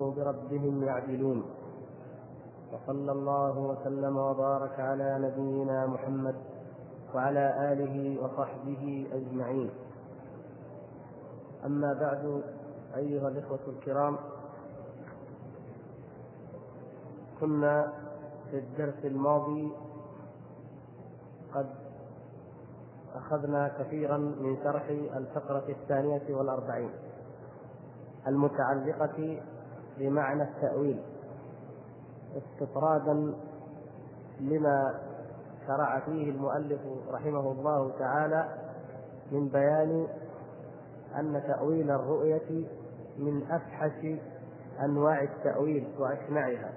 بربهم 0.00 0.82
يعدلون. 0.84 1.44
وصلى 2.72 3.12
الله 3.12 3.58
وسلم 3.58 4.16
وبارك 4.16 4.80
على 4.80 5.18
نبينا 5.18 5.86
محمد 5.86 6.34
وعلى 7.14 7.72
آله 7.72 8.22
وصحبه 8.24 9.06
أجمعين. 9.12 9.70
أما 11.66 11.92
بعد 11.92 12.42
أيها 12.96 13.28
الإخوة 13.28 13.58
الكرام 13.68 14.16
كنا 17.40 17.92
في 18.50 18.58
الدرس 18.58 19.04
الماضي 19.04 19.72
قد 21.54 21.66
أخذنا 23.14 23.68
كثيرا 23.78 24.16
من 24.18 24.56
شرح 24.64 24.88
الفقرة 25.16 25.64
الثانية 25.68 26.34
والأربعين 26.36 26.90
المتعلقة 28.26 29.42
بمعنى 29.98 30.42
التأويل 30.42 31.00
استطرادا 32.36 33.34
لما 34.40 35.00
شرع 35.66 36.00
فيه 36.00 36.30
المؤلف 36.30 36.80
رحمه 37.10 37.52
الله 37.52 37.98
تعالى 37.98 38.48
من 39.32 39.48
بيان 39.48 40.06
أن 41.18 41.42
تأويل 41.46 41.90
الرؤية 41.90 42.66
من 43.18 43.42
أفحش 43.50 44.06
أنواع 44.84 45.22
التأويل 45.22 45.86
وأشنعها 45.98 46.72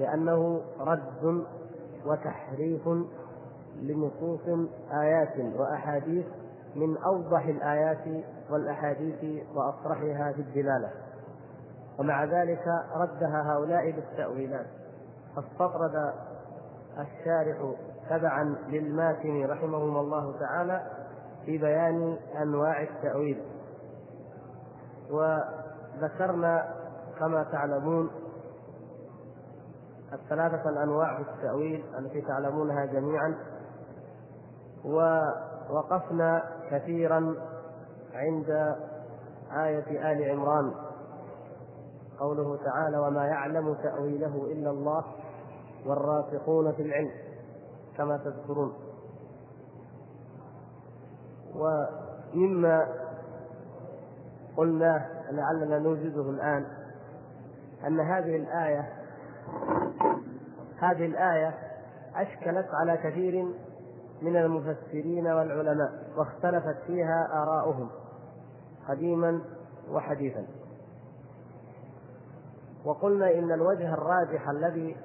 لأنه 0.00 0.62
رد 0.80 1.44
وتحريف 2.06 2.88
لنصوص 3.80 4.68
آيات 4.92 5.38
وأحاديث 5.58 6.26
من 6.76 6.96
أوضح 6.96 7.44
الآيات 7.44 8.24
والأحاديث 8.50 9.44
وأصرحها 9.54 10.32
في 10.32 10.40
الدلالة. 10.40 10.90
ومع 12.02 12.24
ذلك 12.24 12.66
ردها 12.96 13.52
هؤلاء 13.52 13.90
بالتأويلات. 13.90 14.66
فاستطرد 15.36 16.12
الشارح 16.98 17.74
تبعا 18.10 18.56
للماتن 18.68 19.46
رحمهما 19.46 20.00
الله 20.00 20.38
تعالى 20.40 20.86
في 21.44 21.58
بيان 21.58 22.18
أنواع 22.42 22.82
التأويل. 22.82 23.42
وذكرنا 25.10 26.74
كما 27.18 27.44
تعلمون 27.52 28.10
الثلاثة 30.12 30.70
الأنواع 30.70 31.16
في 31.16 31.30
التأويل 31.30 31.84
التي 31.98 32.20
تعلمونها 32.20 32.84
جميعا. 32.84 33.34
ووقفنا 34.84 36.42
كثيرا 36.70 37.34
عند 38.14 38.76
آية 39.52 40.12
آل 40.12 40.30
عمران. 40.30 40.91
قوله 42.22 42.58
تعالى 42.64 42.98
وما 42.98 43.26
يعلم 43.26 43.74
تأويله 43.74 44.52
إلا 44.52 44.70
الله 44.70 45.04
والراسخون 45.86 46.72
في 46.72 46.82
العلم 46.82 47.10
كما 47.96 48.16
تذكرون. 48.16 48.72
ومما 51.54 52.86
قلناه 54.56 55.06
لعلنا 55.30 55.78
نوجزه 55.78 56.30
الآن 56.30 56.66
أن 57.86 58.00
هذه 58.00 58.36
الآية 58.36 58.92
هذه 60.78 61.06
الآية 61.06 61.54
أشكلت 62.14 62.68
على 62.72 62.96
كثير 62.96 63.44
من 64.22 64.36
المفسرين 64.36 65.26
والعلماء 65.26 65.92
واختلفت 66.16 66.76
فيها 66.86 67.42
آراؤهم 67.42 67.88
قديما 68.88 69.40
وحديثا. 69.90 70.61
وقلنا 72.84 73.34
إن 73.34 73.52
الوجه 73.52 73.94
الراجح 73.94 74.48
الذي 74.48 74.96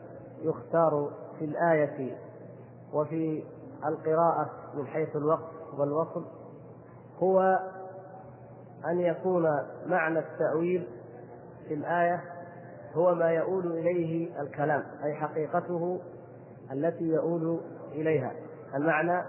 يختار 0.41 1.09
في 1.39 1.45
الآية 1.45 2.17
وفي 2.93 3.43
القراءة 3.85 4.49
من 4.73 4.87
حيث 4.87 5.15
الوقت 5.15 5.51
والوصل 5.77 6.25
هو 7.19 7.59
أن 8.85 8.99
يكون 8.99 9.43
معنى 9.85 10.19
التأويل 10.19 10.87
في 11.67 11.73
الآية 11.73 12.23
هو 12.95 13.15
ما 13.15 13.31
يؤول 13.31 13.71
إليه 13.71 14.41
الكلام 14.41 14.83
أي 15.03 15.13
حقيقته 15.13 15.99
التي 16.71 17.03
يؤول 17.03 17.59
إليها. 17.91 18.31
المعنى 18.75 19.23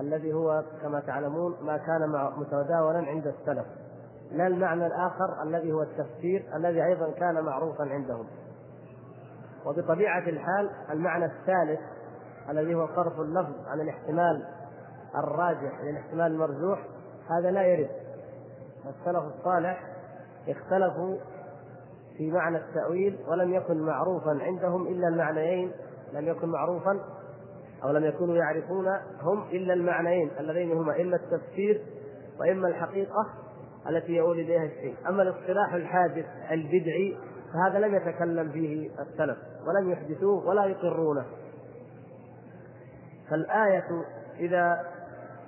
الذي 0.00 0.32
هو 0.32 0.64
كما 0.82 1.00
تعلمون 1.00 1.56
ما 1.62 1.76
كان 1.76 2.30
متداولا 2.36 2.98
عند 2.98 3.26
السلف. 3.26 3.66
لا 4.32 4.46
المعنى 4.46 4.86
الآخر 4.86 5.42
الذي 5.42 5.72
هو 5.72 5.82
التفسير 5.82 6.44
الذي 6.54 6.84
أيضا 6.84 7.10
كان 7.10 7.44
معروفا 7.44 7.84
عندهم. 7.84 8.26
وبطبيعة 9.66 10.28
الحال 10.28 10.70
المعنى 10.90 11.24
الثالث 11.24 11.80
الذي 12.50 12.74
هو 12.74 12.86
صرف 12.96 13.20
اللفظ 13.20 13.66
عن 13.66 13.80
الاحتمال 13.80 14.44
الراجح 15.14 15.80
إلى 15.80 15.90
الاحتمال 15.90 16.32
المرجوح 16.32 16.78
هذا 17.30 17.50
لا 17.50 17.62
يرد. 17.62 17.90
السلف 18.88 19.22
الصالح 19.38 19.82
اختلفوا 20.48 21.16
في 22.16 22.30
معنى 22.30 22.56
التأويل 22.56 23.18
ولم 23.28 23.54
يكن 23.54 23.82
معروفا 23.82 24.38
عندهم 24.40 24.86
إلا 24.86 25.08
المعنيين 25.08 25.72
لم 26.12 26.28
يكن 26.28 26.48
معروفا 26.48 27.00
أو 27.84 27.90
لم 27.90 28.04
يكونوا 28.04 28.36
يعرفون 28.36 28.86
هم 29.22 29.42
إلا 29.42 29.74
المعنيين 29.74 30.30
اللذين 30.40 30.72
هما 30.72 31.00
إما 31.00 31.16
التفسير 31.16 31.82
وإما 32.40 32.68
الحقيقة 32.68 33.26
التي 33.88 34.12
يؤول 34.12 34.40
إليها 34.40 34.64
الشيء، 34.64 34.94
أما 35.08 35.22
الاصطلاح 35.22 35.74
الحادث 35.74 36.26
البدعي 36.50 37.16
فهذا 37.52 37.78
لم 37.78 37.94
يتكلم 37.94 38.48
فيه 38.48 38.90
السلف 39.00 39.38
ولم 39.66 39.90
يحدثوه 39.90 40.46
ولا 40.46 40.64
يقرونه. 40.64 41.24
فالآية 43.30 43.84
إذا 44.40 44.82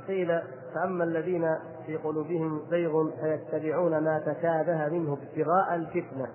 قيل 0.09 0.41
فأما 0.75 1.05
الذين 1.05 1.57
في 1.87 1.97
قلوبهم 1.97 2.63
زيغ 2.71 3.11
فيتبعون 3.11 3.99
ما 3.99 4.19
تشابه 4.19 4.89
منه 4.89 5.13
ابتغاء 5.13 5.75
الفتنة 5.75 6.29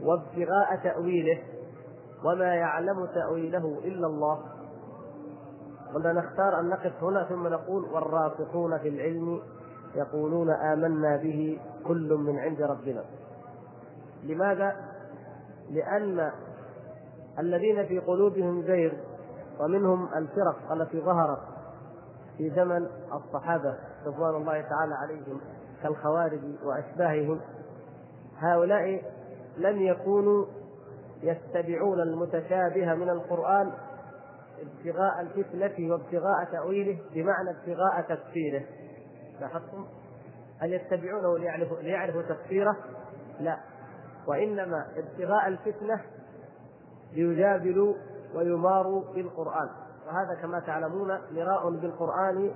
وابتغاء 0.00 0.76
تأويله 0.82 1.38
وما 2.24 2.54
يعلم 2.54 3.06
تأويله 3.06 3.78
إلا 3.84 4.06
الله 4.06 4.38
قلنا 5.94 6.12
نختار 6.12 6.60
أن 6.60 6.68
نقف 6.68 7.02
هنا 7.02 7.24
ثم 7.24 7.46
نقول 7.46 7.84
والراسخون 7.84 8.78
في 8.78 8.88
العلم 8.88 9.40
يقولون 9.96 10.50
آمنا 10.50 11.16
به 11.16 11.60
كل 11.86 12.14
من 12.14 12.38
عند 12.38 12.62
ربنا 12.62 13.04
لماذا؟ 14.24 14.76
لأن 15.70 16.30
الذين 17.38 17.86
في 17.86 17.98
قلوبهم 17.98 18.62
زيغ 18.62 18.92
ومنهم 19.60 20.08
الفرق 20.16 20.72
التي 20.72 21.00
ظهرت 21.00 21.40
في 22.38 22.50
زمن 22.50 22.86
الصحابة 23.12 23.74
رضوان 24.06 24.34
الله 24.34 24.60
تعالى 24.60 24.94
عليهم 24.94 25.40
كالخوارج 25.82 26.40
وأشباههم 26.64 27.40
هؤلاء 28.38 29.02
لم 29.56 29.82
يكونوا 29.82 30.46
يتبعون 31.22 32.00
المتشابه 32.00 32.94
من 32.94 33.10
القرآن 33.10 33.72
ابتغاء 34.60 35.20
الفتنة 35.20 35.90
وابتغاء 35.90 36.44
تأويله 36.52 36.98
بمعنى 37.14 37.50
ابتغاء 37.50 38.00
تفسيره 38.08 38.62
لاحظتم؟ 39.40 39.86
هل 40.58 40.72
يتبعونه 40.72 41.38
ليعرفوا 41.38 41.76
ليعرفوا 41.76 42.22
تفسيره؟ 42.22 42.76
لا 43.40 43.58
وإنما 44.26 44.86
ابتغاء 44.96 45.48
الفتنة 45.48 46.00
ليجادلوا 47.12 47.94
ويماروا 48.34 49.04
بالقرآن 49.14 49.68
وهذا 50.06 50.34
كما 50.42 50.60
تعلمون 50.60 51.18
مراء 51.32 51.70
بالقرآن 51.70 52.50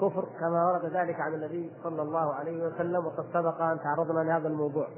كفر 0.00 0.28
كما 0.40 0.66
ورد 0.66 0.84
ذلك 0.84 1.20
عن 1.20 1.34
النبي 1.34 1.72
صلى 1.82 2.02
الله 2.02 2.34
عليه 2.34 2.66
وسلم 2.66 3.06
وقد 3.06 3.24
سبق 3.32 3.62
أن 3.62 3.80
تعرضنا 3.80 4.20
لهذا 4.20 4.48
الموضوع 4.48 4.88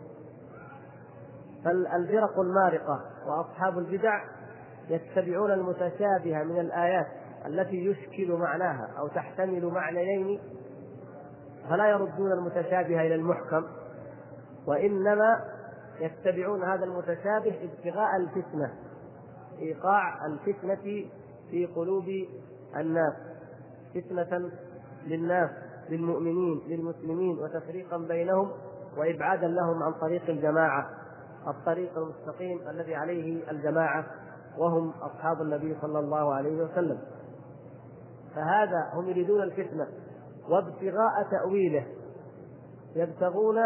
فالفرق 1.65 2.41
المارقة 2.41 3.01
وأصحاب 3.27 3.79
البدع 3.79 4.25
يتبعون 4.89 5.51
المتشابه 5.51 6.43
من 6.43 6.61
الآيات 6.61 7.07
التي 7.47 7.77
يشكل 7.77 8.33
معناها 8.33 8.89
أو 8.99 9.09
تحتمل 9.09 9.67
معنيين 9.67 10.41
فلا 11.69 11.89
يردون 11.89 12.33
المتشابه 12.33 13.01
إلى 13.01 13.15
المحكم 13.15 13.65
وإنما 14.67 15.45
يتبعون 16.01 16.63
هذا 16.63 16.85
المتشابه 16.85 17.55
ابتغاء 17.63 18.17
الفتنة 18.17 18.73
إيقاع 19.59 20.27
الفتنة 20.27 21.07
في 21.51 21.67
قلوب 21.77 22.05
الناس 22.77 23.15
فتنة 23.95 24.51
للناس 25.07 25.51
للمؤمنين 25.91 26.63
للمسلمين 26.69 27.39
وتفريقا 27.39 27.99
بينهم 27.99 28.51
وإبعادا 28.97 29.47
لهم 29.47 29.83
عن 29.83 29.93
طريق 29.93 30.23
الجماعة 30.29 30.91
الطريق 31.47 31.99
المستقيم 31.99 32.69
الذي 32.69 32.95
عليه 32.95 33.51
الجماعة 33.51 34.07
وهم 34.59 34.91
أصحاب 34.91 35.43
النبي 35.43 35.77
صلى 35.83 35.99
الله 35.99 36.35
عليه 36.35 36.63
وسلم. 36.65 36.99
فهذا 38.35 38.91
هم 38.95 39.09
يريدون 39.09 39.43
الفتنة. 39.43 39.87
وابتغاء 40.49 41.31
تأويله. 41.31 41.87
يبتغون 42.97 43.59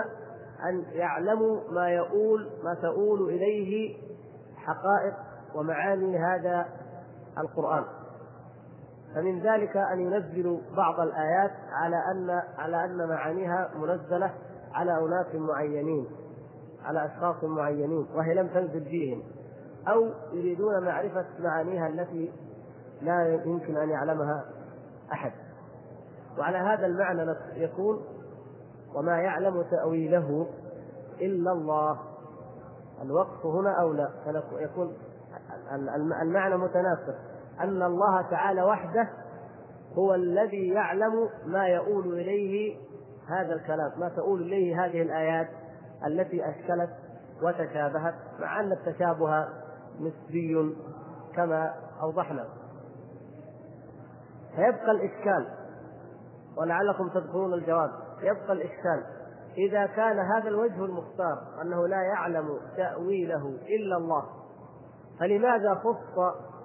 أن 0.69 0.85
يعلموا 0.93 1.61
ما 1.71 1.89
يؤول 1.89 2.51
ما 2.65 2.75
تؤول 2.75 3.31
إليه 3.31 3.97
حقائق 4.57 5.15
ومعاني 5.55 6.19
هذا 6.19 6.67
القرآن. 7.39 7.85
فمن 9.15 9.41
ذلك 9.41 9.77
أن 9.77 10.01
ينزلوا 10.01 10.61
بعض 10.77 11.01
الآيات 11.01 11.53
على 11.73 11.97
أن 11.97 12.43
على 12.59 12.85
أن 12.85 13.09
معانيها 13.09 13.71
منزلة 13.77 14.35
على 14.75 14.99
أناس 14.99 15.35
معينين 15.35 16.07
على 16.85 17.07
أشخاص 17.07 17.45
معينين 17.45 18.07
وهي 18.15 18.35
لم 18.35 18.49
تنزل 18.49 18.85
فيهم. 18.85 19.23
أو 19.89 20.11
يريدون 20.33 20.85
معرفة 20.85 21.27
معانيها 21.39 21.89
التي 21.89 22.33
لا 23.03 23.43
يمكن 23.45 23.77
أن 23.77 23.89
يعلمها 23.91 24.45
أحد. 25.13 25.33
وعلى 26.39 26.59
هذا 26.59 26.87
المعنى 26.87 27.35
يكون 27.55 28.05
وما 28.95 29.19
يعلم 29.19 29.63
تأويله 29.63 30.47
إلا 31.21 31.53
الله. 31.53 31.99
الوقف 33.03 33.47
هنا 33.47 33.81
أولى 33.81 34.09
يكون 34.53 34.93
المعنى 36.23 36.57
متناسق. 36.57 37.15
أن 37.61 37.83
الله 37.83 38.23
تعالى 38.23 38.63
وحده 38.63 39.09
هو 39.99 40.15
الذي 40.15 40.69
يعلم 40.69 41.29
ما 41.47 41.67
يؤول 41.67 42.13
إليه 42.13 42.77
هذا 43.29 43.55
الكلام 43.55 43.93
ما 44.01 44.09
تؤول 44.09 44.43
إليه 44.43 44.85
هذه 44.85 45.03
الآيات 45.03 45.49
التي 46.07 46.49
أشكلت 46.51 46.91
وتشابهت 47.43 48.15
مع 48.41 48.61
أن 48.61 48.73
التشابه 48.73 49.49
نسبي 50.01 50.77
كما 51.37 51.75
أوضحنا. 52.03 52.45
فيبقى 54.57 54.91
الإشكال. 54.91 55.47
ولعلكم 56.57 57.09
تذكرون 57.09 57.55
الجواب. 57.55 57.91
يبقى 58.23 58.53
الإشكال. 58.53 59.03
إذا 59.59 59.87
كان 59.87 60.19
هذا 60.19 60.49
الوجه 60.49 60.85
المختار 60.85 61.39
أنه 61.63 61.89
لا 61.89 62.03
يعلم 62.03 62.59
تأويله 62.77 63.59
إلا 63.69 63.97
الله 63.97 64.25
فلماذا 65.21 65.75
خص 65.75 66.19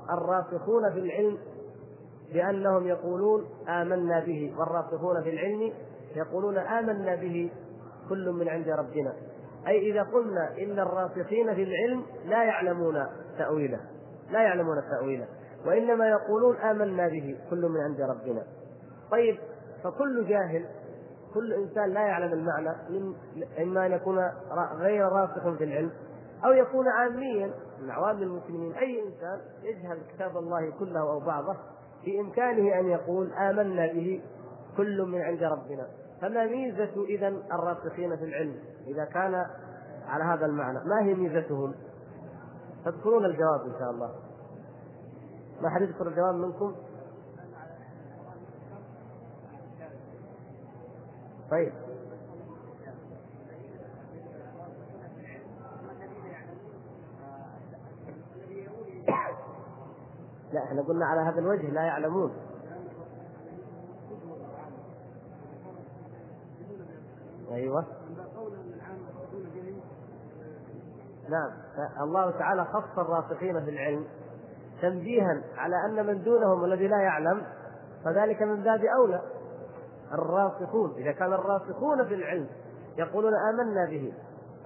الراسخون 0.10 0.92
في 0.94 1.00
العلم 1.00 1.38
بأنهم 2.34 2.88
يقولون 2.88 3.46
آمنا 3.68 4.20
به؟ 4.20 4.54
والراسخون 4.58 5.24
في 5.24 5.30
العلم 5.30 5.74
يقولون 6.16 6.58
آمنا 6.58 7.16
به 7.16 7.52
كل 8.10 8.32
من 8.32 8.50
عند 8.50 8.70
ربنا. 8.70 9.14
أي 9.68 9.92
إذا 9.92 10.04
قلنا 10.04 10.58
إن 10.58 10.80
الراسخين 10.80 11.56
في 11.56 11.64
العلم 11.64 12.04
لا 12.26 12.44
يعلمون 12.44 13.06
تأويله 13.38 13.80
لا 14.32 14.42
يعلمون 14.42 14.82
تأويله 14.92 15.28
وإنما 15.66 16.10
يقولون 16.10 16.56
آمنا 16.56 17.08
به 17.08 17.38
كل 17.50 17.62
من 17.66 17.80
عند 17.82 18.02
ربنا. 18.02 18.44
طيب 19.12 19.38
فكل 19.83 20.28
جاهل 20.28 20.66
كل 21.33 21.54
إنسان 21.54 21.89
لا 21.89 22.01
يعلم 22.01 22.33
المعنى 22.33 22.75
من 22.89 23.13
إما 23.62 23.86
أن 23.86 23.92
يكون 23.92 24.19
غير 24.78 25.06
راسخ 25.06 25.57
في 25.57 25.63
العلم 25.63 25.92
أو 26.45 26.51
يكون 26.51 26.88
عاميا 26.88 27.54
من 27.81 27.92
عوام 27.92 28.22
المسلمين 28.22 28.74
أي 28.74 29.04
إنسان 29.04 29.42
يجهل 29.63 29.98
كتاب 30.16 30.38
الله 30.38 30.72
كله 30.80 31.00
أو 31.00 31.19
بعضه 31.19 31.56
بإمكانه 32.06 32.80
أن 32.80 32.86
يقول 32.86 33.33
آمنا 33.33 33.94
به 33.94 34.22
كل 34.78 35.01
من 35.01 35.22
عند 35.22 35.44
ربنا. 35.44 35.88
فما 36.22 36.45
ميزة 36.45 37.06
إذا 37.10 37.27
الراسخين 37.27 38.18
في 38.18 38.24
العلم؟ 38.24 38.56
إذا 38.88 39.06
كان 39.06 39.45
على 40.07 40.24
هذا 40.24 40.45
المعنى 40.45 40.80
ما 40.86 41.01
هي 41.01 41.13
ميزتهم 41.13 41.74
تذكرون 42.86 43.25
الجواب 43.25 43.62
إن 43.66 43.80
شاء 43.80 43.92
الله. 43.92 44.12
ما 45.62 45.69
حد 45.69 45.81
يذكر 45.81 46.07
الجواب 46.07 46.36
منكم؟ 46.36 46.75
طيب. 51.51 51.74
لا 60.53 60.63
إحنا 60.63 60.81
قلنا 60.81 61.06
على 61.06 61.21
هذا 61.21 61.39
الوجه 61.39 61.69
لا 61.69 61.81
يعلمون. 61.81 62.33
أيوه. 67.51 67.86
نعم. 71.30 71.51
الله 72.01 72.31
تعالى 72.31 72.65
خص 72.65 73.00
الراسخين 73.00 73.63
في 73.63 73.69
العلم 73.69 74.06
تنبيها 74.81 75.44
على 75.56 75.75
أن 75.86 76.06
من 76.06 76.24
دونهم 76.24 76.65
الذي 76.65 76.88
لا 76.88 77.01
يعلم 77.01 77.45
فذلك 78.06 78.42
من 78.42 78.63
باب 78.63 78.81
أولى. 78.86 79.41
الراسخون 80.13 80.94
إذا 80.98 81.12
كان 81.12 81.34
الراسخون 81.34 82.06
في 82.06 82.13
العلم 82.13 82.48
يقولون 82.98 83.34
آمنا 83.50 83.86
به 83.86 84.13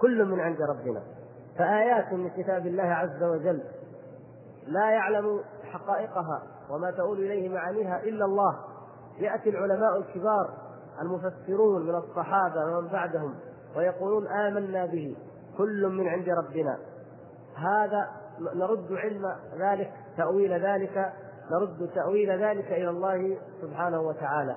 كل 0.00 0.24
من 0.24 0.40
عند 0.40 0.62
ربنا. 0.62 1.02
فآيات 1.58 2.12
من 2.12 2.30
كتاب 2.30 2.66
الله 2.66 2.82
عز 2.82 3.22
وجل 3.22 3.62
لا 4.66 4.90
يعلم 4.90 5.40
حقائقها 5.64 6.42
وما 6.70 6.90
تؤول 6.90 7.18
إليه 7.18 7.48
معانيها 7.48 8.02
إلا 8.02 8.24
الله. 8.24 8.56
يأتي 9.18 9.50
العلماء 9.50 9.96
الكبار 9.96 10.50
المفسرون 11.02 11.86
من 11.86 11.94
الصحابة 11.94 12.64
ومن 12.64 12.88
بعدهم 12.88 13.34
ويقولون 13.76 14.26
آمنا 14.26 14.86
به 14.86 15.16
كل 15.58 15.88
من 15.88 16.08
عند 16.08 16.28
ربنا. 16.28 16.78
هذا 17.56 18.08
نرد 18.54 18.92
علم 18.92 19.36
ذلك 19.58 19.92
تأويل 20.16 20.52
ذلك 20.52 21.12
نرد 21.50 21.90
تأويل 21.94 22.30
ذلك 22.30 22.72
إلى 22.72 22.90
الله 22.90 23.38
سبحانه 23.62 24.00
وتعالى. 24.00 24.56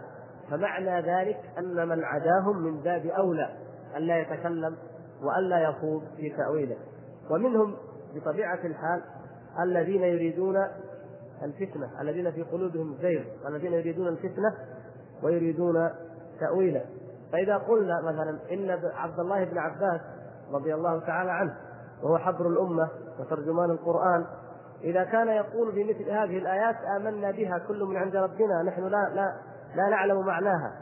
فمعنى 0.49 1.01
ذلك 1.01 1.39
أن 1.57 1.87
من 1.87 2.03
عداهم 2.03 2.57
من 2.57 2.81
باب 2.81 3.05
أولى 3.05 3.49
ألا 3.97 4.19
يتكلم 4.19 4.75
وألا 5.23 5.59
يخوض 5.59 6.03
في 6.17 6.29
تأويله. 6.29 6.77
ومنهم 7.31 7.75
بطبيعة 8.15 8.59
الحال 8.63 9.01
الذين 9.63 10.01
يريدون 10.01 10.55
الفتنة 11.43 12.01
الذين 12.01 12.31
في 12.31 12.41
قلوبهم 12.41 12.97
زيغ 13.01 13.23
الذين 13.47 13.73
يريدون 13.73 14.07
الفتنة 14.07 14.53
ويريدون 15.23 15.89
تأويله. 16.39 16.85
فإذا 17.31 17.57
قلنا 17.57 18.01
مثلا 18.01 18.39
إن 18.51 18.79
عبد 18.93 19.19
الله 19.19 19.43
بن 19.43 19.57
عباس 19.57 20.01
رضي 20.51 20.73
الله 20.73 20.99
تعالى 20.99 21.31
عنه 21.31 21.55
وهو 22.03 22.17
حبر 22.17 22.47
الأمة 22.47 22.89
وترجمان 23.19 23.71
القرآن 23.71 24.25
إذا 24.83 25.03
كان 25.03 25.27
يقول 25.27 25.71
في 25.71 25.83
مثل 25.83 26.09
هذه 26.09 26.37
الآيات 26.37 26.75
آمنا 26.97 27.31
بها 27.31 27.57
كل 27.67 27.83
من 27.83 27.97
عند 27.97 28.15
ربنا 28.15 28.63
نحن 28.63 28.83
لا 28.83 29.09
لا 29.15 29.33
لا 29.75 29.89
نعلم 29.89 30.25
معناها. 30.25 30.73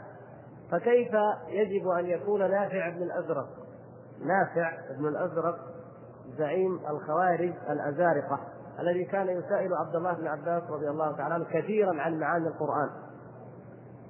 فكيف 0.70 1.12
يجب 1.48 1.88
أن 1.88 2.06
يكون 2.06 2.50
نافع 2.50 2.88
بن 2.88 3.02
الأزرق؟ 3.02 3.48
نافع 4.24 4.72
بن 4.98 5.08
الأزرق 5.08 5.58
زعيم 6.38 6.80
الخوارج 6.90 7.52
الأزارقة 7.70 8.40
الذي 8.80 9.04
كان 9.04 9.28
يسائل 9.28 9.74
عبد 9.74 9.96
الله 9.96 10.12
بن 10.12 10.26
عباس 10.26 10.62
رضي 10.70 10.88
الله 10.88 11.16
تعالى 11.16 11.34
عنه 11.34 11.44
كثيرا 11.44 12.00
عن 12.00 12.18
معاني 12.20 12.48
القرآن. 12.48 12.90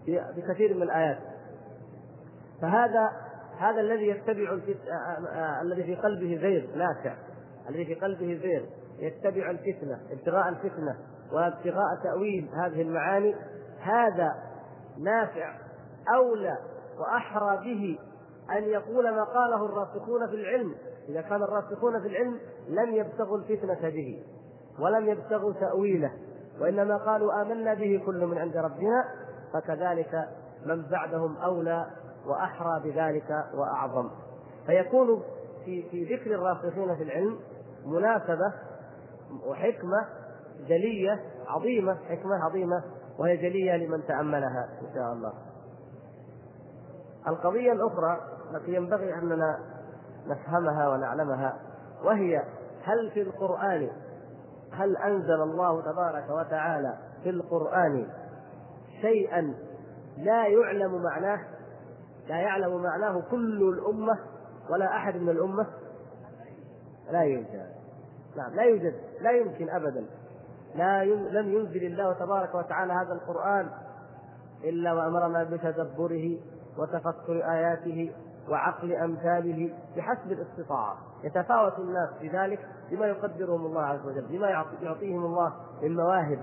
في 0.04 0.42
كثير 0.48 0.74
من 0.74 0.82
الآيات. 0.82 1.18
فهذا 2.62 3.10
هذا 3.58 3.80
الذي 3.80 4.08
يتبع 4.08 4.58
الذي 5.62 5.82
في 5.82 5.94
قلبه 5.94 6.38
زيغ 6.40 6.76
نافع. 6.76 7.14
الذي 7.68 7.84
في 7.84 7.94
قلبه 7.94 8.40
زيغ. 8.42 8.62
يتبع 8.98 9.50
الفتنة 9.50 10.00
ابتغاء 10.10 10.48
الفتنة 10.48 10.96
وابتغاء 11.32 12.02
تأويل 12.02 12.48
هذه 12.64 12.82
المعاني. 12.82 13.34
هذا 13.80 14.34
نافع 14.98 15.54
أولى 16.14 16.58
وأحرى 16.98 17.56
به 17.56 17.98
أن 18.58 18.62
يقول 18.62 19.10
ما 19.10 19.24
قاله 19.24 19.66
الراسخون 19.66 20.26
في 20.26 20.34
العلم. 20.34 20.74
إذا 21.08 21.20
كان 21.20 21.42
الراسخون 21.42 22.00
في 22.00 22.08
العلم 22.08 22.40
لم 22.68 22.94
يبتغوا 22.94 23.38
الفتنة 23.38 23.88
به 23.90 24.22
ولم 24.78 25.08
يبتغوا 25.08 25.52
تأويله 25.52 26.12
وإنما 26.60 26.96
قالوا 26.96 27.42
آمنا 27.42 27.74
به 27.74 28.02
كل 28.06 28.26
من 28.26 28.38
عند 28.38 28.56
ربنا 28.56 29.04
فكذلك 29.52 30.28
من 30.66 30.82
بعدهم 30.82 31.36
أولى 31.36 31.86
وأحرى 32.26 32.80
بذلك 32.84 33.44
وأعظم. 33.54 34.10
فيكون 34.66 35.22
في 35.64 35.82
في 35.90 36.14
ذكر 36.14 36.34
الراسخين 36.34 36.96
في 36.96 37.02
العلم 37.02 37.38
مناسبة 37.86 38.52
وحكمة 39.46 40.06
جلية 40.68 41.20
عظيمة 41.46 41.94
حكمة 42.08 42.44
عظيمة 42.44 42.82
وهي 43.18 43.36
جلية 43.36 43.76
لمن 43.76 44.06
تأملها 44.06 44.68
إن 44.82 44.94
شاء 44.94 45.12
الله. 45.12 45.32
القضية 47.28 47.72
الأخرى 47.72 48.20
التي 48.54 48.74
ينبغي 48.74 49.14
أننا 49.14 49.58
نفهمها 50.26 50.88
ونعلمها 50.88 51.56
وهي 52.04 52.42
هل 52.84 53.10
في 53.10 53.22
القرآن 53.22 53.90
هل 54.72 54.96
أنزل 54.96 55.42
الله 55.42 55.82
تبارك 55.82 56.30
وتعالى 56.30 56.98
في 57.22 57.30
القرآن 57.30 58.08
شيئا 59.00 59.54
لا 60.16 60.46
يعلم 60.46 61.02
معناه 61.02 61.40
لا 62.28 62.36
يعلم 62.36 62.82
معناه 62.82 63.22
كل 63.30 63.62
الأمة 63.68 64.18
ولا 64.70 64.96
أحد 64.96 65.16
من 65.16 65.28
الأمة؟ 65.28 65.66
لا 67.10 67.22
يوجد. 67.22 67.66
نعم 68.36 68.54
لا 68.54 68.62
يوجد 68.62 68.94
لا 69.20 69.30
يمكن 69.30 69.70
أبدا. 69.70 70.04
لا 70.74 71.04
لم 71.04 71.52
ينزل 71.52 71.86
الله 71.86 72.12
تبارك 72.12 72.54
وتعالى 72.54 72.92
هذا 72.92 73.12
القرآن 73.12 73.70
إلا 74.64 74.92
وأمرنا 74.92 75.44
بتدبره 75.44 76.38
وتفكر 76.78 77.50
آياته 77.50 78.12
وعقل 78.50 78.92
أمثاله 78.92 79.74
بحسب 79.96 80.32
الاستطاعة. 80.32 80.96
يتفاوت 81.24 81.78
الناس 81.78 82.08
في 82.20 82.28
ذلك 82.28 82.68
بما 82.90 83.06
يقدرهم 83.06 83.66
الله 83.66 83.82
عز 83.82 84.06
وجل 84.06 84.26
بما 84.28 84.48
يعطيهم 84.82 85.24
الله 85.24 85.52
من 85.82 85.96
مواهب 85.96 86.38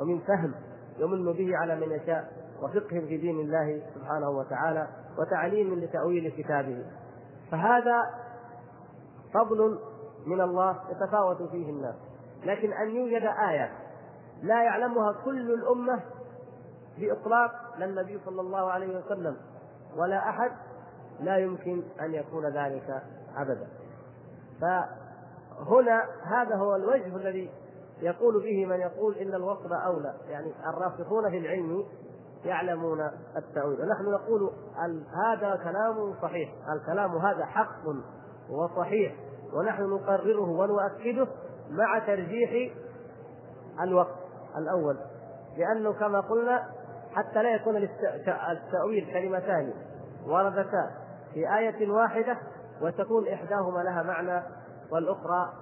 ومن 0.00 0.18
فهم 0.18 0.54
يمن 0.98 1.32
به 1.32 1.56
على 1.56 1.76
من 1.76 1.92
يشاء 1.92 2.32
وفقه 2.62 3.00
في 3.00 3.16
دين 3.16 3.40
الله 3.40 3.82
سبحانه 3.94 4.30
وتعالى 4.30 4.88
وتعليم 5.18 5.74
لتأويل 5.74 6.30
كتابه. 6.30 6.84
فهذا 7.50 8.02
فضل 9.34 9.78
من 10.26 10.40
الله 10.40 10.78
يتفاوت 10.90 11.42
فيه 11.42 11.70
الناس. 11.70 11.94
لكن 12.44 12.72
أن 12.72 12.96
يوجد 12.96 13.22
آية 13.50 13.72
لا 14.42 14.62
يعلمها 14.62 15.12
كل 15.24 15.54
الأمة 15.54 16.00
بإطلاق 16.98 17.50
لا 17.78 17.84
النبي 17.84 18.20
صلى 18.24 18.40
الله 18.40 18.70
عليه 18.70 18.98
وسلم 18.98 19.36
ولا 19.96 20.28
أحد 20.28 20.50
لا 21.20 21.38
يمكن 21.38 21.82
أن 22.00 22.14
يكون 22.14 22.46
ذلك 22.46 23.02
أبدا. 23.36 23.68
فهنا 24.60 26.02
هذا 26.22 26.56
هو 26.56 26.76
الوجه 26.76 27.16
الذي 27.16 27.50
يقول 28.00 28.42
به 28.42 28.66
من 28.66 28.80
يقول 28.80 29.14
إن 29.14 29.34
الوصف 29.34 29.72
أولى 29.72 30.14
يعني 30.28 30.52
الراسخون 30.66 31.30
في 31.30 31.38
العلم 31.38 31.84
يعلمون 32.44 33.10
التأويل. 33.36 33.80
ونحن 33.80 34.04
نقول 34.04 34.50
هذا 35.26 35.56
كلام 35.64 36.14
صحيح 36.22 36.50
الكلام 36.72 37.16
هذا 37.16 37.44
حق 37.44 37.82
وصحيح 38.50 39.14
ونحن 39.52 39.82
نقرره 39.82 40.50
ونؤكده 40.50 41.28
مع 41.70 41.98
ترجيح 41.98 42.74
الوقت 43.80 44.16
الأول. 44.56 44.98
لأنه 45.56 45.92
كما 45.92 46.20
قلنا 46.20 46.68
حتى 47.14 47.42
لا 47.42 47.54
يكون 47.54 47.76
التأويل 48.50 49.12
كلمتان 49.12 49.72
وردتا 50.26 50.90
في 51.34 51.56
آية 51.58 51.90
واحدة 51.90 52.38
وتكون 52.82 53.28
إحداهما 53.28 53.82
لها 53.82 54.02
معنى 54.02 54.42
والأخرى 54.92 55.52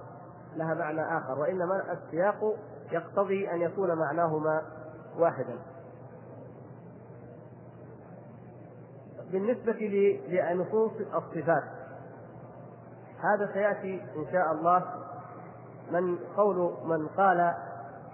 لها 0.55 0.73
معنى 0.73 1.17
آخر 1.17 1.39
وإنما 1.39 1.83
السياق 1.91 2.55
يقتضي 2.91 3.51
أن 3.51 3.61
يكون 3.61 3.97
معناهما 3.97 4.61
واحدا. 5.17 5.55
بالنسبة 9.31 9.73
لنصوص 10.27 10.91
الصفات 10.91 11.63
هذا 13.19 13.53
سيأتي 13.53 14.01
إن 14.15 14.31
شاء 14.31 14.51
الله 14.51 14.83
من 15.91 16.17
قول 16.37 16.73
من 16.85 17.07
قال 17.07 17.53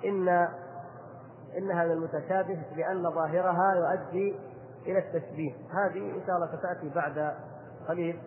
إن 0.05 0.47
إنها 1.57 1.85
من 1.85 1.91
المتشابه 1.91 2.59
لأن 2.75 3.11
ظاهرها 3.11 3.73
يؤدي 3.73 4.35
إلى 4.85 4.99
التشبيه. 4.99 5.53
هذه 5.69 6.15
إن 6.15 6.21
شاء 6.27 6.35
الله 6.35 6.47
ستأتي 6.57 6.89
بعد 6.89 7.33
قليل 7.87 8.19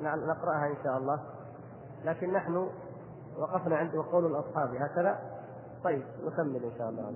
نقرأها 0.00 0.66
إن 0.66 0.76
شاء 0.84 0.98
الله. 0.98 1.20
لكن 2.04 2.32
نحن 2.32 2.68
وقفنا 3.38 3.76
عند 3.76 3.96
قول 3.96 4.26
الأصحاب 4.26 4.74
هكذا؟ 4.74 5.18
طيب 5.84 6.02
نكمل 6.24 6.64
إن 6.64 6.78
شاء 6.78 6.88
الله. 6.88 7.14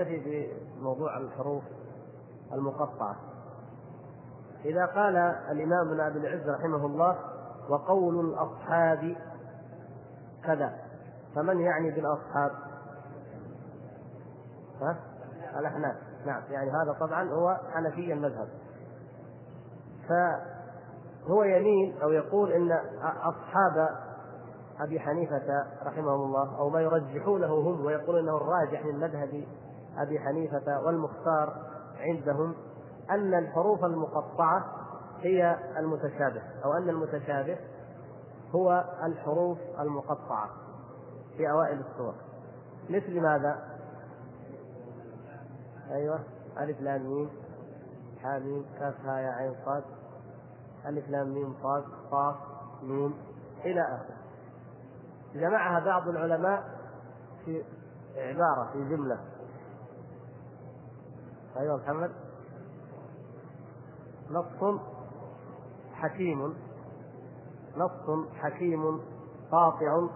نكتفي 0.00 0.48
بموضوع 0.78 1.16
الحروف 1.18 1.62
المقطعة 2.52 3.16
إذا 4.64 4.86
قال 4.86 5.16
الإمام 5.50 5.88
ابن 5.88 6.00
أبي 6.00 6.18
العز 6.18 6.48
رحمه 6.48 6.86
الله 6.86 7.18
وقول 7.68 8.30
الأصحاب 8.30 9.16
كذا 10.44 10.78
فمن 11.34 11.60
يعني 11.60 11.90
بالأصحاب؟ 11.90 12.50
ها؟ 14.80 14.96
الأحناف 15.58 15.96
نعم 16.26 16.42
يعني 16.50 16.70
هذا 16.70 16.92
طبعا 17.00 17.28
هو 17.28 17.56
حنفي 17.74 18.12
المذهب 18.12 18.48
فهو 20.08 21.42
يميل 21.42 22.02
أو 22.02 22.10
يقول 22.10 22.52
إن 22.52 22.72
أصحاب 23.02 23.88
أبي 24.80 25.00
حنيفة 25.00 25.66
رحمهم 25.86 26.20
الله 26.20 26.58
أو 26.58 26.70
ما 26.70 26.80
يرجحونه 26.80 27.46
هم 27.46 27.84
ويقول 27.84 28.18
أنه 28.18 28.36
الراجح 28.36 28.84
من 28.84 29.00
مذهب 29.00 29.44
أبي 29.98 30.20
حنيفة 30.20 30.80
والمختار 30.86 31.56
عندهم 31.98 32.54
أن 33.10 33.34
الحروف 33.34 33.84
المقطعة 33.84 34.64
هي 35.20 35.56
المتشابه 35.78 36.42
أو 36.64 36.72
أن 36.72 36.88
المتشابه 36.88 37.58
هو 38.54 38.84
الحروف 39.02 39.58
المقطعة 39.80 40.50
في 41.36 41.50
أوائل 41.50 41.80
السور. 41.80 42.14
مثل 42.90 43.20
ماذا؟ 43.20 43.70
أيوه 45.90 46.20
ألف 46.58 46.80
لام 46.80 47.02
ميم 47.02 47.30
حاميم 48.22 48.64
كاف 48.78 48.94
يا 49.04 49.10
عين 49.10 49.54
صاد 49.64 49.84
ألف 50.86 51.08
لام 51.08 51.34
ميم 51.34 51.54
صاد 51.62 51.84
قاف 52.10 52.36
ميم 52.82 53.14
إلى 53.64 53.80
آخره. 53.80 54.16
جمعها 55.34 55.84
بعض 55.84 56.08
العلماء 56.08 56.64
في 57.44 57.64
عبارة 58.16 58.70
في 58.72 58.88
جملة. 58.88 59.20
أيوه 61.56 61.76
محمد. 61.76 62.10
نص 64.30 64.80
حكيم. 65.94 66.54
نص 67.76 68.26
حكيم 68.40 69.00
قاطع 69.52 70.08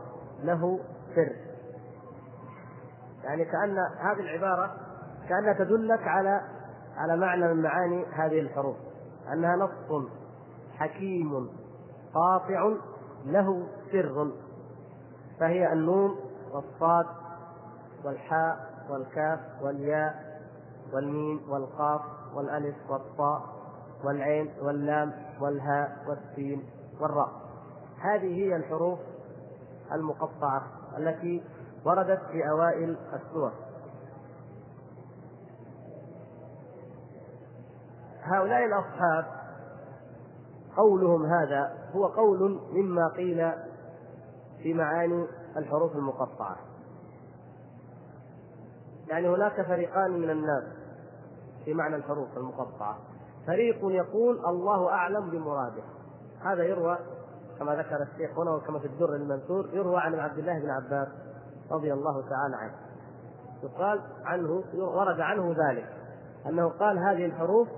له 0.43 0.81
سر. 1.15 1.37
يعني 3.25 3.45
كأن 3.45 3.79
هذه 3.79 4.21
العبارة 4.21 4.77
كأنها 5.29 5.53
تدلك 5.53 6.03
على 6.09 6.41
على 6.97 7.17
معنى 7.17 7.55
من 7.55 7.63
معاني 7.63 8.07
هذه 8.07 8.41
الحروف. 8.41 8.77
أنها 9.33 9.57
نص 9.57 10.09
حكيم 10.79 11.49
قاطع 12.15 12.73
له 13.27 13.67
سر. 13.93 14.33
فهي 15.41 15.73
النون 15.73 16.17
والصاد 16.53 17.07
والحاء 18.05 18.75
والكاف 18.91 19.41
والياء 19.63 20.24
والميم 20.95 21.41
والقاف 21.49 22.01
والألف 22.35 22.77
والطاء 22.91 23.43
والعين 24.05 24.51
واللام 24.63 25.13
والهاء 25.41 26.05
والسين 26.09 26.63
والراء. 27.01 27.33
هذه 28.01 28.37
هي 28.37 28.57
الحروف 28.57 28.99
المقطعة 29.93 30.63
التي 30.99 31.43
وردت 31.85 32.21
في 32.31 32.49
أوائل 32.51 32.97
السور. 33.13 33.53
هؤلاء 38.23 38.65
الأصحاب 38.65 39.25
قولهم 40.77 41.27
هذا 41.27 41.73
هو 41.95 42.07
قول 42.07 42.61
مما 42.73 43.09
قيل 43.09 43.53
في 44.63 44.75
معاني 44.75 45.27
الحروف 45.57 45.97
المقطعة. 45.97 46.57
يعني 49.09 49.29
هناك 49.29 49.63
فريقان 49.63 50.11
من 50.11 50.31
الناس 50.31 50.84
في 51.65 51.75
معنى 51.75 51.97
الحروف 51.97 52.37
المقطعة. 52.37 52.99
فريق 53.47 53.79
يقول 53.83 54.47
الله 54.47 54.89
أعلم 54.89 55.31
بمراده. 55.31 55.83
هذا 56.45 56.63
يروى 56.63 56.99
كما 57.59 57.75
ذكر 57.77 58.03
الشيخ 58.03 58.39
هنا 58.39 58.51
وكما 58.51 58.79
في 58.79 58.87
الدر 58.87 59.15
المنثور 59.15 59.69
يروى 59.73 60.01
عن 60.01 60.15
عبد 60.15 60.39
الله 60.39 60.59
بن 60.59 60.71
عباس 60.71 61.09
رضي 61.71 61.93
الله 61.93 62.23
تعالى 62.23 62.57
عنه. 62.57 62.75
يقال 63.63 64.01
عنه 64.25 64.65
ورد 64.75 65.21
عنه 65.21 65.55
ذلك 65.69 65.89
أنه 66.47 66.69
قال 66.69 66.99
هذه 66.99 67.27
الحروف 67.27 67.69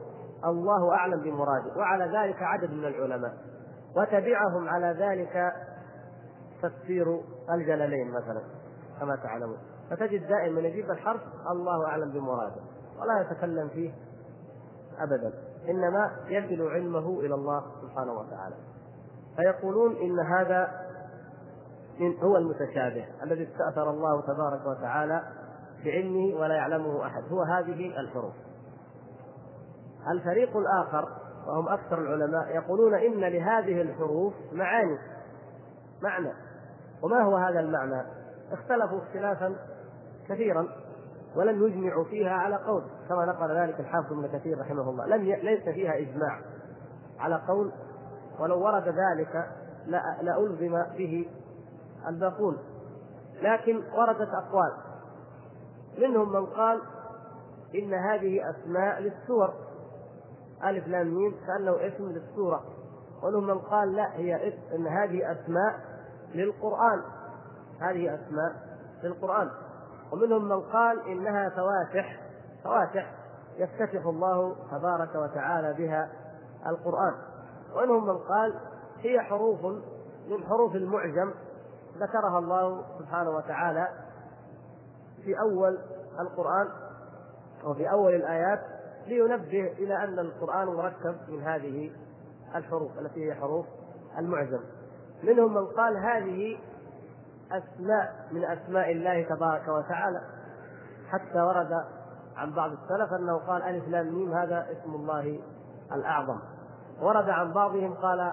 الله 0.44 0.94
أعلم 0.94 1.22
بمراده 1.22 1.76
وعلى 1.76 2.04
ذلك 2.04 2.42
عدد 2.42 2.70
من 2.70 2.84
العلماء. 2.84 3.32
وتبعهم 3.96 4.68
على 4.68 4.86
ذلك 4.86 5.52
تفسير 6.62 7.20
الجلالين 7.50 8.10
مثلا 8.10 8.42
كما 9.00 9.16
تعلمون. 9.16 9.58
فتجد 9.90 10.28
دائما 10.28 10.60
يجيب 10.60 10.90
الحرف 10.90 11.20
الله 11.50 11.86
أعلم 11.86 12.12
بمراده. 12.12 12.60
ولا 13.00 13.20
يتكلم 13.20 13.68
فيه 13.68 13.92
ابدا 14.98 15.32
إنما 15.68 16.10
يكل 16.26 16.62
علمه 16.62 17.20
إلى 17.20 17.34
الله 17.34 17.64
سبحانه 17.82 18.12
وتعالى. 18.12 18.54
فيقولون 19.36 19.96
إن 19.96 20.20
هذا 20.20 20.86
من 22.00 22.18
هو 22.18 22.36
المتشابه 22.36 23.04
الذي 23.22 23.48
استأثر 23.52 23.90
الله 23.90 24.22
تبارك 24.22 24.66
وتعالى 24.66 25.22
بعلمه 25.84 26.40
ولا 26.40 26.54
يعلمه 26.54 27.06
أحد. 27.06 27.22
هو 27.32 27.42
هذه 27.42 28.00
الحروف. 28.00 28.34
الفريق 30.10 30.56
الآخر 30.56 31.08
وهم 31.46 31.68
أكثر 31.68 31.98
العلماء 31.98 32.48
يقولون 32.54 32.94
إن 32.94 33.20
لهذه 33.20 33.82
الحروف 33.82 34.34
معاني 34.52 34.98
معنى. 36.02 36.32
وما 37.02 37.22
هو 37.22 37.36
هذا 37.36 37.60
المعنى؟ 37.60 38.02
اختلفوا 38.52 38.98
اختلافا 39.02 39.56
كثيرا. 40.28 40.85
ولم 41.36 41.66
يجمعوا 41.66 42.04
فيها 42.04 42.30
على 42.30 42.56
قول 42.56 42.82
كما 43.08 43.26
نقل 43.26 43.56
ذلك 43.56 43.80
الحافظ 43.80 44.12
ابن 44.12 44.38
كثير 44.38 44.60
رحمه 44.60 44.90
الله. 44.90 45.06
لم 45.06 45.24
ي... 45.24 45.36
ليس 45.36 45.62
فيها 45.62 45.98
إجماع 45.98 46.40
على 47.18 47.42
قول 47.48 47.72
ولو 48.40 48.64
ورد 48.64 48.88
ذلك 48.88 49.50
لألزم 50.22 50.82
به 50.98 51.28
الباقون. 52.08 52.58
لكن 53.42 53.76
وردت 53.76 54.28
أقوال. 54.34 54.72
منهم 55.98 56.32
من 56.32 56.46
قال 56.46 56.80
إن 57.74 57.94
هذه 57.94 58.50
أسماء 58.50 59.00
للسور. 59.00 59.54
ألف 60.64 60.88
لام 60.88 61.06
ميم 61.06 61.34
كأنه 61.46 61.86
اسم 61.86 62.08
للسورة. 62.08 62.64
ومنهم 63.22 63.46
من 63.46 63.58
قال 63.58 63.92
لا 63.96 64.16
هي 64.16 64.52
إن 64.74 64.86
هذه 64.86 65.32
أسماء 65.32 65.80
للقرآن. 66.34 67.02
هذه 67.80 68.14
أسماء 68.14 68.52
للقرآن. 69.02 69.50
ومنهم 70.12 70.48
من 70.48 70.60
قال 70.60 71.08
إنها 71.08 71.48
فواتح 71.48 72.20
فواتح 72.64 73.12
يفتتح 73.56 74.06
الله 74.06 74.56
تبارك 74.70 75.14
وتعالى 75.14 75.74
بها 75.74 76.08
القرآن. 76.66 77.14
ومنهم 77.74 78.06
من 78.06 78.18
قال 78.18 78.54
هي 78.98 79.20
حروف 79.20 79.64
من 80.28 80.44
حروف 80.44 80.74
المعجم 80.74 81.34
ذكرها 81.98 82.38
الله 82.38 82.84
سبحانه 82.98 83.30
وتعالى 83.30 83.88
في 85.24 85.40
أول 85.40 85.78
القرآن 86.20 86.68
وفي 87.64 87.90
أول 87.90 88.14
الآيات 88.14 88.60
لينبه 89.06 89.72
إلى 89.78 90.04
أن 90.04 90.18
القرآن 90.18 90.66
مركب 90.66 91.16
من 91.28 91.42
هذه 91.42 91.90
الحروف 92.54 92.98
التي 92.98 93.28
هي 93.30 93.34
حروف 93.34 93.66
المعجم. 94.18 94.60
منهم 95.22 95.54
من 95.54 95.66
قال 95.66 95.96
هذه 95.96 96.58
أسماء 97.52 98.28
من 98.32 98.44
أسماء 98.44 98.92
الله 98.92 99.22
تبارك 99.22 99.68
وتعالى. 99.68 100.20
حتى 101.08 101.40
ورد 101.40 101.84
عن 102.36 102.52
بعض 102.52 102.70
السلف 102.70 103.12
أنه 103.12 103.36
قال 103.36 103.62
ألف 103.62 103.88
لام 103.88 104.14
ميم 104.14 104.32
هذا 104.32 104.66
اسم 104.72 104.94
الله 104.94 105.40
الأعظم. 105.92 106.38
ورد 107.00 107.28
عن 107.28 107.52
بعضهم 107.52 107.94
قال 107.94 108.32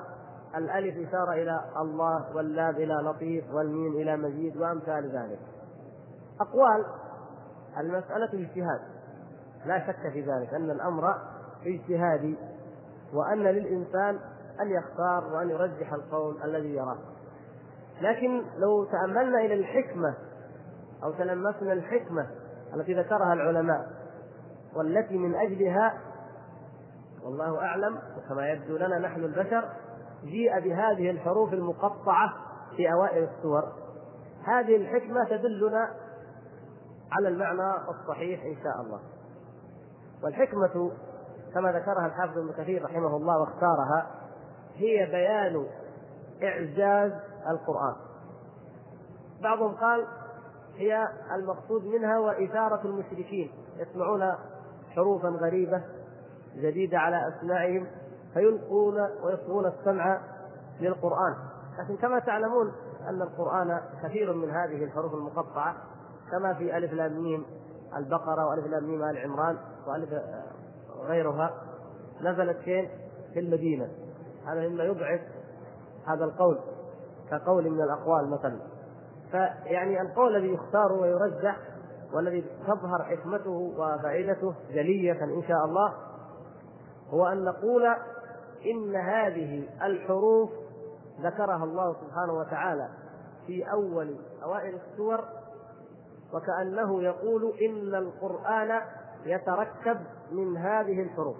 الألف 0.56 1.08
إشارة 1.08 1.34
إلى 1.34 1.62
الله 1.78 2.36
واللام 2.36 2.76
إلى 2.76 2.94
لطيف 2.94 3.54
والميم 3.54 3.94
إلى 3.94 4.18
مجيد 4.18 4.58
وأمثال 4.58 5.10
ذلك. 5.10 5.40
أقوال 6.42 6.86
المسألة 7.78 8.30
اجتهاد 8.34 8.82
لا 9.66 9.88
شك 9.88 10.12
في 10.14 10.22
ذلك 10.22 10.54
أن 10.54 10.70
الأمر 10.70 11.16
اجتهادي 11.66 12.38
وأن 13.14 13.44
للإنسان 13.44 14.20
أن 14.62 14.72
يختار 14.72 15.34
وأن 15.34 15.50
يرجح 15.50 15.94
القول 15.94 16.44
الذي 16.44 16.76
يراه. 16.76 16.98
لكن 18.02 18.44
لو 18.58 18.86
تأملنا 18.86 19.40
إلى 19.40 19.54
الحكمة 19.54 20.16
أو 21.04 21.12
تلمسنا 21.12 21.74
الحكمة 21.74 22.28
التي 22.76 22.94
ذكرها 22.94 23.34
العلماء 23.34 23.88
والتي 24.76 25.18
من 25.18 25.36
أجلها 25.36 26.00
والله 27.24 27.62
أعلم 27.62 28.00
وكما 28.18 28.50
يبدو 28.50 28.78
لنا 28.78 29.00
نحن 29.00 29.24
البشر 29.24 29.70
جيء 30.24 30.60
بهذه 30.60 31.12
الحروف 31.12 31.54
المقطعة 31.54 32.34
في 32.78 32.94
أوائل 32.94 33.24
السور. 33.24 33.64
هذه 34.44 34.76
الحكمة 34.76 35.24
تدلنا 35.30 35.92
على 37.12 37.28
المعنى 37.28 37.74
الصحيح 37.90 38.44
إن 38.44 38.56
شاء 38.64 38.82
الله. 38.82 39.00
والحكمة 40.24 40.92
كما 41.54 41.72
ذكرها 41.72 42.06
الحافظ 42.06 42.38
ابن 42.38 42.52
كثير 42.58 42.84
رحمه 42.84 43.18
الله 43.18 43.40
واختارها 43.40 44.12
هي 44.76 45.06
بيان 45.06 45.66
إعجاز 46.44 47.12
القرآن. 47.50 47.96
بعضهم 49.42 49.76
قال 49.76 50.08
هي 50.76 51.08
المقصود 51.36 51.86
منها 51.86 52.20
وإثارة 52.20 52.82
المشركين 52.86 53.52
يسمعون 53.78 54.34
حروفا 54.96 55.28
غريبة 55.30 55.82
جديدة 56.56 57.00
على 57.00 57.28
أسماعهم 57.28 57.88
فيلقون 58.34 59.02
ويصغون 59.24 59.66
السمع 59.66 60.22
للقرآن. 60.80 61.36
لكن 61.80 61.98
كما 61.98 62.20
تعلمون 62.20 62.72
أن 63.10 63.22
القرآن 63.22 63.82
كثير 64.04 64.34
من 64.34 64.50
هذه 64.50 64.84
الحروف 64.84 65.14
المقطعة 65.14 65.76
كما 66.32 66.54
في 66.54 66.78
ألف 66.78 66.94
لام 66.94 67.24
ميم 67.24 67.46
البقرة 67.98 68.48
وألف 68.48 68.68
لام 68.68 68.84
ميم 68.84 69.04
آل 69.04 69.18
عمران 69.18 69.58
وألف 69.88 70.10
غيرها 71.00 71.54
نزلت 72.22 72.58
فين؟ 72.58 72.90
في 73.34 73.40
المدينة. 73.40 73.90
هذا 74.46 74.68
مما 74.68 74.84
يضعف 74.84 75.22
هذا 76.08 76.26
القول. 76.26 76.60
كقول 77.32 77.70
من 77.70 77.82
الأقوال 77.82 78.30
مثلا. 78.30 78.60
فيعني 79.32 80.02
القول 80.02 80.36
الذي 80.36 80.54
يختار 80.54 80.94
ويرجح 80.94 81.58
والذي 82.14 82.46
تظهر 82.68 83.04
حكمته 83.04 83.74
وفائدته 83.78 84.54
جلية 84.74 85.24
إن 85.24 85.44
شاء 85.48 85.66
الله 85.66 85.94
هو 87.10 87.28
أن 87.28 87.44
نقول 87.44 87.86
إن 88.66 88.96
هذه 88.96 89.68
الحروف 89.84 90.50
ذكرها 91.22 91.64
الله 91.64 91.94
سبحانه 91.94 92.34
وتعالى 92.34 92.90
في 93.48 93.72
أول 93.72 94.16
أوائل 94.44 94.76
السور 94.76 95.20
وكأنه 96.34 97.04
يقول 97.04 97.54
إن 97.62 97.96
القرآن 97.96 98.82
يتركب 99.26 99.98
من 100.32 100.58
هذه 100.58 101.02
الحروف. 101.02 101.38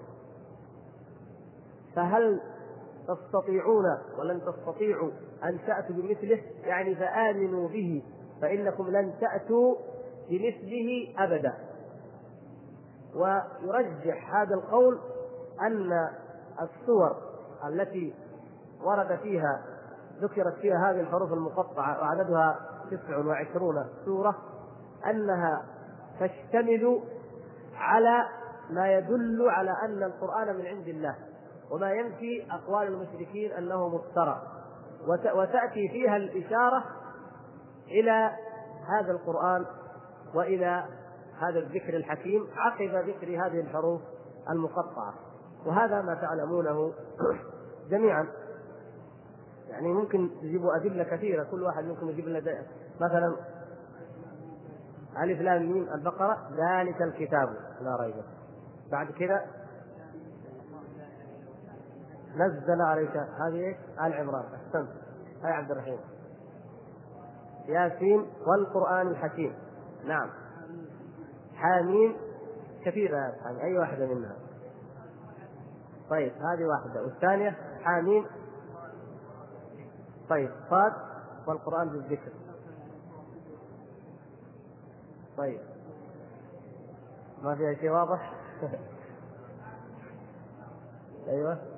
فهل 1.96 2.40
تستطيعون 3.08 3.84
ولن 4.18 4.40
تستطيعوا 4.40 5.10
أن 5.44 5.58
تأتوا 5.66 5.94
بمثله 5.94 6.40
يعني 6.64 6.94
فآمنوا 6.94 7.68
به 7.68 8.02
فإنكم 8.42 8.90
لن 8.90 9.14
تأتوا 9.20 9.76
بمثله 10.30 11.14
أبدا. 11.18 11.54
ويرجح 13.14 14.34
هذا 14.34 14.54
القول 14.54 15.00
أن 15.60 16.08
السور 16.62 17.16
التي 17.68 18.14
ورد 18.84 19.18
فيها 19.22 19.62
ذكرت 20.20 20.54
فيها 20.54 20.90
هذه 20.90 21.00
الحروف 21.00 21.32
المقطعة 21.32 22.00
وعددها 22.00 22.60
تسع 22.90 23.18
وعشرون 23.18 23.86
سورة 24.04 24.36
أنها 25.10 25.62
تشتمل 26.20 27.02
على 27.74 28.24
ما 28.70 28.92
يدل 28.92 29.48
على 29.48 29.70
أن 29.84 30.02
القرآن 30.02 30.56
من 30.56 30.66
عند 30.66 30.88
الله. 30.88 31.14
وما 31.70 31.92
ينفي 31.92 32.46
أقوال 32.50 32.86
المشركين 32.86 33.52
أنه 33.52 33.88
مفترى 33.88 34.42
وتأتي 35.34 35.88
فيها 35.88 36.16
الإشارة 36.16 36.84
إلى 37.88 38.30
هذا 38.88 39.12
القرآن 39.12 39.66
وإلى 40.34 40.84
هذا 41.40 41.58
الذكر 41.58 41.96
الحكيم 41.96 42.46
عقب 42.56 43.08
ذكر 43.08 43.26
هذه 43.26 43.60
الحروف 43.60 44.00
المقطعة. 44.50 45.14
وهذا 45.66 46.02
ما 46.02 46.14
تعلمونه 46.14 46.92
جميعا. 47.90 48.26
يعني 49.68 49.92
ممكن 49.92 50.30
تجيبوا 50.40 50.76
أدلة 50.76 51.04
كثيرة 51.04 51.44
كل 51.44 51.62
واحد 51.62 51.84
منكم 51.84 52.08
يجيب 52.08 52.28
لنا 52.28 52.40
مثلا 53.00 53.36
ألف 55.22 55.40
لام 55.40 55.72
ميم 55.72 55.88
البقرة 55.94 56.38
ذلك 56.50 57.02
الكتاب. 57.02 57.48
لا 57.80 57.96
ريب. 58.00 58.14
بعد 58.92 59.10
كذا 59.10 59.46
نزل 62.36 62.82
عليك 62.82 63.16
هذه 63.16 63.66
إيش؟ 63.66 63.76
آل 63.76 64.12
عمران. 64.12 64.44
أحسنت. 64.54 64.88
هاي 65.42 65.52
عبد 65.52 65.70
الرحيم. 65.70 65.98
ياسين 67.68 68.26
والقرآن 68.46 69.08
الحكيم. 69.08 69.54
نعم. 70.04 70.30
حاميم 71.54 72.16
كثيرة 72.84 73.16
يا 73.16 73.62
أي 73.62 73.78
واحدة 73.78 74.06
منها؟ 74.06 74.36
طيب 76.10 76.32
هذه 76.32 76.64
واحدة. 76.64 77.02
والثانية 77.02 77.56
حاميم. 77.82 78.26
طيب 80.28 80.50
صاد 80.70 80.92
والقرآن 81.46 81.88
بالذكر. 81.88 82.32
طيب. 85.36 85.60
ما 87.42 87.54
فيها 87.54 87.74
شيء 87.74 87.90
واضح؟ 87.90 88.32
أيوه. 91.28 91.73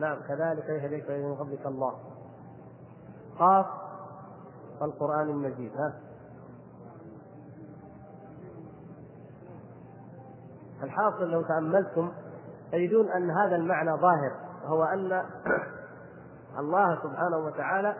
نعم 0.00 0.16
كذلك 0.28 0.68
يهديك 0.68 1.10
من 1.10 1.34
قبلك 1.34 1.66
الله. 1.66 1.94
قاف 3.38 3.66
والقرآن 4.80 5.28
المجيد 5.28 5.72
ها؟ 5.76 5.94
الحاصل 10.82 11.30
لو 11.30 11.42
تأملتم 11.42 12.12
تجدون 12.72 13.08
أن 13.08 13.30
هذا 13.30 13.56
المعنى 13.56 13.90
ظاهر 13.90 14.32
وهو 14.64 14.84
أن 14.84 15.22
الله 16.60 17.02
سبحانه 17.02 17.36
وتعالى 17.36 17.96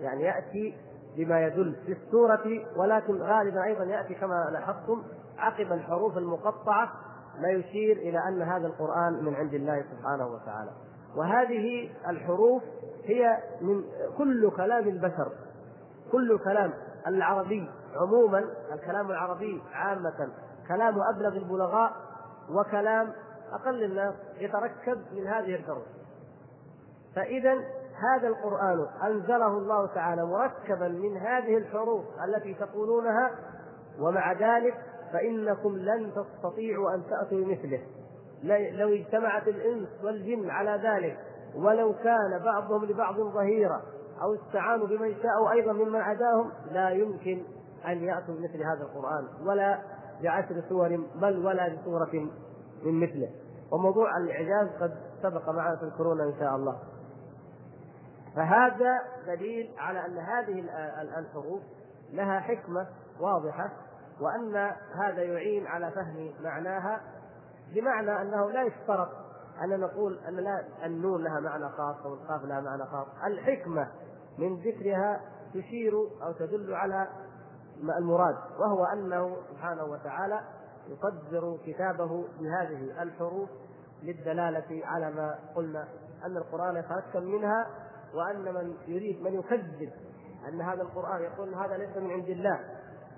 يعني 0.00 0.22
يأتي 0.22 0.76
بما 1.16 1.46
يدل 1.46 1.76
في 1.86 1.92
السورة 1.92 2.66
ولكن 2.76 3.22
غالبا 3.22 3.64
أيضا 3.64 3.84
يأتي 3.84 4.14
كما 4.14 4.48
لاحظتم 4.52 5.02
عقب 5.38 5.72
الحروف 5.72 6.18
المقطعة 6.18 6.92
ما 7.38 7.48
يشير 7.48 7.96
إلى 7.96 8.18
أن 8.28 8.42
هذا 8.42 8.66
القرآن 8.66 9.24
من 9.24 9.34
عند 9.34 9.54
الله 9.54 9.84
سبحانه 9.90 10.26
وتعالى. 10.26 10.70
وهذه 11.16 11.90
الحروف 12.08 12.62
هي 13.04 13.38
من 13.60 13.84
كل 14.18 14.50
كلام 14.56 14.88
البشر 14.88 15.32
كل 16.12 16.38
كلام 16.38 16.72
العربي 17.06 17.68
عموما 17.96 18.44
الكلام 18.72 19.10
العربي 19.10 19.62
عامة 19.72 20.28
كلام 20.68 20.94
أبلغ 21.14 21.36
البلغاء 21.36 21.92
وكلام 22.50 23.12
أقل 23.52 23.84
الناس 23.84 24.14
يتركب 24.38 25.02
من 25.12 25.26
هذه 25.26 25.54
الحروف. 25.54 25.84
فإذا 27.16 27.54
هذا 27.94 28.28
القرآن 28.28 28.86
أنزله 29.06 29.58
الله 29.58 29.86
تعالى 29.86 30.24
مركبا 30.24 30.88
من 30.88 31.16
هذه 31.16 31.56
الحروف 31.56 32.04
التي 32.24 32.54
تقولونها 32.54 33.30
ومع 34.00 34.32
ذلك 34.32 34.74
فإنكم 35.12 35.76
لن 35.76 36.12
تستطيعوا 36.14 36.94
أن 36.94 37.02
تأتوا 37.10 37.38
بمثله. 37.38 37.80
لو 38.42 38.88
اجتمعت 38.88 39.48
الإنس 39.48 39.88
والجن 40.04 40.50
على 40.50 40.80
ذلك 40.84 41.18
ولو 41.54 41.94
كان 41.94 42.38
بعضهم 42.44 42.84
لبعض 42.84 43.20
ظهيرا 43.20 43.82
أو 44.22 44.34
استعانوا 44.34 44.86
بمن 44.86 45.14
شاءوا 45.22 45.50
أيضا 45.52 45.72
ممن 45.72 46.00
عداهم 46.00 46.52
لا 46.70 46.90
يمكن 46.90 47.42
أن 47.86 48.04
يأتوا 48.04 48.34
بمثل 48.34 48.62
هذا 48.62 48.82
القرآن 48.82 49.28
ولا 49.46 49.78
بعشر 50.22 50.62
سور 50.68 51.06
بل 51.14 51.46
ولا 51.46 51.68
بسورة 51.68 52.28
من 52.84 53.00
مثله. 53.00 53.30
وموضوع 53.72 54.16
الإعجاز 54.16 54.68
قد 54.80 54.94
سبق 55.22 55.48
معنا 55.48 55.74
تذكرون 55.74 56.20
إن 56.20 56.34
شاء 56.40 56.56
الله. 56.56 56.78
فهذا 58.36 58.98
دليل 59.26 59.70
على 59.78 60.06
أن 60.06 60.18
هذه 60.18 60.64
الحروف 61.18 61.62
لها 62.12 62.40
حكمة 62.40 62.86
واضحة 63.20 63.72
وأن 64.20 64.72
هذا 64.94 65.22
يعين 65.22 65.66
على 65.66 65.90
فهم 65.90 66.30
معناها 66.40 67.00
بمعنى 67.74 68.22
أنه 68.22 68.50
لا 68.50 68.62
يشترط 68.62 69.08
أن 69.64 69.80
نقول 69.80 70.18
أن 70.28 70.36
لا 70.36 70.64
النون 70.84 71.24
لها 71.24 71.40
معنى 71.40 71.68
خاص 71.68 71.96
أو 72.06 72.14
القاف 72.14 72.44
لها 72.44 72.60
معنى 72.60 72.84
خاص. 72.84 73.06
الحكمة 73.26 73.88
من 74.38 74.56
ذكرها 74.56 75.20
تشير 75.54 75.92
أو 76.22 76.32
تدل 76.32 76.74
على 76.74 77.08
المراد 77.98 78.36
وهو 78.58 78.84
أنه 78.84 79.36
سبحانه 79.50 79.84
وتعالى 79.84 80.40
يقدر 80.88 81.58
كتابه 81.66 82.24
بهذه 82.40 83.02
الحروف 83.02 83.50
للدلالة 84.02 84.86
على 84.86 85.10
ما 85.10 85.38
قلنا 85.54 85.88
أن 86.24 86.36
القرآن 86.36 86.76
يتركب 86.76 87.22
منها 87.22 87.66
وأن 88.14 88.54
من 88.54 88.74
يريد 88.86 89.22
من 89.22 89.34
يكذب 89.34 89.92
أن 90.48 90.60
هذا 90.60 90.82
القرآن 90.82 91.22
يقول 91.22 91.54
هذا 91.54 91.76
ليس 91.76 91.96
من 91.96 92.10
عند 92.10 92.28
الله. 92.28 92.60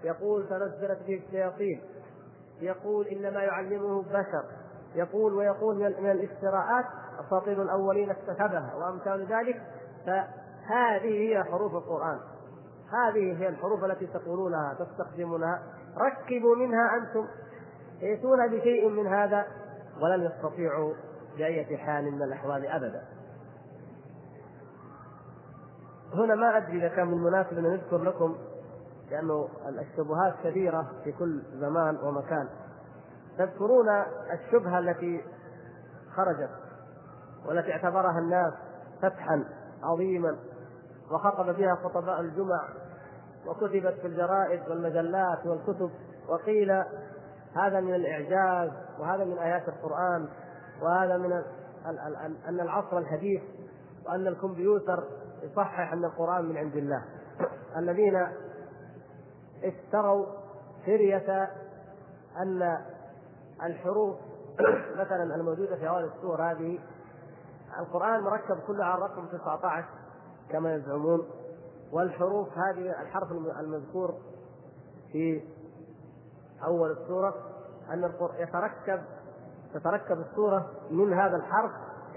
يقول 0.04 0.48
تنزلت 0.48 0.98
به 1.06 1.22
الشياطين. 1.26 1.82
يقول 2.60 3.06
إنما 3.06 3.40
يعلمه 3.40 4.02
بشر. 4.02 4.44
يقول 4.94 5.34
ويقول 5.34 5.76
من 5.76 6.10
الافتراءات 6.10 6.84
أساطير 7.26 7.62
الأولين 7.62 8.10
اكتسبها 8.10 8.74
وأمثال 8.74 9.26
ذلك. 9.26 9.62
فهذه 10.06 11.28
هي 11.28 11.44
حروف 11.44 11.74
القرآن. 11.74 12.18
هذه 12.92 13.42
هي 13.42 13.48
الحروف 13.48 13.84
التي 13.84 14.06
تقولونها 14.06 14.74
تستخدمونها. 14.74 15.62
ركبوا 15.98 16.56
منها 16.56 16.96
أنتم. 16.96 17.28
يأتون 18.00 18.46
بشيء 18.46 18.88
من 18.88 19.06
هذا 19.06 19.46
ولن 20.02 20.22
يستطيعوا 20.22 20.94
بأية 21.36 21.76
حال 21.76 22.12
من 22.12 22.22
الأحوال 22.22 22.66
أبدا. 22.66 23.02
هنا 26.14 26.34
ما 26.34 26.56
أدري 26.56 26.78
إذا 26.78 26.88
كان 26.88 27.06
من 27.06 27.12
المناسب 27.12 27.58
أن 27.58 27.62
نذكر 27.62 28.02
لكم 28.02 28.36
لأنه 29.10 29.48
الشبهات 29.68 30.34
كثيرة 30.44 30.86
في 31.04 31.12
كل 31.12 31.42
زمان 31.60 31.96
ومكان. 31.96 32.48
تذكرون 33.38 33.88
الشبهة 34.32 34.78
التي 34.78 35.24
خرجت 36.16 36.50
والتي 37.46 37.72
اعتبرها 37.72 38.18
الناس 38.18 38.52
فتحا 39.02 39.44
عظيما 39.82 40.36
وخطب 41.10 41.56
بها 41.56 41.74
خطباء 41.74 42.20
الجمع 42.20 42.68
وكتبت 43.46 43.94
في 44.00 44.06
الجرائد 44.06 44.60
والمجلات 44.68 45.46
والكتب 45.46 45.90
وقيل 46.28 46.84
هذا 47.54 47.80
من 47.80 47.94
الإعجاز 47.94 48.70
وهذا 48.98 49.24
من 49.24 49.38
آيات 49.38 49.68
القرآن 49.68 50.28
وهذا 50.82 51.16
من 51.16 51.32
أن 52.48 52.60
العصر 52.60 52.98
الحديث 52.98 53.42
وأن 54.06 54.26
الكمبيوتر 54.26 55.04
يصحح 55.42 55.92
أن 55.92 56.04
القرآن 56.04 56.44
من 56.44 56.56
عند 56.56 56.76
الله. 56.76 57.04
الذين 57.76 58.26
اشتروا 59.64 60.26
فرية 60.86 61.50
أن 62.36 62.78
الحروف 63.62 64.16
مثلا 65.00 65.34
الموجودة 65.34 65.76
في 65.76 65.88
أول 65.88 66.04
السور 66.04 66.42
هذه 66.42 66.78
القرآن 67.78 68.20
مركب 68.20 68.58
كله 68.66 68.84
على 68.84 68.94
الرقم 68.94 69.26
19 69.26 69.84
كما 70.50 70.74
يزعمون 70.74 71.26
والحروف 71.92 72.48
هذه 72.58 73.02
الحرف 73.02 73.32
المذكور 73.32 74.14
في 75.12 75.42
أول 76.66 76.90
السورة 76.90 77.34
أن 77.92 78.12
يتركب 78.38 79.02
تتركب 79.74 80.18
السورة 80.20 80.70
من 80.90 81.12
هذا 81.12 81.36
الحرف 81.36 81.70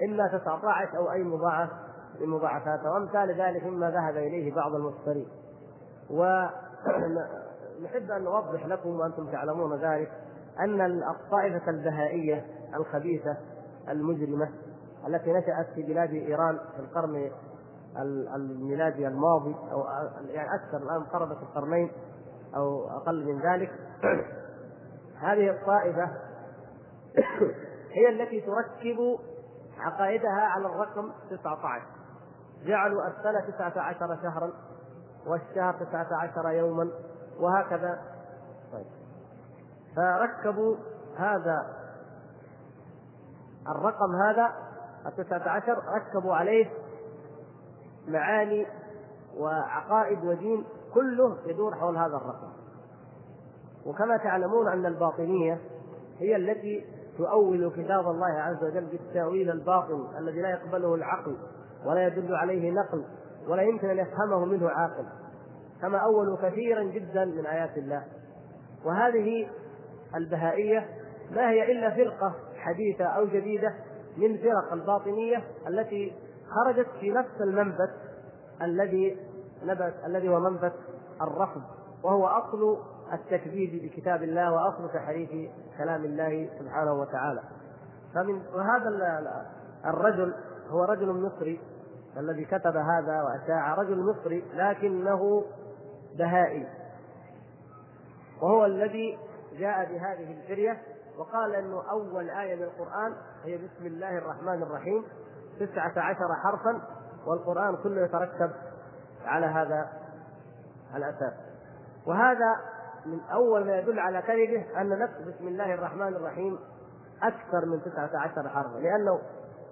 إما 0.09 0.27
19 0.27 0.97
أو 0.97 1.11
أي 1.11 1.23
مضاعف 1.23 1.69
من 2.19 2.27
مضاعفاتها 2.27 2.91
وأمثال 2.91 3.41
ذلك 3.41 3.63
مما 3.63 3.91
ذهب 3.91 4.17
إليه 4.17 4.53
بعض 4.55 4.75
المفترين 4.75 5.27
ونحب 6.85 8.11
أن 8.11 8.23
نوضح 8.23 8.65
لكم 8.65 8.99
وأنتم 8.99 9.31
تعلمون 9.31 9.75
ذلك 9.75 10.11
أن 10.59 11.03
الطائفة 11.03 11.69
البهائية 11.69 12.45
الخبيثة 12.75 13.37
المجرمة 13.89 14.49
التي 15.07 15.33
نشأت 15.33 15.67
في 15.75 15.83
بلاد 15.83 16.09
إيران 16.09 16.59
في 16.75 16.79
القرن 16.79 17.31
الميلادي 18.35 19.07
الماضي 19.07 19.55
أو 19.71 19.85
يعني 20.27 20.49
أكثر 20.55 20.77
الآن 20.77 21.03
قربت 21.03 21.37
القرنين 21.41 21.91
أو 22.55 22.89
أقل 22.89 23.25
من 23.25 23.41
ذلك 23.41 23.71
هذه 25.27 25.49
الطائفة 25.49 26.11
هي 27.97 28.09
التي 28.09 28.41
تركب 28.41 29.19
عقائدها 29.79 30.41
على 30.41 30.65
الرقم 30.65 31.11
19 31.29 31.81
جعلوا 32.65 33.07
السنة 33.07 33.39
19 33.39 34.17
شهرا. 34.23 34.51
والشهر 35.27 35.73
19 35.73 36.49
يوما 36.49 36.89
وهكذا. 37.39 37.99
طيب. 38.73 38.85
فركبوا 39.95 40.75
هذا 41.17 41.65
الرقم 43.67 44.15
هذا 44.15 44.53
التسعة 45.05 45.49
عشر 45.49 45.77
ركبوا 45.95 46.35
عليه 46.35 46.69
معاني 48.07 48.67
وعقائد 49.37 50.25
ودين 50.25 50.65
كله 50.93 51.37
يدور 51.45 51.75
حول 51.75 51.97
هذا 51.97 52.17
الرقم. 52.17 52.49
وكما 53.85 54.17
تعلمون 54.17 54.67
أن 54.67 54.85
الباطنية 54.85 55.59
هي 56.19 56.35
التي 56.35 56.85
تؤول 57.17 57.71
كتاب 57.71 58.07
الله 58.07 58.27
عز 58.27 58.63
وجل 58.63 58.85
بالتأويل 58.85 59.51
الباطن 59.51 60.07
الذي 60.17 60.41
لا 60.41 60.49
يقبله 60.49 60.95
العقل 60.95 61.37
ولا 61.85 62.07
يدل 62.07 62.35
عليه 62.35 62.71
نقل. 62.71 63.03
ولا 63.47 63.61
يمكن 63.61 63.89
أن 63.89 63.97
يفهمه 63.97 64.45
منه 64.45 64.69
عاقل 64.69 65.05
كما 65.81 65.97
أولوا 65.97 66.37
كثيرا 66.37 66.83
جدا 66.83 67.25
من 67.25 67.45
آيات 67.45 67.77
الله. 67.77 68.03
وهذه 68.85 69.49
البهائية 70.15 70.85
ما 71.31 71.49
هي 71.49 71.71
إلا 71.71 71.95
فرقة 71.95 72.35
حديثة 72.55 73.05
أو 73.05 73.25
جديدة 73.25 73.73
من 74.17 74.37
فرق 74.37 74.73
الباطنية 74.73 75.43
التي 75.67 76.13
خرجت 76.49 76.87
في 76.99 77.11
نفس 77.11 77.41
المنبت 77.41 77.93
الذي 78.61 79.17
نبت 79.63 79.93
الذي 80.05 80.29
هو 80.29 80.39
منبت 80.39 80.73
الرفض 81.21 81.61
وهو 82.03 82.27
أصل 82.27 82.77
التكذيب 83.13 83.83
بكتاب 83.83 84.23
الله 84.23 84.51
وأصل 84.51 84.89
تحريف 84.93 85.29
كلام 85.77 86.05
الله 86.05 86.49
سبحانه 86.59 86.93
وتعالى. 86.93 87.41
فمن 88.13 88.41
وهذا 88.53 88.89
الرجل 89.85 90.33
هو 90.69 90.83
رجل 90.83 91.07
مصري. 91.13 91.59
الذي 92.19 92.45
كتب 92.45 92.75
هذا 92.75 93.21
وأشاع 93.21 93.73
رجل 93.73 93.97
مصري 93.97 94.43
لكنه 94.53 95.45
بهائي 96.17 96.67
وهو 98.41 98.65
الذي 98.65 99.17
جاء 99.53 99.85
بهذه 99.85 100.31
الفرية 100.31 100.81
وقال 101.17 101.55
أنه 101.55 101.91
أول 101.91 102.29
آية 102.29 102.55
من 102.55 102.63
القرآن 102.63 103.13
هي 103.43 103.57
بسم 103.57 103.85
الله 103.85 104.17
الرحمن 104.17 104.63
الرحيم 104.63 105.03
تسعة 105.59 105.93
عشر 105.97 106.35
حرفا 106.43 106.81
والقرآن 107.27 107.75
كله 107.83 108.01
يتركب 108.01 108.51
على 109.25 109.45
هذا 109.45 109.89
الأساس 110.95 111.33
وهذا 112.07 112.55
من 113.05 113.19
أول 113.33 113.65
ما 113.65 113.77
يدل 113.79 113.99
على 113.99 114.21
كذبه 114.21 114.81
أن 114.81 114.99
نفس 114.99 115.13
بسم 115.13 115.47
الله 115.47 115.73
الرحمن 115.73 116.15
الرحيم 116.15 116.59
أكثر 117.23 117.65
من 117.65 117.81
تسعة 117.81 118.09
عشر 118.19 118.49
حرفا 118.49 118.77
لأنه 118.77 119.19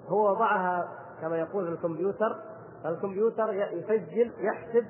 هو 0.08 0.32
وضعها 0.32 0.90
كما 1.22 1.38
يقول 1.38 1.74
الكمبيوتر 1.74 2.36
فالكمبيوتر 2.84 3.54
يسجل 3.54 4.32
يحسب 4.40 4.86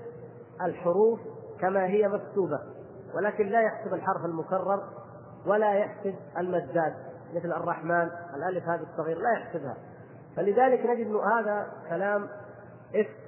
الحروف 0.61 1.19
كما 1.59 1.85
هي 1.85 2.07
مكتوبة 2.07 2.59
ولكن 3.15 3.47
لا 3.47 3.61
يحسب 3.61 3.93
الحرف 3.93 4.25
المكرر 4.25 4.83
ولا 5.45 5.73
يحسب 5.73 6.15
المداد 6.37 6.93
مثل 7.33 7.51
الرحمن 7.51 8.09
الألف 8.35 8.69
هذه 8.69 8.85
الصغير 8.91 9.17
لا 9.17 9.31
يحسبها. 9.31 9.77
فلذلك 10.35 10.85
نجد 10.85 11.07
أنه 11.07 11.39
هذا 11.39 11.67
كلام 11.89 12.27
إفك 12.95 13.25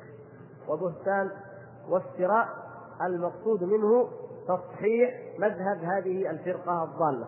وبهتان 0.68 1.32
وافتراء 1.90 2.48
المقصود 3.02 3.64
منه 3.64 4.10
تصحيح 4.48 5.10
مذهب 5.40 5.84
هذه 5.84 6.30
الفرقة 6.30 6.84
الضالة. 6.84 7.28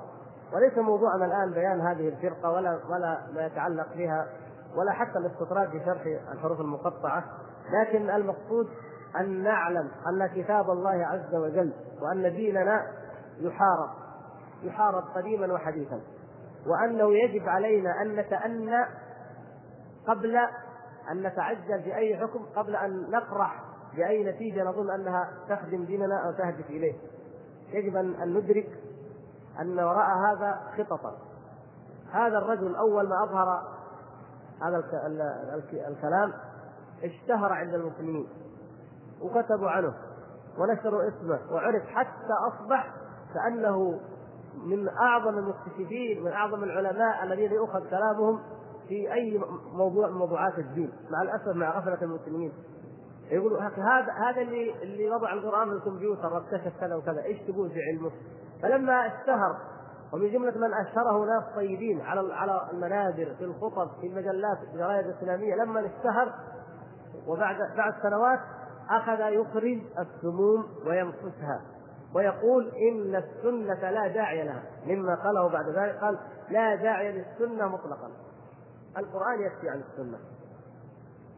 وليس 0.54 0.78
موضوعنا 0.78 1.26
الآن 1.26 1.52
بيان 1.52 1.82
هذه 1.82 2.08
الفرقة 2.10 2.52
ولا 2.52 2.80
ولا 2.90 3.20
ما 3.36 3.46
يتعلق 3.46 3.88
بها 3.96 4.28
ولا 4.76 4.92
حتى 4.92 5.18
الاستطراد 5.20 5.70
في 5.70 5.86
شرح 5.86 6.02
الحروف 6.32 6.62
المقطعة 6.62 7.24
لكن 7.72 8.10
المقصود 8.10 8.68
أن 9.20 9.44
نعلم 9.44 9.92
أن 10.08 10.28
كتاب 10.28 10.70
الله 10.70 11.06
عز 11.06 11.36
وجل 11.36 11.74
وأن 12.02 12.36
ديننا 12.36 12.88
يحارب 13.40 13.90
يحارب 14.64 15.04
قديما 15.16 15.54
وحديثا 15.54 16.02
وأنه 16.68 17.18
يجب 17.18 17.50
علينا 17.50 18.02
أن 18.02 18.16
نتأنى 18.16 18.86
قبل 20.08 20.36
أن 21.12 21.24
نتعجل 21.24 21.82
بأي 21.86 22.18
حكم 22.18 22.46
قبل 22.56 22.76
أن 22.76 23.12
نقرح 23.12 23.64
بأي 23.96 24.24
نتيجة 24.24 24.64
نظن 24.64 24.90
أنها 24.90 25.30
تخدم 25.50 25.86
ديننا 25.86 26.26
أو 26.26 26.32
تهدف 26.32 26.70
إليه. 26.70 26.94
يجب 27.74 27.96
أن 27.96 28.34
ندرك 28.34 28.70
أن 29.60 29.80
وراء 29.80 30.18
هذا 30.18 30.62
خططا. 30.78 31.18
هذا 32.12 32.38
الرجل 32.38 32.76
أول 32.76 33.10
ما 33.10 33.24
أظهر 33.24 33.79
هذا 34.62 34.84
الكلام 35.88 36.34
اشتهر 37.04 37.54
عند 37.54 37.74
المسلمين 37.74 38.28
وكتبوا 39.22 39.70
عنه 39.70 39.94
ونشروا 40.58 41.08
اسمه 41.08 41.40
وعرف 41.52 41.84
حتى 41.88 42.34
أصبح 42.48 42.94
كأنه 43.34 44.00
من 44.66 44.90
أعظم 44.90 45.38
المكتشفين 45.38 46.24
من 46.24 46.32
أعظم 46.32 46.64
العلماء 46.64 47.24
الذين 47.24 47.52
يؤخذ 47.52 47.90
كلامهم 47.90 48.40
في 48.88 49.14
أي 49.14 49.42
موضوع 49.74 50.10
من 50.10 50.18
موضوعات 50.18 50.60
الدين 50.60 50.92
مع 51.10 51.22
الأسف 51.22 51.56
مع 51.56 51.80
غفلة 51.80 52.02
المسلمين 52.02 52.54
يقولوا 53.32 53.62
هذا 53.62 54.14
هذا 54.14 54.42
اللي 54.42 54.84
اللي 54.84 55.10
وضع 55.10 55.34
القرآن 55.34 55.70
في 55.70 55.76
الكمبيوتر 55.76 56.34
واكتشف 56.34 56.80
كذا 56.80 56.96
وكذا 56.96 57.24
إيش 57.24 57.40
تقول 57.42 57.70
في 57.70 57.80
علمه؟ 57.82 58.12
فلما 58.62 59.08
اشتهر 59.08 59.58
ومن 60.14 60.32
جملة 60.32 60.58
من 60.58 60.74
أشهره 60.74 61.26
ناس 61.26 61.44
طيبين 61.56 62.02
على 62.02 62.34
على 62.34 62.70
المنابر 62.74 63.36
في 63.38 63.44
الخطب 63.44 63.90
في 64.02 64.08
المجلات 64.08 64.58
في 64.58 64.74
الجرايد 64.74 65.06
الإسلامية. 65.06 65.56
لما 65.56 65.80
اشتهر 65.80 66.34
وبعد 67.28 67.56
بعد 67.78 67.94
سنوات 68.02 68.40
أخذ 68.90 69.20
يخرج 69.20 69.82
السموم 70.00 70.66
ويمسكها 70.86 71.62
ويقول 72.16 72.72
إن 72.76 73.16
السنة 73.16 73.90
لا 73.90 74.08
داعي 74.08 74.44
لها 74.44 74.64
مما 74.86 75.16
قاله 75.16 75.50
بعد 75.50 75.70
ذلك 75.70 75.96
قال 76.02 76.20
لا 76.50 76.76
داعي 76.76 77.12
للسنة 77.12 77.68
مطلقا. 77.68 78.12
القرآن 78.98 79.42
يكفي 79.42 79.70
عن 79.70 79.82
السنة. 79.92 80.18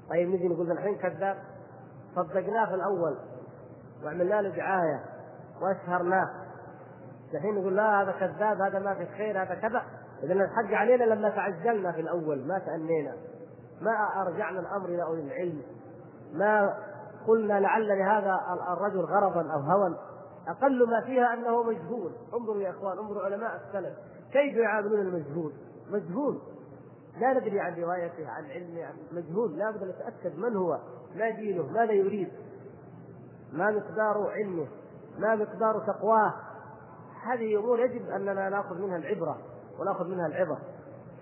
طيب 0.10 0.30
نجي 0.30 0.48
نقول 0.48 0.72
الحين 0.72 0.98
كذاب 0.98 1.38
صدقناه 2.16 2.66
في 2.66 2.76
الأول 2.76 3.18
وعملنا 4.04 4.42
له 4.42 4.50
دعاية 4.50 5.04
وأشهرناه. 5.62 6.41
الحين 7.34 7.56
نقول 7.56 7.76
لا 7.76 8.02
هذا 8.02 8.12
كذاب 8.12 8.62
هذا 8.62 8.80
ما 8.80 8.94
في 8.94 9.06
خير 9.06 9.42
هذا 9.42 9.56
كذا. 9.56 9.84
إذا 10.24 10.34
الحق 10.34 10.74
علينا 10.74 11.04
لما 11.04 11.30
تعجلنا 11.30 11.92
في 11.92 12.02
الأول 12.02 12.48
ما 12.48 12.60
تأنينا. 12.60 13.14
ما 13.82 14.22
أرجعنا 14.22 14.60
الأمر 14.60 14.90
إلى 14.90 15.04
أولي 15.04 15.22
العلم. 15.22 15.62
ما 16.34 16.78
قلنا 17.28 17.60
لعل 17.60 17.88
لهذا 17.88 18.40
الرجل 18.74 19.00
غرضا 19.00 19.54
أو 19.54 19.60
هوى 19.60 19.98
أقل 20.48 20.90
ما 20.90 21.02
فيها 21.02 21.34
أنه 21.34 21.64
مجهول. 21.64 22.12
انظروا 22.34 22.62
يا 22.62 22.70
إخوان 22.70 22.98
انظروا 22.98 23.24
علماء 23.24 23.56
السلف. 23.56 23.94
كيف 24.32 24.56
يعاملون 24.56 25.00
المجهول؟ 25.00 25.54
مجهول. 25.90 26.42
لا 27.20 27.34
ندري 27.34 27.60
عن 27.60 27.76
روايته 27.76 28.30
عن 28.30 28.46
علمه 28.46 28.86
عن 28.86 28.94
مجهول. 29.12 29.58
لا 29.58 29.72
بد 29.72 29.84
نتأكد 29.84 30.38
من 30.38 30.56
هو 30.56 30.80
ما 31.16 31.30
دينه 31.30 31.64
ماذا 31.64 31.92
يريد. 31.92 32.32
ما 33.54 33.72
مقدار 33.72 34.32
علمه 34.32 34.68
ما 35.20 35.36
مقدار 35.36 35.80
تقواه. 35.88 36.34
هذه 37.24 37.60
امور 37.60 37.80
يجب 37.80 38.10
أننا 38.10 38.50
نأخذ 38.50 38.82
منها 38.82 38.98
العبرة 38.98 39.38
ونأخذ 39.80 40.08
منها 40.08 40.28
العبر 40.28 40.58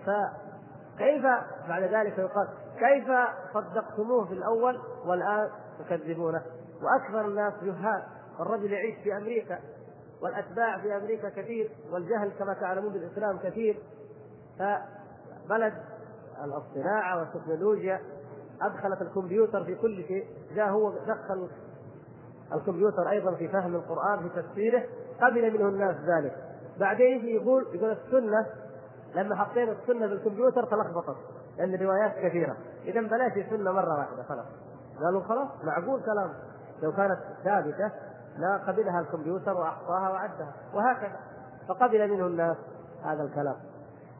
فكيف 0.06 1.22
بعد 1.68 1.82
ذلك 1.82 2.18
يقال 2.18 2.48
كيف 2.78 3.08
صدقتموه 3.54 4.24
في 4.24 4.32
الأول 4.32 4.80
والآن 5.06 5.50
تكذبونه؟ 5.78 6.42
وأكثر 6.82 7.26
الناس 7.26 7.52
جهال. 7.62 8.02
الرجل 8.40 8.72
يعيش 8.72 9.02
في 9.02 9.16
أمريكا 9.16 9.58
والأتباع 10.22 10.78
في 10.78 10.96
أمريكا 10.96 11.28
كثير 11.28 11.70
والجهل 11.92 12.30
كما 12.38 12.54
تعلمون 12.54 12.92
بالإسلام 12.92 13.38
كثير. 13.38 13.82
فبلد 14.58 15.74
الصناعه 16.44 17.18
والتكنولوجيا 17.18 18.00
أدخلت 18.62 19.02
الكمبيوتر 19.02 19.64
في 19.64 19.74
كل 19.74 20.04
شيء. 20.08 20.26
جاء 20.54 20.68
هو 20.68 20.90
دخل 20.90 21.48
الكمبيوتر 22.54 23.10
أيضا 23.10 23.34
في 23.34 23.48
فهم 23.48 23.74
القرآن 23.74 24.28
في 24.28 24.42
تفسيره. 24.42 24.84
قبل 25.22 25.58
منه 25.58 25.68
الناس 25.68 25.96
ذلك. 25.96 26.36
بعدين 26.80 27.18
يجي 27.18 27.34
يقول 27.34 27.66
يقول 27.74 27.90
السنة 27.90 28.46
لما 29.14 29.36
حطينا 29.36 29.72
السنة 29.72 30.06
في 30.06 30.12
الكمبيوتر 30.12 30.64
تلخبطت 30.64 31.16
لأن 31.58 31.74
الروايات 31.74 32.12
كثيرة. 32.18 32.56
اذا 32.84 33.00
بلاش 33.00 33.32
السنة 33.36 33.72
مرة 33.72 33.98
واحدة 33.98 34.22
خلاص. 34.22 34.46
قالوا 35.04 35.22
خلاص 35.22 35.48
معقول 35.64 36.00
كلام. 36.00 36.30
لو 36.82 36.92
كانت 36.92 37.18
ثابتة 37.44 37.92
لا 38.38 38.56
قبلها 38.66 39.00
الكمبيوتر 39.00 39.52
وأحصاها 39.52 40.10
وعدها 40.10 40.52
وهكذا. 40.74 41.20
فقبل 41.68 42.10
منه 42.10 42.26
الناس 42.26 42.56
هذا 43.04 43.22
الكلام. 43.22 43.56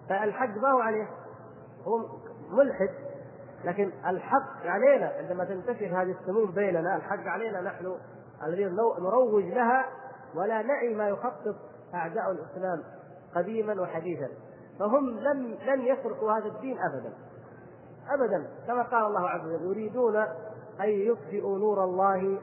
فالحق 0.08 0.56
ما 0.56 0.70
هو 0.70 0.78
عليه. 0.78 1.08
هو 1.84 1.98
ملحد 2.50 2.90
لكن 3.64 3.92
الحق 4.06 4.66
علينا. 4.66 5.12
عندما 5.18 5.44
تنتشر 5.44 5.86
هذه 5.86 6.16
السموم 6.20 6.50
بيننا 6.50 6.96
الحق 6.96 7.26
علينا 7.26 7.60
نحن 7.60 7.94
الذين 8.46 8.76
نروج 8.98 9.44
لها 9.44 9.86
ولا 10.34 10.62
نعي 10.62 10.94
ما 10.94 11.08
يخطط 11.08 11.56
أعداء 11.94 12.30
الإسلام 12.30 12.82
قديما 13.34 13.82
وحديثا. 13.82 14.28
فهم 14.78 15.18
لم 15.18 15.58
لن 15.66 15.80
يسرقوا 15.80 16.32
هذا 16.32 16.46
الدين 16.46 16.78
ابدا. 16.78 17.12
ابدا 18.10 18.46
كما 18.66 18.82
قال 18.82 19.06
الله 19.06 19.28
عز 19.28 19.46
وجل 19.46 19.64
يريدون 19.64 20.16
أن 20.80 20.88
يطفئوا 20.88 21.58
نور 21.58 21.84
الله 21.84 22.38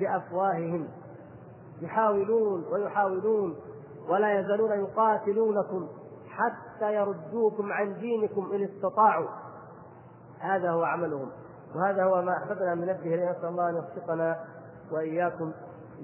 بأفواههم. 0.00 0.88
يحاولون 1.80 2.64
ويحاولون 2.72 3.56
ولا 4.08 4.40
يزالون 4.40 4.70
يقاتلونكم 4.70 5.88
حتى 6.28 6.94
يردوكم 6.94 7.72
عن 7.72 7.94
دينكم 7.94 8.52
إن 8.52 8.62
استطاعوا. 8.62 9.28
هذا 10.38 10.70
هو 10.70 10.82
عملهم. 10.82 11.30
وهذا 11.74 12.04
هو 12.04 12.22
ما 12.22 12.36
احببنا 12.36 12.74
من 12.74 12.82
نبه 12.86 13.14
اليه 13.14 13.30
نسأل 13.30 13.48
الله 13.48 13.68
أن 13.68 13.74
يوفقنا 13.74 14.44
وإياكم 14.92 15.52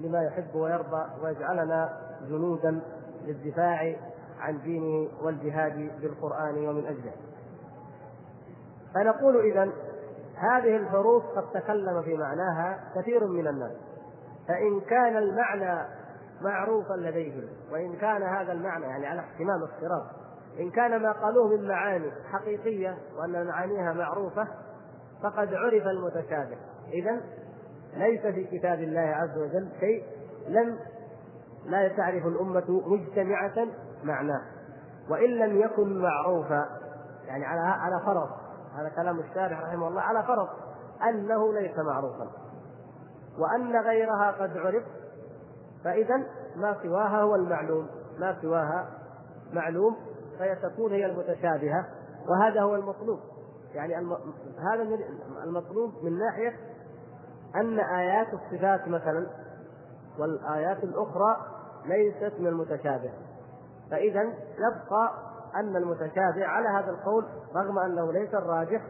لما 0.03 0.23
يحب 0.23 0.55
ويرضى 0.55 1.05
ويجعلنا 1.23 1.89
جنودا 2.29 2.81
للدفاع 3.25 3.95
عن 4.39 4.61
دينه 4.61 5.09
والجهاد 5.21 5.91
بالقرآن 6.01 6.67
ومن 6.67 6.85
أجله. 6.85 7.13
فنقول 8.95 9.51
اذا 9.51 9.71
هذه 10.35 10.75
الحروف 10.75 11.23
قد 11.25 11.61
تكلم 11.61 12.01
في 12.01 12.17
معناها 12.17 12.79
كثير 12.95 13.27
من 13.27 13.47
الناس 13.47 13.71
فإن 14.47 14.81
كان 14.81 15.17
المعنى 15.17 15.87
معروفا 16.41 16.93
لديهم 16.93 17.43
وإن 17.71 17.95
كان 17.95 18.23
هذا 18.23 18.51
المعنى 18.51 18.85
يعني 18.85 19.07
على 19.07 19.19
احتمال 19.19 19.63
اضطراب 19.63 20.05
إن 20.59 20.71
كان 20.71 21.01
ما 21.01 21.11
قالوه 21.11 21.47
من 21.47 21.67
معاني 21.67 22.11
حقيقية 22.31 22.97
وأن 23.17 23.47
معانيها 23.47 23.93
معروفة 23.93 24.47
فقد 25.23 25.53
عرف 25.53 25.87
المتشابه 25.87 26.57
إذا 26.93 27.21
ليس 27.97 28.21
في 28.21 28.43
كتاب 28.43 28.79
الله 28.79 29.01
عز 29.01 29.37
وجل 29.37 29.69
شيء 29.79 30.03
لم 30.47 30.79
لا 31.65 31.87
تعرف 31.87 32.25
الأمة 32.25 32.81
مجتمعة 32.85 33.67
معناه 34.03 34.41
وإن 35.09 35.29
لم 35.29 35.57
يكن 35.57 36.01
معروفا 36.01 36.65
يعني 37.27 37.45
على 37.45 37.61
على 37.61 38.01
فرض 38.05 38.29
هذا 38.79 38.89
كلام 38.89 39.19
الشارح 39.19 39.61
رحمه 39.61 39.87
الله 39.87 40.01
على 40.01 40.23
فرض 40.23 40.47
أنه 41.09 41.53
ليس 41.53 41.77
معروفا 41.77 42.31
وأن 43.39 43.75
غيرها 43.75 44.31
قد 44.31 44.57
عرف 44.57 44.83
فإذا 45.83 46.17
ما 46.55 46.75
سواها 46.83 47.21
هو 47.21 47.35
المعلوم 47.35 47.87
ما 48.19 48.37
سواها 48.41 48.89
معلوم 49.53 49.95
فهي 50.39 50.55
تكون 50.55 50.91
هي 50.91 51.05
المتشابهة 51.05 51.85
وهذا 52.27 52.61
هو 52.61 52.75
المطلوب 52.75 53.19
يعني. 53.73 53.95
هذا 54.73 54.97
المطلوب 55.43 55.93
من 56.03 56.19
ناحية 56.19 56.53
أن 57.55 57.79
آيات 57.79 58.27
الصفات 58.33 58.87
مثلا 58.87 59.27
والآيات 60.19 60.83
الأخرى 60.83 61.37
ليست 61.85 62.33
من 62.39 62.47
المتشابه. 62.47 63.11
فإذا 63.91 64.21
يبقى 64.57 65.11
أن 65.55 65.75
المتشابه 65.75 66.45
على 66.45 66.69
هذا 66.69 66.91
القول 66.91 67.25
رغم 67.55 67.79
أنه 67.79 68.11
ليس 68.11 68.33
الراجح 68.33 68.81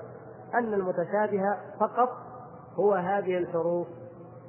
أن 0.54 0.74
المتشابه 0.74 1.58
فقط 1.80 2.10
هو 2.76 2.93
هذه 2.93 3.38
الحروف 3.38 3.88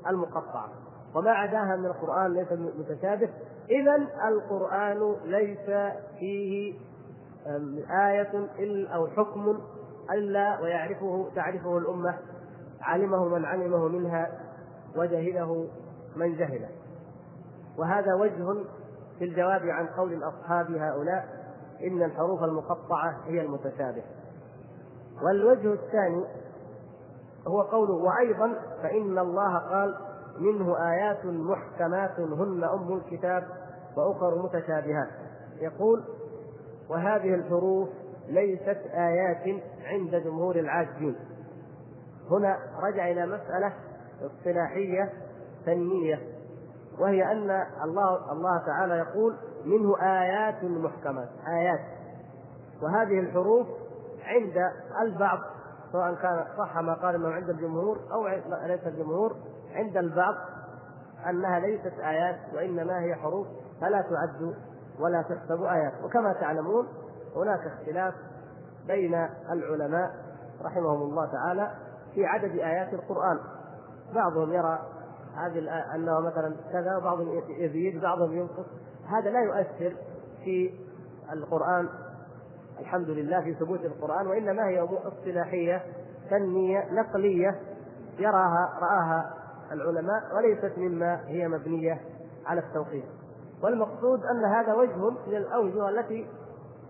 المقطعة. 0.07 0.69
وما 1.15 1.31
عداها 1.31 1.77
من 1.77 1.87
القرآن 1.87 2.33
ليس 2.33 2.53
متشابه. 2.53 3.31
إذا 3.71 3.97
القرآن 4.29 5.17
ليس 5.25 5.93
فيه 6.19 6.75
آية 7.91 8.49
إلا 8.59 8.95
أو 8.95 9.07
حكم 9.07 9.61
إلا 10.11 10.61
ويعرفه 10.61 11.31
تعرفه 11.35 11.79
الأمة. 11.79 12.19
علمه 12.81 13.29
من 13.29 13.45
علمه 13.45 13.89
منها 13.89 14.31
وجهله 14.97 15.69
من 16.17 16.37
جهله. 16.37 16.69
وهذا 17.79 18.15
وجه 18.15 18.65
في 19.19 19.25
الجواب 19.25 19.63
عن 19.63 19.87
قول 19.87 20.13
الأصحاب 20.13 20.71
هؤلاء 20.71 21.25
إن 21.87 22.03
الحروف 22.03 22.43
المقطعة 22.43 23.17
هي 23.27 23.41
المتشابه. 23.41 24.03
والوجه 25.23 25.73
الثاني 25.73 26.25
هو 27.49 27.63
قوله 27.63 27.95
وأيضا 27.95 28.55
فإن 28.83 29.19
الله 29.19 29.59
قال 29.59 29.95
منه 30.39 30.91
آيات 30.91 31.25
محكمات 31.25 32.21
هن 32.21 32.65
أم 32.65 32.93
الكتاب 32.97 33.49
وأخر 33.97 34.43
متشابهات. 34.43 35.09
يقول 35.61 36.05
وهذه 36.91 37.35
الحروف 37.35 37.89
ليست 38.29 38.79
آيات 38.95 39.63
عند 39.85 40.15
جمهور 40.15 40.57
العاجزين 40.57 41.17
هنا 42.31 42.59
رجع 42.83 43.11
إلى 43.11 43.27
مسألة 43.27 43.73
اصطلاحية 44.23 45.13
فنية 45.67 46.19
وهي 46.99 47.33
أن 47.33 47.51
الله 47.85 48.33
الله 48.33 48.67
تعالى 48.67 48.95
يقول 48.95 49.37
منه 49.65 50.03
آيات 50.03 50.65
محكمات 50.65 51.29
آيات. 51.49 51.81
وهذه 52.83 53.21
الحروف 53.21 53.67
عند 54.25 54.73
البعض 55.03 55.39
سواء 55.93 56.15
كان 56.15 56.45
صح 56.59 56.79
ما 56.79 56.95
قال 56.95 57.15
انه 57.15 57.29
عند 57.29 57.51
الجمهور 57.51 57.99
أو 58.13 58.27
ليس 58.67 58.87
الجمهور 58.87 59.37
عند 59.75 59.97
البعض 59.97 60.35
أنها 61.29 61.59
ليست 61.59 62.01
آيات 62.01 62.37
وإنما 62.55 63.01
هي 63.01 63.15
حروف 63.15 63.47
فلا 63.81 64.03
تعد 64.03 64.55
ولا 65.01 65.23
تحسب 65.23 65.63
آيات. 65.63 65.93
وكما 66.05 66.33
تعلمون 66.33 66.89
هناك 67.37 67.61
اختلاف 67.67 68.15
بين 68.87 69.29
العلماء 69.53 70.11
رحمهم 70.65 71.03
الله 71.03 71.33
تعالى 71.33 71.71
في 72.15 72.27
عدد 72.27 72.59
آيات 72.59 72.93
القرآن. 72.93 73.39
بعضهم 74.15 74.53
يرى 74.53 74.79
هذه 75.37 75.59
أنه 75.95 76.21
مثلا 76.21 76.57
كذا 76.73 76.97
وبعضهم 76.97 77.43
يزيد 77.49 78.01
بعضهم 78.01 78.33
ينقص. 78.33 78.67
هذا 79.09 79.31
لا 79.31 79.41
يؤثر 79.41 79.97
في 80.45 80.75
القرآن. 81.33 81.89
الحمد 82.81 83.11
لله 83.11 83.41
في 83.41 83.55
ثبوت 83.55 83.85
القرآن 83.85 84.27
وإنما 84.27 84.69
هي 84.69 84.81
امور 84.81 84.99
اصطلاحيه 85.09 85.83
فنية 86.31 86.93
نقلية 86.93 87.61
يراها 88.19 88.79
رآها 88.81 89.35
العلماء 89.73 90.37
وليست 90.37 90.79
مما 90.79 91.21
هي 91.27 91.49
مبنية 91.49 92.01
على 92.47 92.61
التوقيف 92.61 93.05
والمقصود 93.63 94.25
أن 94.25 94.45
هذا 94.45 94.75
وجه 94.75 94.97
من 94.97 95.37
الأوجه 95.37 95.89
التي 95.89 96.27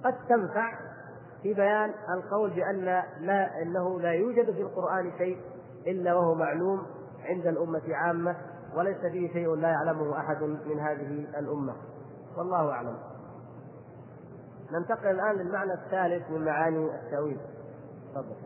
قد 0.04 0.14
تنفع 0.28 0.72
في 1.42 1.55
بيان 1.55 1.94
القول 2.14 2.50
بأن 2.50 2.85
لا 3.20 3.62
إنه 3.62 4.00
لا 4.00 4.12
يوجد 4.12 4.50
في 4.50 4.62
القرآن 4.62 5.12
شيء 5.18 5.38
إلا 5.87 6.14
وهو 6.14 6.35
معلوم 6.35 6.87
عند 7.24 7.46
الأمة 7.46 7.94
عامة 7.94 8.37
وليس 8.76 8.98
فيه 8.98 9.33
شيء 9.33 9.55
لا 9.55 9.68
يعلمه 9.68 10.18
أحد 10.18 10.42
من 10.42 10.81
هذه 10.81 11.38
الأمة. 11.38 11.76
والله 12.38 12.70
أعلم. 12.70 12.96
ننتقل 14.72 15.11
الآن 15.11 15.37
للمعنى 15.37 15.72
الثالث 15.72 16.31
من 16.31 16.44
معاني 16.44 16.90
التأويل. 16.94 17.40
تفضل. 18.14 18.37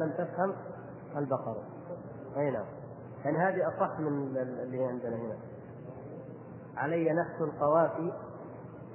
لم 0.00 0.10
تفهم 0.10 0.54
البقرة. 1.16 1.62
أي 2.36 2.50
نعم. 2.50 2.66
يعني 3.24 3.38
هذه 3.38 3.68
أصح 3.68 4.00
من 4.00 4.36
اللي 4.36 4.84
عندنا 4.84 5.16
هنا. 5.16 5.36
علي 6.76 7.12
نفس 7.12 7.40
القوافي 7.40 8.12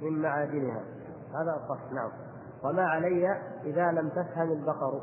من 0.02 0.22
معادنها. 0.22 0.80
هذا 1.34 1.60
أصح. 1.64 1.92
نعم. 1.92 2.10
وما 2.64 2.82
علي 2.82 3.28
إذا 3.64 3.92
لم 3.92 4.08
تفهم 4.08 4.52
البقر 4.52 5.00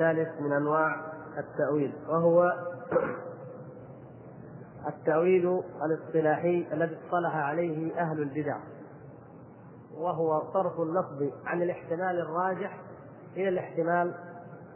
الثالث 0.00 0.40
من 0.40 0.52
أنواع 0.52 0.96
التأويل 1.38 1.92
وهو 2.08 2.52
التأويل 4.86 5.62
الاصطلاحي 5.82 6.66
الذي 6.72 6.96
اصطلح 7.06 7.36
عليه 7.36 8.00
أهل 8.00 8.22
البدع 8.22 8.56
وهو 9.94 10.42
صرف 10.52 10.80
اللفظ 10.80 11.30
عن 11.46 11.62
الاحتمال 11.62 12.20
الراجح 12.20 12.78
إلى 13.36 13.48
الاحتمال 13.48 14.14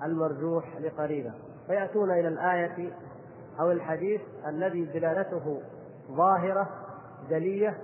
المرجوح 0.02 0.76
لقريبة. 0.80 1.32
فيأتون 1.66 2.10
إلى 2.10 2.28
الآية 2.28 2.92
أو 3.60 3.70
الحديث 3.70 4.20
الذي 4.46 4.84
دلالته 4.84 5.60
ظاهرة 6.10 6.68
جلية 7.30 7.78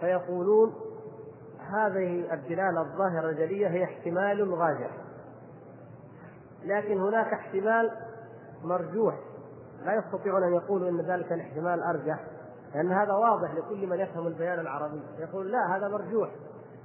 فيقولون 0.00 0.74
هذه 1.58 2.34
الدلالة 2.34 2.80
الظاهرة 2.80 3.30
الجلية 3.30 3.68
هي 3.68 3.84
احتمال 3.84 4.48
راجح 4.48 5.01
لكن 6.64 7.00
هناك 7.00 7.32
احتمال 7.32 7.90
مرجوح. 8.64 9.14
لا 9.84 9.94
يستطيعون 9.94 10.42
أن 10.42 10.54
يقولوا 10.54 10.88
إن 10.88 11.00
ذلك 11.00 11.32
الاحتمال 11.32 11.82
أرجح 11.82 12.20
لأن 12.74 12.92
هذا 12.92 13.12
واضح 13.12 13.54
لكل 13.54 13.86
من 13.86 14.00
يفهم 14.00 14.26
البيان 14.26 14.60
العربي. 14.60 15.02
يقول 15.18 15.52
لا 15.52 15.76
هذا 15.76 15.88
مرجوح. 15.88 16.30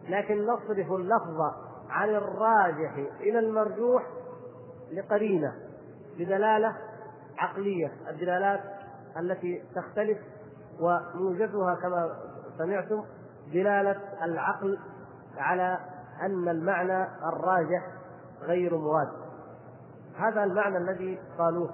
لكن 0.10 0.46
نصرف 0.46 0.92
اللفظ 0.92 1.42
عن 1.90 2.10
الراجح 2.10 2.94
إلى 3.20 3.40
المرجوح 3.40 4.04
لقرينة 4.94 5.54
لدلالة 6.20 6.76
عقلية. 7.38 7.92
الدلالات 8.10 8.62
التي 9.20 9.64
تختلف 9.76 10.18
وموجزها 10.80 11.76
كما 11.76 12.16
سمعتم 12.58 13.04
دلالة 13.54 14.00
العقل 14.24 14.80
على 15.38 15.78
أن 16.22 16.50
المعنى 16.50 17.04
الراجح 17.04 17.88
غير 18.42 18.78
مراد 18.78 19.27
هذا 20.18 20.44
المعنى 20.44 20.78
الذي 20.78 21.20
قالوه 21.38 21.70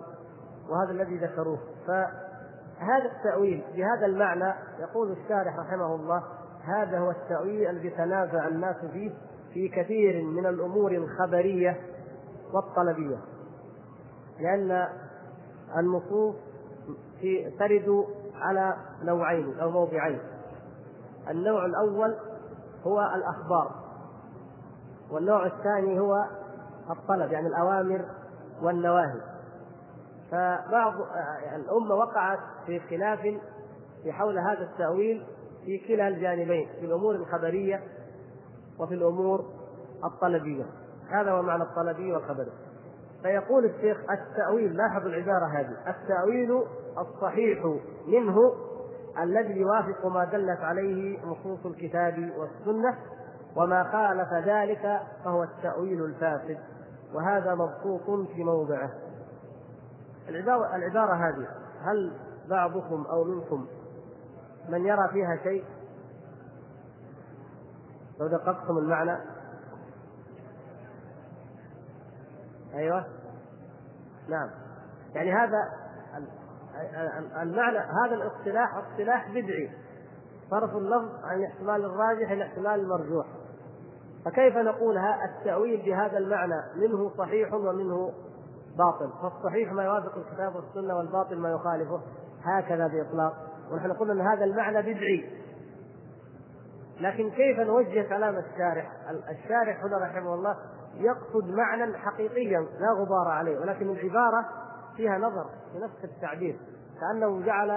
وهذا 0.69 0.91
الذي 0.91 1.17
ذكروه. 1.17 1.59
فهذا 1.87 3.11
التأويل 3.17 3.63
بهذا 3.75 4.05
المعنى 4.05 4.53
يقول 4.79 5.11
الشارح 5.11 5.59
رحمه 5.59 5.95
الله 5.95 6.23
هذا 6.63 6.99
هو 6.99 7.11
التأويل 7.11 7.69
الذي 7.69 7.89
تنازع 7.89 8.47
الناس 8.47 8.75
فيه 8.75 9.11
في 9.53 9.69
كثير 9.69 10.23
من 10.23 10.45
الأمور 10.45 10.91
الخبرية 10.91 11.81
والطلبية. 12.53 13.17
لأن 14.39 14.87
النصوص 15.77 16.35
في 17.21 17.51
ترد 17.59 18.05
على 18.35 18.77
نوعين 19.03 19.59
أو 19.59 19.71
موضعين. 19.71 20.19
النوع 21.29 21.65
الأول 21.65 22.15
هو 22.83 23.11
الأخبار 23.15 23.71
والنوع 25.11 25.45
الثاني 25.45 25.99
هو 25.99 26.25
الطلب 26.89 27.31
يعني 27.31 27.47
الأوامر 27.47 28.05
والنواهي. 28.61 29.21
فبعض 30.31 30.93
الأمة 31.55 31.95
وقعت 31.95 32.39
في 32.65 32.79
خلاف 32.79 33.19
في 34.03 34.11
حول 34.11 34.39
هذا 34.39 34.63
التأويل 34.63 35.25
في 35.65 35.77
كلا 35.87 36.07
الجانبين 36.07 36.69
في 36.79 36.85
الأمور 36.85 37.15
الخبرية 37.15 37.83
وفي 38.79 38.93
الأمور 38.93 39.45
الطلبية. 40.03 40.65
هذا 41.09 41.31
هو 41.31 41.41
معنى 41.41 41.63
الطلبي 41.63 42.13
والخبري 42.13 42.51
فيقول 43.23 43.65
الشيخ 43.65 43.97
التأويل 44.11 44.77
لاحظوا 44.77 45.09
العبارة 45.09 45.45
هذه. 45.45 45.75
التأويل 45.87 46.63
الصحيح 46.97 47.77
منه 48.07 48.53
الذي 49.23 49.57
يوافق 49.59 50.05
ما 50.05 50.25
دلت 50.25 50.59
عليه 50.59 51.19
نصوص 51.25 51.65
الكتاب 51.65 52.31
والسنة 52.37 52.97
وما 53.55 53.83
خالف 53.83 54.47
ذلك 54.47 55.01
فهو 55.25 55.43
التأويل 55.43 56.05
الفاسد. 56.05 56.57
وهذا 57.13 57.55
مبسوط 57.55 58.27
في 58.27 58.43
موضعه. 58.43 58.91
العبارة, 60.29 60.75
العبارة 60.75 61.13
هذه 61.13 61.47
هل 61.81 62.13
بعضكم 62.49 63.05
أو 63.05 63.23
منكم 63.23 63.67
من 64.69 64.85
يرى 64.85 65.09
فيها 65.11 65.37
شيء؟ 65.43 65.65
لو 68.19 68.27
دققتم 68.27 68.77
المعنى. 68.77 69.17
أيوه. 72.73 73.05
نعم. 74.29 74.49
يعني 75.15 75.33
هذا 75.33 75.69
المعنى 77.41 77.77
هذا 77.77 78.15
الاصطلاح 78.15 78.75
اصطلاح 78.75 79.29
بدعي. 79.29 79.71
صرف 80.49 80.75
اللفظ 80.75 81.23
عن 81.23 81.37
الاحتمال 81.37 81.85
الراجح 81.85 82.31
إلى 82.31 82.33
الاحتمال 82.33 82.79
المرجوح. 82.79 83.27
فكيف 84.25 84.57
نقول 84.57 84.97
التأويل 84.97 85.81
بهذا 85.85 86.17
المعنى؟ 86.17 86.61
منه 86.75 87.11
صحيح 87.17 87.53
ومنه 87.53 88.13
باطل. 88.77 89.09
فالصحيح 89.21 89.71
ما 89.71 89.83
يوافق 89.83 90.17
الكتاب 90.17 90.55
والسنة 90.55 90.97
والباطل 90.97 91.37
ما 91.37 91.51
يخالفه. 91.51 92.01
هكذا 92.43 92.87
بإطلاق. 92.87 93.33
ونحن 93.71 93.87
نقول 93.87 94.11
أن 94.11 94.21
هذا 94.21 94.45
المعنى 94.45 94.81
بدعي. 94.81 95.29
لكن 97.01 97.29
كيف 97.29 97.59
نوجه 97.59 98.01
كلام 98.01 98.35
الشارح؟ 98.35 98.91
الشارح 99.29 99.83
هنا 99.83 99.97
رحمه 99.97 100.33
الله 100.33 100.57
يقصد 100.97 101.49
معنى 101.49 101.97
حقيقيا 101.97 102.59
لا 102.59 102.91
غبار 102.91 103.27
عليه 103.27 103.59
ولكن 103.59 103.89
العبارة 103.89 104.45
فيها 104.97 105.17
نظر 105.17 105.45
في 105.71 105.79
نفس 105.79 106.03
التعبير. 106.03 106.59
كأنه 107.01 107.45
جعل 107.45 107.71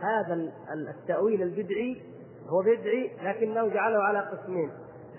هذا 0.00 0.34
التأويل 0.72 1.42
البدعي 1.42 2.02
هو 2.48 2.60
بدعي 2.62 3.16
لكنه 3.22 3.68
جعله 3.68 4.02
على 4.02 4.18
قسمين. 4.18 4.70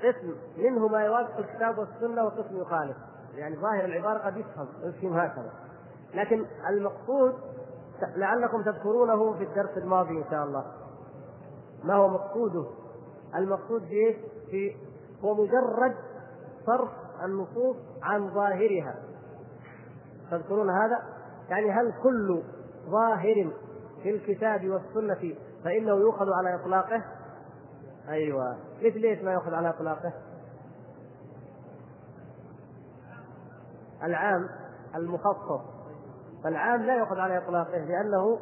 قسم 0.03 0.35
منه 0.57 0.87
ما 0.87 0.99
يوافق 1.01 1.37
الكتاب 1.37 1.77
والسنة 1.77 2.23
وقسم 2.23 2.61
يخالف. 2.61 2.97
يعني 3.35 3.55
ظاهر 3.55 3.85
العبارة 3.85 4.19
قد 4.19 4.37
يفهم 4.37 4.67
يفهم 4.83 5.13
هكذا. 5.17 5.51
لكن 6.13 6.45
المقصود 6.69 7.33
لعلكم 8.15 8.63
تذكرونه 8.63 9.33
في 9.33 9.43
الدرس 9.43 9.77
الماضي 9.77 10.17
إن 10.17 10.25
شاء 10.31 10.43
الله. 10.43 10.65
ما 11.83 11.93
هو 11.95 12.07
مقصوده؟ 12.07 12.65
المقصود 13.35 13.81
به 13.81 14.17
في 14.51 14.75
هو 15.23 15.33
مجرد 15.33 15.95
صرف 16.65 16.89
النصوص 17.25 17.75
عن 18.03 18.33
ظاهرها. 18.33 18.95
تذكرون 20.31 20.69
هذا؟ 20.69 20.99
يعني 21.49 21.71
هل 21.71 21.93
كل 22.03 22.43
ظاهر 22.89 23.51
في 24.03 24.09
الكتاب 24.09 24.69
والسنة 24.69 25.35
فإنه 25.63 25.91
يؤخذ 25.91 26.31
على 26.33 26.55
إطلاقه؟ 26.55 27.03
أيوه. 28.09 28.57
مثل 28.81 29.03
إيش 29.03 29.23
ما 29.23 29.31
يأخذ 29.33 29.53
على 29.53 29.69
إطلاقه؟ 29.69 30.13
العام 34.03 34.49
المخصص. 34.95 35.61
فالعام 36.43 36.81
لا 36.81 36.97
يأخذ 36.97 37.19
على 37.19 37.37
إطلاقه 37.37 37.77
لأنه 37.77 38.39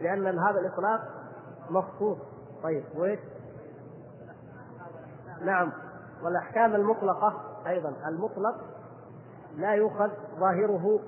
لأن 0.00 0.38
هذا 0.38 0.60
الإطلاق 0.60 1.00
مخصوص. 1.70 2.18
طيب 2.62 2.84
وإيش؟ 2.94 3.20
نعم. 5.42 5.72
والأحكام 6.22 6.74
المطلقة 6.74 7.42
أيضا. 7.66 7.94
المطلق 8.08 8.54
لا 9.56 9.74
يؤخذ 9.74 10.10
ظاهره 10.38 11.00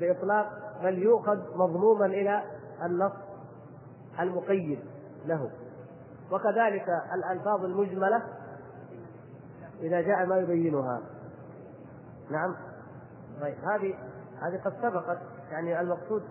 بإطلاق 0.00 0.46
بل 0.82 0.98
يؤخذ 0.98 1.58
مضموما 1.58 2.06
إلى 2.06 2.42
النص 2.82 3.12
المقيد 4.20 4.84
له. 5.26 5.50
وكذلك 6.32 6.88
الألفاظ 7.14 7.64
المجملة 7.64 8.22
إذا 9.80 10.00
جاء 10.00 10.26
ما 10.26 10.36
يبينها 10.36 11.00
نعم 12.30 12.56
طيب 13.40 13.54
هذه 13.64 13.94
هذه 14.42 14.60
قد 14.64 14.72
سبقت 14.82 15.18
يعني 15.50 15.80
المقصود 15.80 16.22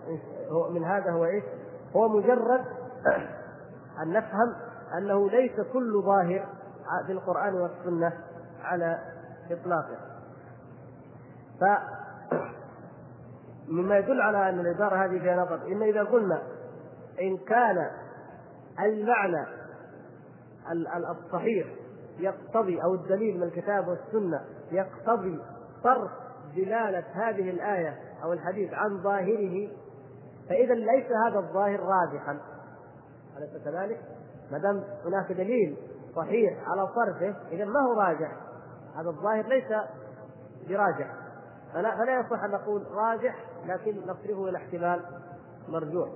من 0.70 0.84
هذا 0.84 1.10
هو 1.10 1.24
إيش؟ 1.24 1.44
هو 1.96 2.08
مجرد 2.08 2.64
أن 4.02 4.12
نفهم 4.12 4.54
أنه 4.98 5.30
ليس 5.30 5.60
كل 5.72 6.02
ظاهر 6.02 6.46
في 7.06 7.12
القرآن 7.12 7.54
والسنة 7.54 8.12
على 8.62 8.98
إطلاقه. 9.50 9.96
ف 11.60 11.64
مما 13.68 13.98
يدل 13.98 14.20
على 14.20 14.48
أن 14.48 14.60
العباره 14.60 15.04
هذه 15.04 15.18
فيها 15.18 15.36
نظر 15.36 15.66
إن 15.66 15.82
إذا 15.82 16.02
قلنا 16.04 16.42
إن 17.20 17.36
كان 17.36 17.90
المعنى 18.80 19.46
الصحيح 21.24 21.66
يقتضي 22.18 22.82
أو 22.82 22.94
الدليل 22.94 23.36
من 23.36 23.42
الكتاب 23.42 23.88
والسنة 23.88 24.40
يقتضي 24.72 25.38
صرف 25.82 26.10
دلالة 26.56 27.04
هذه 27.12 27.50
الآية 27.50 27.94
أو 28.24 28.32
الحديث 28.32 28.74
عن 28.74 29.02
ظاهره. 29.02 29.68
فإذا 30.48 30.74
ليس 30.74 31.06
هذا 31.26 31.38
الظاهر 31.38 31.80
راجحا 31.80 32.38
أليس 33.38 33.64
كذلك؟ 33.64 34.00
ما 34.52 34.58
دام 34.58 34.84
هناك 35.04 35.32
دليل 35.32 35.76
صحيح 36.16 36.68
على 36.68 36.88
صرفه 36.94 37.34
إذا 37.50 37.64
ما 37.64 37.80
هو 37.80 38.00
راجح؟ 38.00 38.32
هذا 38.96 39.08
الظاهر 39.08 39.46
ليس 39.46 39.72
براجح. 40.68 41.14
فلا 41.74 41.96
فلا 41.96 42.20
يصح 42.20 42.44
أن 42.44 42.50
نقول 42.50 42.86
راجح 42.90 43.44
لكن 43.66 43.96
نصرفه 44.06 44.48
إلى 44.48 44.58
احتمال 44.58 45.04
مرجوح. 45.68 46.08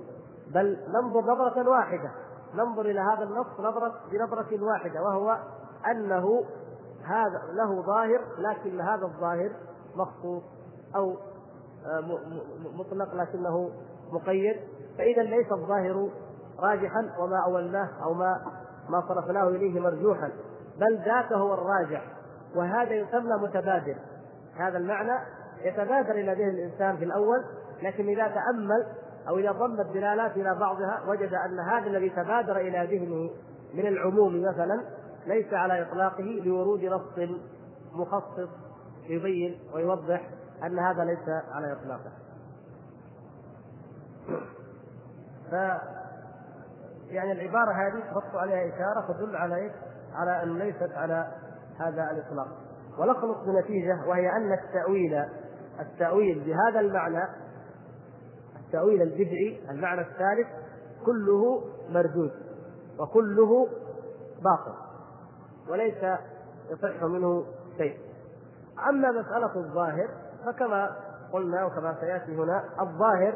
بل 0.47 0.77
ننظر 0.87 1.21
نظرة 1.21 1.69
واحدة. 1.69 2.11
ننظر 2.55 2.81
إلى 2.81 2.99
هذا 2.99 3.23
النص 3.23 3.59
نظره 3.59 3.93
بنظرة 4.11 4.63
واحدة 4.63 5.03
وهو 5.03 5.37
أنه 5.91 6.43
هذا 7.05 7.41
له 7.53 7.81
ظاهر 7.81 8.21
لكن 8.37 8.81
هذا 8.81 9.05
الظاهر 9.05 9.51
مخصوص 9.95 10.43
أو 10.95 11.15
آه، 11.85 12.19
مطلق 12.75 13.15
لكنه 13.15 13.71
مقيد. 14.11 14.55
فإذا 14.97 15.21
ليس 15.21 15.51
الظاهر 15.51 16.09
راجحا 16.59 17.11
وما 17.19 17.43
أولناه 17.45 17.89
أو 18.03 18.13
ما 18.13 18.41
ما 18.89 19.03
صرفناه 19.07 19.47
إليه 19.47 19.79
مرجوحا 19.79 20.31
بل 20.79 20.97
ذاك 21.05 21.33
هو 21.33 21.53
الراجح 21.53 22.03
وهذا 22.55 22.93
يسمى 22.93 23.37
متبادل. 23.37 23.95
هذا 24.55 24.77
المعنى 24.77 25.19
يتبادر 25.63 26.11
إلى 26.11 26.33
ذهن 26.33 26.49
الإنسان 26.49 26.97
في 26.97 27.05
الأول 27.05 27.43
لكن 27.81 28.07
إذا 28.07 28.27
تأمل 28.27 28.85
أو 29.27 29.37
إذا 29.37 29.51
ضم 29.51 29.81
الدلالات 29.81 30.37
إلى 30.37 30.55
بعضها 30.59 31.03
وجد 31.07 31.33
أن 31.33 31.59
هذا 31.59 31.87
الذي 31.87 32.09
تبادر 32.09 32.57
إلى 32.57 32.97
ذهنه 32.97 33.29
من 33.73 33.87
العموم 33.87 34.41
مثلا 34.41 34.81
ليس 35.27 35.53
على 35.53 35.81
إطلاقه 35.81 36.23
لورود 36.23 36.83
نص 36.83 37.29
مخصص 37.93 38.49
يبين 39.09 39.59
ويوضح 39.73 40.29
أن 40.63 40.79
هذا 40.79 41.03
ليس 41.03 41.29
على 41.51 41.73
إطلاقه. 41.73 42.11
ف 45.51 45.53
يعني 47.09 47.31
العبارة 47.31 47.71
هذه 47.71 47.99
تحط 47.99 48.35
عليها 48.35 48.75
إشارة 48.75 49.13
تدل 49.13 49.35
على؟ 49.35 49.71
على 50.13 50.43
أن 50.43 50.57
ليست 50.57 50.91
على 50.93 51.27
هذا 51.79 52.11
الإطلاق. 52.11 52.47
ونخلص 52.99 53.37
بنتيجة 53.45 54.07
وهي 54.07 54.29
أن 54.29 54.53
التأويل 54.53 55.25
التأويل 55.79 56.39
بهذا 56.39 56.79
المعنى 56.79 57.27
التاويل 58.71 59.01
البدعي 59.01 59.61
المعنى 59.69 60.01
الثالث 60.01 60.47
كله 61.05 61.63
مردود 61.89 62.31
وكله 62.99 63.67
باطل 64.43 64.73
وليس 65.69 66.03
يصح 66.69 67.03
منه 67.03 67.45
شيء. 67.77 67.97
أما 68.89 69.11
مسألة 69.11 69.55
الظاهر 69.55 70.07
فكما 70.45 70.95
قلنا 71.33 71.65
وكما 71.65 71.95
سيأتي 71.99 72.35
هنا 72.35 72.63
الظاهر 72.81 73.35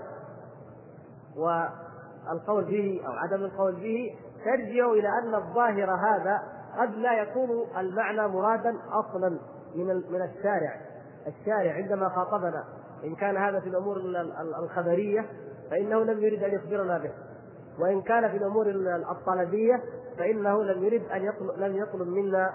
والقول 1.37 2.63
به 2.63 3.01
أو 3.07 3.11
عدم 3.11 3.45
القول 3.45 3.75
به 3.75 4.15
ترجع 4.45 4.91
إلى 4.91 5.07
أن 5.07 5.35
الظاهر 5.35 5.91
هذا 5.91 6.43
قد 6.77 6.95
لا 6.95 7.21
يكون 7.21 7.49
المعنى 7.77 8.27
مرادا 8.27 8.75
أصلا 8.91 9.29
من 9.75 9.87
من 9.87 10.21
الشارع. 10.21 10.81
الشارع 11.27 11.73
عندما 11.73 12.09
خاطبنا 12.09 12.63
إن 13.03 13.15
كان 13.15 13.37
هذا 13.37 13.59
في 13.59 13.69
الأمور 13.69 13.97
الخبرية 14.59 15.25
فإنه 15.71 16.03
لم 16.03 16.23
يرد 16.23 16.43
أن 16.43 16.51
يخبرنا 16.51 16.97
به 16.97 17.11
وإن 17.79 18.01
كان 18.01 18.31
في 18.31 18.37
الأمور 18.37 18.69
الطلبية 19.11 19.81
فإنه 20.17 20.63
لم 20.63 20.83
يرد 20.83 21.03
أن 21.11 21.23
يطلب 21.23 21.51
لم 21.57 21.75
يطلب 21.75 22.07
منا 22.07 22.53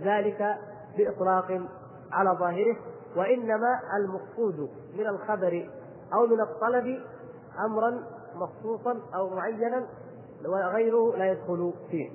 ذلك 0.00 0.56
بإطلاق 0.98 1.62
على 2.12 2.30
ظاهره 2.30 2.76
وإنما 3.16 3.80
المقصود 3.96 4.70
من 4.98 5.06
الخبر 5.06 5.70
أو 6.14 6.26
من 6.26 6.40
الطلب 6.40 7.00
أمرا 7.64 8.02
مخصوصا 8.34 8.98
أو 9.14 9.28
معينا 9.30 9.86
وغيره 10.46 11.16
لا 11.16 11.32
يدخل 11.32 11.72
فيه. 11.90 12.10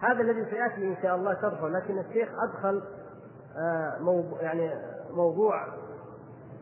هذا 0.00 0.20
الذي 0.20 0.44
سيأتي 0.50 0.88
إن 0.88 0.96
شاء 1.02 1.16
الله 1.16 1.34
شرحه 1.42 1.68
لكن 1.68 1.98
الشيخ 1.98 2.28
أدخل 2.42 2.82
آه، 3.56 3.98
موضوع 4.00 4.42
يعني 4.42 4.70
موضوع 5.10 5.66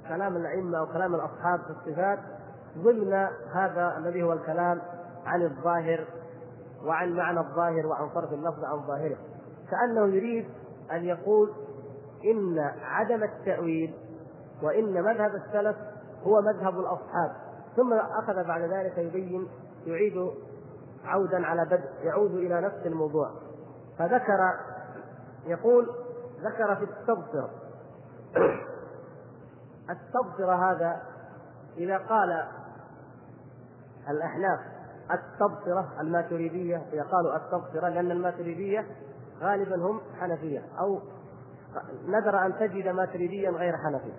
كلام 0.09 0.37
الأئمة 0.37 0.79
أو 0.79 0.87
كلام 0.87 1.15
الأصحاب 1.15 1.61
في 1.61 1.71
الصفات 1.71 2.19
ضمن 2.79 3.13
هذا 3.55 3.95
الذي 3.99 4.23
هو 4.23 4.33
الكلام 4.33 4.81
عن 5.27 5.43
الظاهر 5.43 6.05
وعن 6.85 7.17
معنى 7.17 7.41
الظاهر 7.41 7.87
وعن 7.87 8.09
صرف 8.15 8.33
اللفظ 8.33 8.65
عن 8.65 8.87
ظاهره. 8.87 9.17
كأنه 9.71 10.07
يريد 10.07 10.49
أن 10.93 11.05
يقول 11.05 11.53
إن 12.25 12.59
عدم 12.83 13.23
التأويل 13.23 13.95
وإن 14.63 15.03
مذهب 15.03 15.35
السلف 15.35 15.77
هو 16.23 16.41
مذهب 16.41 16.79
الأصحاب. 16.79 17.33
ثم 17.77 17.93
أخذ 17.93 18.45
بعد 18.45 18.63
ذلك 18.63 18.99
يبين 18.99 19.49
يعيد 19.87 20.31
عودا 21.05 21.47
على 21.47 21.65
بدء 21.65 21.89
يعود 22.03 22.35
إلى 22.35 22.61
نفس 22.61 22.87
الموضوع. 22.87 23.31
فذكر 23.99 24.55
يقول 25.47 25.89
ذكر 26.43 26.77
في 26.77 26.85
التبصره 26.85 27.51
التبصره 29.91 30.72
هذا 30.72 31.03
إذا 31.76 31.99
قال 31.99 32.45
الأحناف 34.09 34.61
التبصره 35.11 36.01
الماتريدية 36.01 36.82
إذا 36.93 37.03
قالوا 37.03 37.36
التبصره 37.36 37.89
لأن 37.89 38.11
الماتريدية 38.11 38.86
غالبا 39.41 39.76
هم 39.76 40.01
حنفية 40.20 40.62
أو 40.78 41.01
نذر 42.07 42.47
أن 42.47 42.59
تجد 42.59 42.89
ماتريديا 42.89 43.51
غير 43.51 43.76
حنفي 43.76 44.12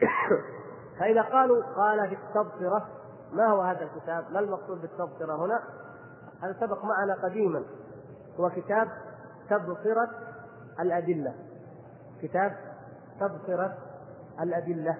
فإذا 0.98 1.22
قالوا 1.22 1.62
قال 1.62 2.08
في 2.08 2.14
التبصره 2.14 2.88
ما 3.32 3.46
هو 3.46 3.60
هذا 3.60 3.82
الكتاب؟ 3.82 4.24
ما 4.32 4.40
المقصود 4.40 4.80
بالتبصره 4.80 5.44
هنا؟ 5.44 5.60
هذا 6.42 6.56
سبق 6.60 6.84
معنا 6.84 7.14
قديما 7.22 7.64
هو 8.40 8.50
كتاب 8.50 8.88
تبصرة 9.50 10.10
الأدلة 10.80 11.34
كتاب 12.22 12.56
تبصرة 13.20 13.76
الأدلة 14.42 14.96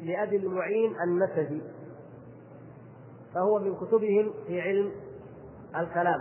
لأبي 0.00 0.36
المعين 0.36 1.00
النسفي 1.00 1.62
فهو 3.34 3.58
من 3.58 3.76
كتبهم 3.76 4.32
في 4.46 4.60
علم 4.60 4.92
الكلام 5.76 6.20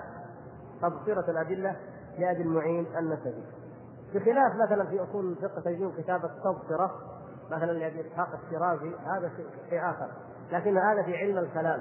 تبصرة 0.82 1.32
الأدلة 1.32 1.76
لأبي 2.20 2.42
المعين 2.42 2.86
النسبي. 2.98 3.44
بخلاف 4.14 4.52
مثلا 4.66 4.86
في 4.86 5.04
أصول 5.04 5.32
الفقه 5.32 5.62
تجدون 5.62 5.94
كتاب 5.98 6.26
التبصرة 6.26 6.92
مثلا 7.52 7.72
لأبي 7.72 8.08
إسحاق 8.08 8.30
الشيرازي 8.44 8.92
هذا 8.96 9.32
شيء 9.70 9.90
آخر 9.90 10.08
لكن 10.52 10.78
هذا 10.78 11.04
في 11.04 11.18
علم 11.18 11.38
الكلام. 11.38 11.80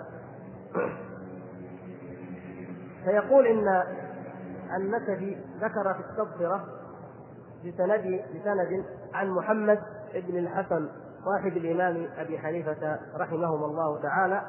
فيقول 3.04 3.46
إن 3.46 3.82
النسبي 4.76 5.38
ذكر 5.60 5.94
في 5.94 6.00
التبصرة 6.00 6.64
بسند 7.64 8.22
بسند 8.34 8.84
عن 9.14 9.30
محمد 9.30 9.78
بن 10.20 10.38
الحسن 10.38 10.88
صاحب 11.24 11.56
الإمام 11.56 12.08
أبي 12.18 12.38
حنيفة 12.38 12.98
رحمهما 13.16 13.66
الله 13.66 14.02
تعالى 14.02 14.42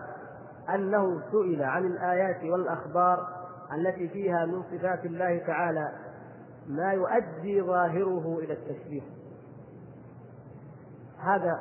أنه 0.69 1.21
سئل 1.31 1.63
عن 1.63 1.85
الآيات 1.85 2.43
والأخبار 2.43 3.27
التي 3.73 4.09
فيها 4.09 4.45
من 4.45 4.63
صفات 4.63 5.05
الله 5.05 5.37
تعالى 5.37 5.91
ما 6.67 6.91
يؤدي 6.91 7.61
ظاهره 7.61 8.39
إلى 8.39 8.53
التشبيه. 8.53 9.01
هذا 11.19 11.59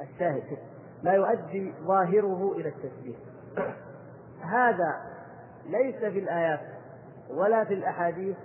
الشاهد. 0.00 0.58
ما 1.02 1.12
يؤدي 1.12 1.74
ظاهره 1.82 2.52
إلى 2.56 2.68
التشبيه. 2.68 3.16
هذا 4.40 5.00
ليس 5.66 5.96
في 5.96 6.18
الآيات 6.18 6.60
ولا 7.30 7.64
في 7.64 7.74
الأحاديث 7.74 8.36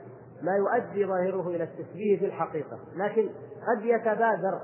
ما 0.42 0.56
يؤدي 0.56 1.06
ظاهره 1.06 1.48
إلى 1.48 1.64
التشبيه 1.64 2.20
في 2.20 2.26
الحقيقة. 2.26 2.80
لكن 2.96 3.30
قد 3.68 3.86
يتبادر 3.86 4.60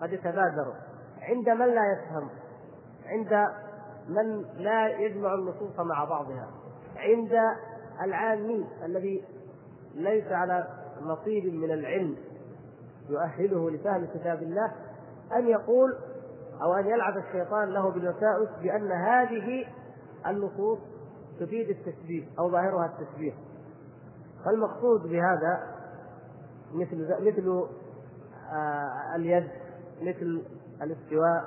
قد 0.00 0.12
يتبادر 0.12 0.74
عند 1.22 1.48
من 1.48 1.66
لا 1.66 1.82
يفهم 1.92 2.28
عند 3.06 3.48
من 4.08 4.42
لا 4.42 4.88
يجمع 4.88 5.34
النصوص 5.34 5.80
مع 5.80 6.04
بعضها 6.04 6.48
عند 6.96 7.32
العامي 8.02 8.66
الذي 8.84 9.24
ليس 9.94 10.32
على 10.32 10.66
نصيب 11.02 11.54
من 11.54 11.70
العلم 11.70 12.16
يؤهله 13.08 13.70
لفهم 13.70 14.06
كتاب 14.06 14.42
الله 14.42 14.72
أن 15.36 15.48
يقول 15.48 15.98
أو 16.62 16.74
أن 16.74 16.86
يلعب 16.86 17.16
الشيطان 17.16 17.68
له 17.68 17.90
بالوساوس 17.90 18.48
بأن 18.62 18.92
هذه 18.92 19.66
النصوص 20.26 20.78
تفيد 21.40 21.70
التشبيه 21.70 22.24
أو 22.38 22.50
ظاهرها 22.50 22.86
التشبيه. 22.86 23.32
فالمقصود 24.44 25.02
بهذا 25.02 25.74
مثل 26.74 27.08
مثل 27.20 27.66
اليد 29.16 29.48
مثل 30.02 30.42
الاستواء 30.82 31.44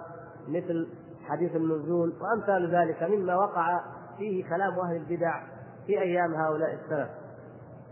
مثل 0.48 0.88
حديث 1.26 1.56
النزول 1.56 2.14
وأمثال 2.22 2.76
ذلك 2.76 3.04
مما 3.04 3.36
وقع 3.36 3.82
فيه 4.18 4.50
كلام 4.50 4.80
أهل 4.80 4.96
البدع 4.96 5.44
في 5.86 6.02
أيام 6.02 6.34
هؤلاء 6.34 6.74
السلف. 6.74 7.10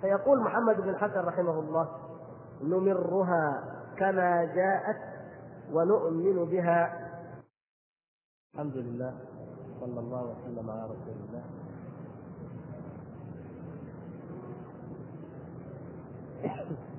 فيقول 0.01 0.41
محمد 0.41 0.81
بن 0.81 0.89
الحسن 0.89 1.19
رحمه 1.19 1.59
الله 1.59 1.89
نمرها 2.63 3.63
كما 3.97 4.45
جاءت 4.45 4.97
ونؤمن 5.71 6.45
بها. 6.45 7.11
الحمد 8.53 8.77
لله 8.77 9.13
صلى 9.79 9.99
الله 9.99 10.23
وسلم 10.23 10.69
على 10.69 10.83
رسول 10.83 11.15
الله. 11.27 11.43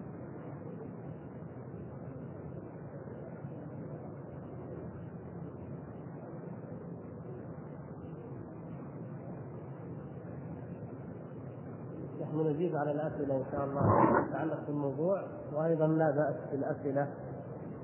ونجيب 12.56 12.76
على 12.76 12.90
الأسئلة 12.92 13.36
إن 13.36 13.44
شاء 13.52 13.64
الله 13.64 14.26
تتعلق 14.28 14.66
بالموضوع 14.66 15.22
وأيضا 15.52 15.86
لا 15.86 16.10
بأس 16.10 16.34
بالأسئلة 16.52 17.08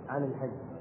عن 0.09 0.25
الحج. 0.25 0.72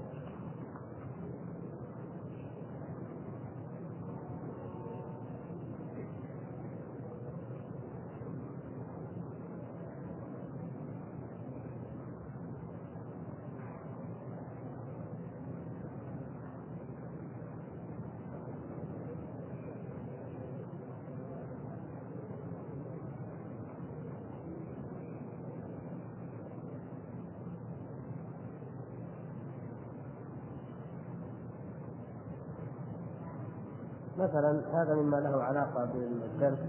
مثلا 34.32 34.82
هذا 34.82 34.96
مما 34.96 35.18
له 35.18 35.44
علاقة 35.44 35.86
بالدرس 35.86 36.60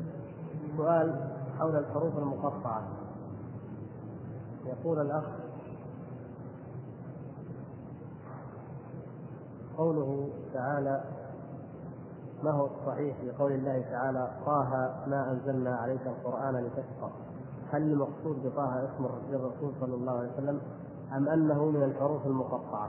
سؤال 0.76 1.14
حول 1.58 1.76
الحروف 1.76 2.18
المقطعة. 2.18 2.82
يقول 4.66 5.00
الأخ 5.00 5.24
قوله 9.78 10.28
تعالى 10.54 11.04
ما 12.42 12.50
هو 12.50 12.66
الصحيح 12.66 13.16
في 13.20 13.30
قول 13.30 13.52
الله 13.52 13.84
تعالى 13.90 14.30
طه 14.46 14.94
ما 15.06 15.32
أنزلنا 15.32 15.76
عليك 15.76 16.06
القرآن 16.06 16.56
لتشقى 16.56 17.10
هل 17.72 17.82
المقصود 17.82 18.46
بطه 18.46 18.84
اسم 18.84 19.04
الرسول 19.32 19.72
صلى 19.80 19.94
الله 19.94 20.18
عليه 20.18 20.32
وسلم 20.32 20.60
أم 21.16 21.28
أنه 21.28 21.64
من 21.64 21.82
الحروف 21.82 22.26
المقطعة؟ 22.26 22.88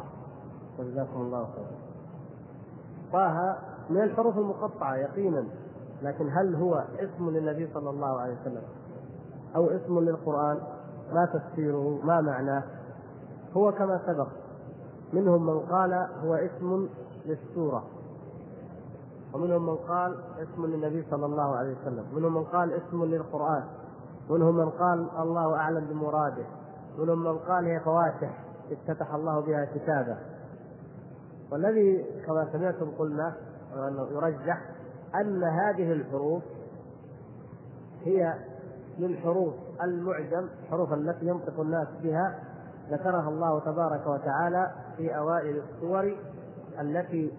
جزاكم 0.79 1.21
الله 1.21 1.47
خيرا. 1.55 1.77
طه 3.13 3.57
من 3.89 4.01
الحروف 4.01 4.37
المقطعة 4.37 4.95
يقينا. 4.95 5.43
لكن 6.01 6.29
هل 6.29 6.55
هو 6.55 6.83
اسم 6.99 7.29
للنبي 7.29 7.69
صلى 7.73 7.89
الله 7.89 8.21
عليه 8.21 8.33
وسلم 8.41 8.61
أو 9.55 9.69
اسم 9.69 9.99
للقرآن؟ 9.99 10.57
ما 11.13 11.25
تفسيره 11.25 11.99
ما 12.03 12.21
معناه. 12.21 12.63
هو 13.57 13.71
كما 13.71 14.01
سبق 14.07 14.27
منهم 15.13 15.45
من 15.45 15.59
قال 15.59 15.93
هو 16.23 16.33
اسم 16.33 16.89
للسورة 17.25 17.83
ومنهم 19.33 19.65
من 19.65 19.75
قال 19.75 20.15
اسم 20.39 20.65
للنبي 20.65 21.05
صلى 21.11 21.25
الله 21.25 21.55
عليه 21.55 21.75
وسلم. 21.81 22.05
منهم 22.15 22.33
من 22.33 22.43
قال 22.43 22.73
اسم 22.73 23.03
للقرآن 23.03 23.63
منهم 24.29 24.55
من 24.55 24.69
قال 24.69 25.09
الله 25.19 25.55
أعلم 25.55 25.85
بمراده 25.85 26.45
منهم 26.99 27.23
من 27.23 27.37
قال 27.37 27.65
هي 27.65 27.79
فواتح 27.79 28.43
افتتح 28.71 29.13
الله 29.13 29.39
بها 29.39 29.65
كتابه. 29.65 30.17
والذي 31.51 32.05
كما 32.25 32.47
سمعتم 32.51 32.91
قلنا 32.99 33.33
يرجح 34.11 34.61
أن 35.15 35.43
هذه 35.43 35.91
الحروف 35.91 36.43
هي 38.05 38.33
من 38.99 39.17
حروف 39.17 39.53
المعجم 39.83 40.47
الحروف 40.63 40.93
التي 40.93 41.25
ينطق 41.25 41.59
الناس 41.59 41.87
بها 42.03 42.39
ذكرها 42.91 43.29
الله 43.29 43.59
تبارك 43.59 44.07
وتعالى 44.07 44.71
في 44.97 45.17
أوائل 45.17 45.57
السور 45.57 46.15
التي 46.81 47.31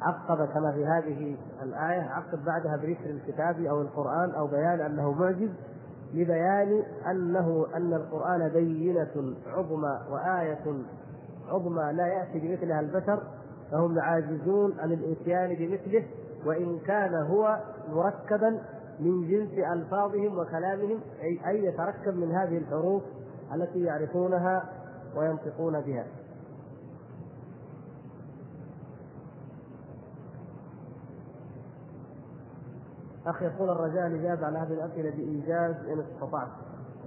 عقب 0.00 0.48
كما 0.48 0.72
في 0.72 0.86
هذه 0.86 1.36
الآية 1.62 2.02
عقب 2.02 2.44
بعدها 2.44 2.76
بذكر 2.76 3.10
الكتاب 3.10 3.64
أو 3.64 3.80
القرآن 3.80 4.30
أو 4.30 4.46
بيان 4.46 4.80
أنه 4.80 5.12
معجز 5.12 5.50
لبيان 6.14 6.82
أنه 7.10 7.66
أن 7.74 7.92
القرآن 7.92 8.48
بينة 8.48 9.34
عظمى 9.46 10.00
وآية 10.10 10.84
عظمى 11.48 11.92
لا 11.92 12.06
يأتي 12.06 12.38
بمثلها 12.38 12.80
البشر 12.80 13.22
فهم 13.72 13.98
عاجزون 13.98 14.80
عن 14.80 14.92
الإتيان 14.92 15.54
بمثله 15.54 16.04
وإن 16.46 16.78
كان 16.78 17.14
هو 17.14 17.60
مركبا 17.88 18.62
من 19.00 19.28
جنس 19.28 19.58
ألفاظهم 19.72 20.38
وكلامهم 20.38 21.00
اي 21.22 21.40
أي 21.48 21.64
يتركب 21.64 22.16
من 22.16 22.32
هذه 22.32 22.58
الحروف 22.58 23.02
التي 23.54 23.80
يعرفونها 23.84 24.64
وينطقون 25.16 25.80
بها. 25.80 26.06
أخي 33.26 33.44
يقول 33.44 33.70
الرجاء 33.70 34.06
الاجابه 34.06 34.46
على 34.46 34.58
هذه 34.58 34.72
الأسئلة 34.72 35.10
بإيجاز 35.10 35.74
إن 35.74 36.00
استطعت. 36.00 36.48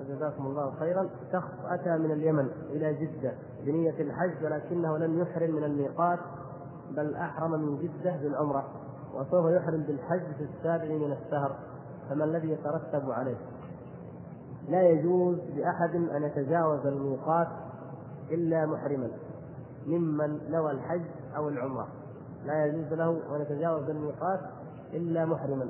جزاكم 0.09 0.45
الله 0.45 0.71
خيرا. 0.79 1.09
شخص 1.33 1.51
أتى 1.65 1.97
من 1.97 2.11
اليمن 2.11 2.47
إلى 2.69 2.93
جدة 2.93 3.33
بنية 3.65 4.01
الحج 4.01 4.43
ولكنه 4.43 4.97
لم 4.97 5.21
يحرم 5.21 5.55
من 5.55 5.63
الميقات. 5.63 6.19
بل 6.91 7.15
أحرم 7.15 7.51
من 7.51 7.77
جدة 7.77 8.17
بالعمرة 8.17 8.65
وسوف 9.13 9.45
يحرم 9.51 9.81
بالحج 9.81 10.33
في 10.37 10.43
السابع 10.43 10.85
من 10.85 11.11
الشهر 11.11 11.55
فما 12.09 12.23
الذي 12.23 12.51
يترتب 12.51 13.11
عليه؟ 13.11 13.37
لا 14.69 14.81
يجوز 14.81 15.37
لأحد 15.55 15.95
أن 15.95 16.23
يتجاوز 16.23 16.85
الميقات 16.85 17.47
إلا 18.31 18.65
محرما 18.65 19.07
ممن 19.87 20.51
نوى 20.51 20.71
الحج 20.71 21.01
أو 21.37 21.49
العمرة 21.49 21.87
لا 22.45 22.65
يجوز 22.65 22.93
له 22.93 23.35
أن 23.35 23.41
يتجاوز 23.41 23.89
الميقات 23.89 24.39
إلا 24.93 25.25
محرما 25.25 25.69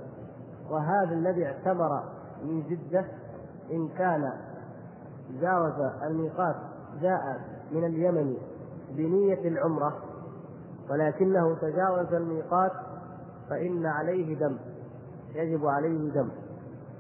وهذا 0.70 1.14
الذي 1.14 1.46
اعتبر 1.46 2.04
من 2.44 2.64
جدة 2.70 3.06
إن 3.72 3.88
كان 3.88 4.32
جاوز 5.42 5.92
الميقات 6.04 6.56
جاء 7.02 7.42
من 7.72 7.86
اليمن 7.86 8.38
بنية 8.90 9.48
العمرة 9.48 9.98
ولكنه 10.90 11.56
تجاوز 11.56 12.14
الميقات 12.14 12.72
فإن 13.50 13.86
عليه 13.86 14.40
دم 14.40 14.58
يجب 15.36 15.66
عليه 15.66 16.12
دم. 16.12 16.30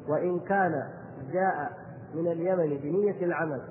وإن 0.09 0.39
كان 0.39 0.83
جاء 1.31 1.71
من 2.15 2.27
اليمن 2.27 2.77
بنية 2.77 3.25
العمل 3.25 3.61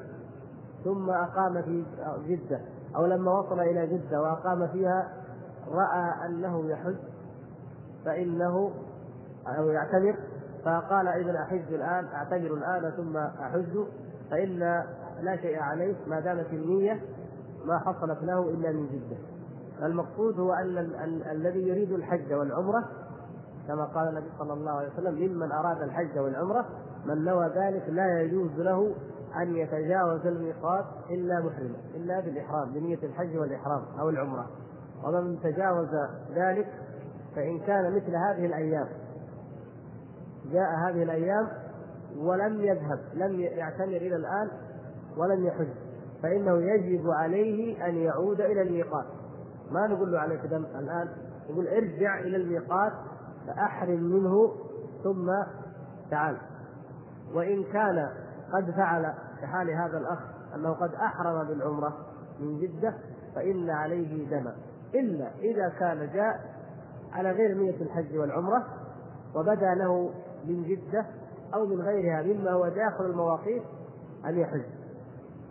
ثم 0.85 1.11
أقام 1.11 1.63
في 1.63 1.85
جدة 2.27 2.61
أو 2.97 3.07
لما 3.07 3.39
وصل 3.39 3.61
إلى 3.61 3.87
جدة 3.87 4.23
وأقام 4.23 4.69
فيها 4.69 5.13
رأى 5.69 6.27
أنه 6.27 6.71
يحج 6.71 6.97
فإنه 8.05 8.71
أو 9.59 9.69
يعتمر 9.69 10.17
فقال 10.65 11.09
إذا 11.09 11.43
أحج 11.43 11.75
الآن 11.75 12.05
أعتمر 12.05 12.55
الآن 12.55 12.91
ثم 12.91 13.17
أحج 13.17 13.79
فإن 14.31 14.59
لا 15.21 15.37
شيء 15.37 15.59
عليه 15.59 15.95
ما 16.07 16.21
دامت 16.21 16.53
النية 16.53 17.01
ما 17.65 17.79
حصلت 17.79 18.23
له 18.23 18.51
إلا 18.51 18.73
من 18.73 18.87
جدة. 18.87 19.17
المقصود 19.85 20.41
هو 20.41 20.53
أن 20.53 21.23
الذي 21.31 21.69
يريد 21.69 21.93
الحج 21.93 22.33
والعمرة 22.33 22.85
كما 23.69 23.85
قال 23.85 24.09
النبي 24.09 24.31
صلى 24.39 24.53
الله 24.53 24.71
عليه 24.71 24.89
وسلم 24.93 25.15
ممن 25.15 25.53
أراد 25.53 25.83
الحج 25.83 26.19
والعمرة 26.19 26.67
من 27.07 27.25
نوى 27.25 27.47
ذلك 27.47 27.89
لا 27.89 28.21
يجوز 28.21 28.51
له 28.51 28.95
أن 29.37 29.57
يتجاوز 29.57 30.27
الميقات 30.27 30.85
إلا 31.11 31.41
محرما 31.41 31.77
إلا 31.95 32.21
بالإحرام 32.21 32.73
بنية 32.73 32.99
الحج 33.03 33.37
والإحرام 33.37 33.83
أو 34.01 34.09
العمرة. 34.09 34.47
ومن 35.05 35.41
تجاوز 35.41 35.89
ذلك 36.35 36.69
فإن 37.37 37.59
كان 37.59 37.97
مثل 37.97 38.17
هذه 38.17 38.47
الأيام 38.47 38.87
جاء 40.53 40.75
هذه 40.75 41.03
الأيام 41.03 41.49
ولم 42.17 42.61
يذهب 42.61 42.99
لم 43.15 43.41
يعتمر 43.41 43.97
إلى 43.97 44.17
الآن 44.17 44.51
ولم 45.17 45.47
يحج 45.47 45.69
فإنه 46.23 46.63
يجب 46.63 47.11
عليه 47.11 47.87
أن 47.87 47.97
يعود 47.97 48.41
إلى 48.41 48.63
الميقات. 48.63 49.07
ما 49.71 49.87
نقول 49.87 50.13
له 50.13 50.19
عليك 50.19 50.41
دم 50.41 50.65
الآن 50.65 51.09
يقول 51.49 51.69
ارجع 51.69 52.19
إلى 52.19 52.37
الميقات 52.37 52.93
فأحرم 53.47 54.01
منه 54.01 54.55
ثم 55.05 55.33
تعال. 56.11 56.37
وإن 57.35 57.65
كان 57.65 58.09
قد 58.53 58.71
فعل 58.71 59.15
كحال 59.43 59.71
هذا 59.71 59.99
الأخ 59.99 60.19
أنه 60.55 60.73
قد 60.73 60.95
أحرم 60.95 61.49
بالعمرة 61.49 61.97
من 62.41 62.61
جدة 62.61 62.95
فإن 63.35 63.71
عليه 63.71 64.31
دم. 64.31 64.51
إلا 64.95 65.31
إذا 65.39 65.69
كان 65.69 66.11
جاء 66.15 66.41
على 67.13 67.31
غير 67.31 67.55
نية 67.55 67.83
الحج 67.83 68.17
والعمرة 68.17 68.67
وبدا 69.35 69.75
له 69.75 70.11
من 70.45 70.63
جدة 70.63 71.07
أو 71.55 71.67
من 71.67 71.81
غيرها 71.81 72.23
مما 72.23 72.51
هو 72.51 72.69
داخل 72.69 73.05
المواقيت 73.05 73.63
أن 74.27 74.39
يحج. 74.39 74.65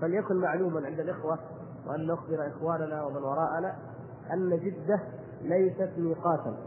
فليكن 0.02 0.36
معلوما 0.36 0.86
عند 0.86 1.00
الإخوة 1.00 1.40
وأن 1.88 2.08
نخبر 2.08 2.48
إخواننا 2.48 3.04
ومن 3.04 3.24
وراءنا 3.24 3.76
أن 4.32 4.60
جدة 4.60 5.00
ليست 5.42 5.90
ميقاتا 5.98 6.58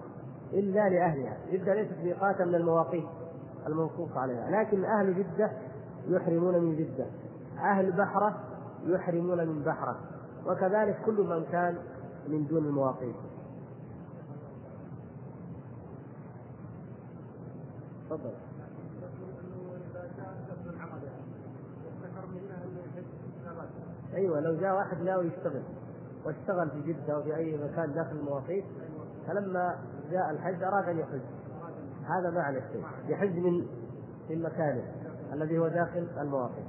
إلا 0.52 0.88
لأهلها. 0.88 1.36
جدة 1.52 1.74
ليست 1.74 1.98
ميقاتا 2.02 2.44
من 2.44 2.54
المواقيت 2.54 3.04
المنصوص 3.66 4.16
عليها. 4.16 4.50
لكن 4.50 4.84
أهل 4.84 5.14
جدة 5.14 5.50
يحرمون 6.08 6.58
من 6.58 6.76
جدة. 6.76 7.06
أهل 7.58 7.92
بحرة 7.92 8.40
يحرمون 8.84 9.46
من 9.48 9.62
بحرة. 9.62 10.00
وكذلك 10.46 11.02
كل 11.06 11.22
من 11.22 11.44
كان 11.52 11.78
من 12.28 12.46
دون 12.46 12.64
المواقيت. 12.64 13.16
تفضل. 18.10 18.30
أيوه 24.14 24.40
لو 24.40 24.60
جاء 24.60 24.76
واحد 24.76 25.02
ناوي 25.02 25.26
يشتغل. 25.26 25.62
واشتغل 26.26 26.70
في 26.70 26.92
جدة 26.92 27.14
أو 27.14 27.22
في 27.22 27.36
أي 27.36 27.56
مكان 27.56 27.92
داخل 27.92 28.16
المواقيت 28.16 28.64
فلما 29.26 29.78
جاء 30.10 30.30
الحج 30.30 30.62
أراد 30.62 30.88
أن 30.88 30.98
يحج. 30.98 31.20
هذا 32.04 32.30
ما 32.30 32.42
عليه 32.42 32.60
شيء 32.72 32.84
يحج 33.08 33.38
من 33.38 33.66
من 34.30 34.42
مكانه 34.42 34.84
الذي 35.32 35.58
هو 35.58 35.68
داخل 35.68 36.08
المواقيت. 36.20 36.66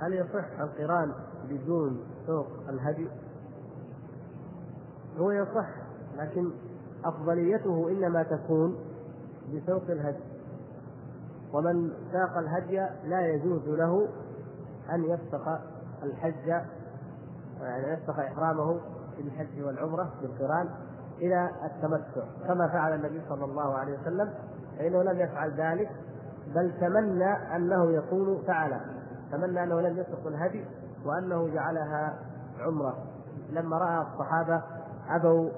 هل 0.00 0.12
يصح 0.12 0.60
القران 0.60 1.14
بدون 1.48 2.00
سوق 2.26 2.46
الهدي؟ 2.68 3.08
هو 5.18 5.30
يصح 5.30 5.68
لكن 6.16 6.50
أفضليته 7.04 7.88
إنما 7.88 8.22
تكون 8.22 8.78
بسوق 9.54 9.82
الهدي. 9.88 10.24
ومن 11.52 11.90
ساق 12.12 12.38
الهدي 12.38 12.86
لا 13.04 13.26
يجوز 13.26 13.68
له 13.68 14.08
أن 14.92 15.04
يفسخ 15.04 15.48
الحج 16.02 16.46
يعني 17.60 17.92
يفسخ 17.92 18.18
إحرامه 18.18 18.80
في 19.16 19.22
الحج 19.22 19.62
والعمرة 19.62 20.10
بالقرآن 20.22 20.68
إلى 21.18 21.50
التمتع. 21.64 22.22
كما 22.48 22.68
فعل 22.68 22.94
النبي 22.94 23.22
صلى 23.28 23.44
الله 23.44 23.74
عليه 23.74 23.98
وسلم 23.98 24.30
فإنه 24.78 25.02
لم 25.02 25.20
يفعل 25.20 25.50
ذلك 25.50 25.90
بل 26.54 26.72
تمنى 26.80 27.56
أنه 27.56 27.90
يكون 27.92 28.42
فعل 28.46 28.80
تمنى 29.32 29.62
أنه 29.62 29.80
لم 29.80 29.98
يسق 29.98 30.26
الهدي 30.26 30.64
وأنه 31.06 31.48
جعلها 31.48 32.18
عمرة. 32.60 32.98
لما 33.50 33.78
رأى 33.78 34.06
الصحابة 34.06 34.62
أبوا 35.08 35.50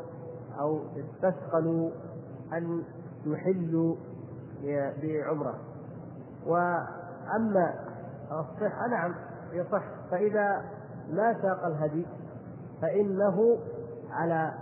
أو 0.61 0.81
استثقلوا 0.97 1.91
أن 2.53 2.83
يحلوا 3.27 3.97
بعمرة. 5.03 5.55
وأما 6.47 7.75
الصحة 8.31 8.89
نعم 8.91 9.15
يصح. 9.53 9.83
فإذا 10.11 10.65
ما 11.11 11.43
ساق 11.43 11.67
الهدي 11.67 12.07
فإنه 12.83 13.59
على 14.11 14.55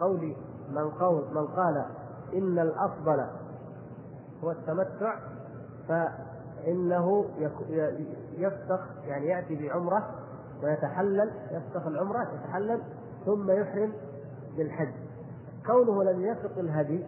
قول 0.00 0.36
من 0.70 0.90
قول 0.90 1.24
من 1.34 1.46
قال 1.46 1.84
إن 2.34 2.58
الأفضل 2.58 3.26
هو 4.44 4.50
التمتع 4.50 5.18
فإنه 5.88 7.24
يفسخ 8.38 8.80
يعني 9.06 9.26
يأتي 9.26 9.56
بعمرة 9.56 10.10
ويتحلل 10.62 11.30
يفسخ 11.50 11.86
العمرة 11.86 12.28
يتحلل 12.34 12.82
ثم 13.26 13.50
يحرم 13.50 13.92
بالحج 14.56 14.92
كونه 15.66 16.04
لم 16.04 16.20
يسق 16.20 16.58
الهدي 16.58 17.06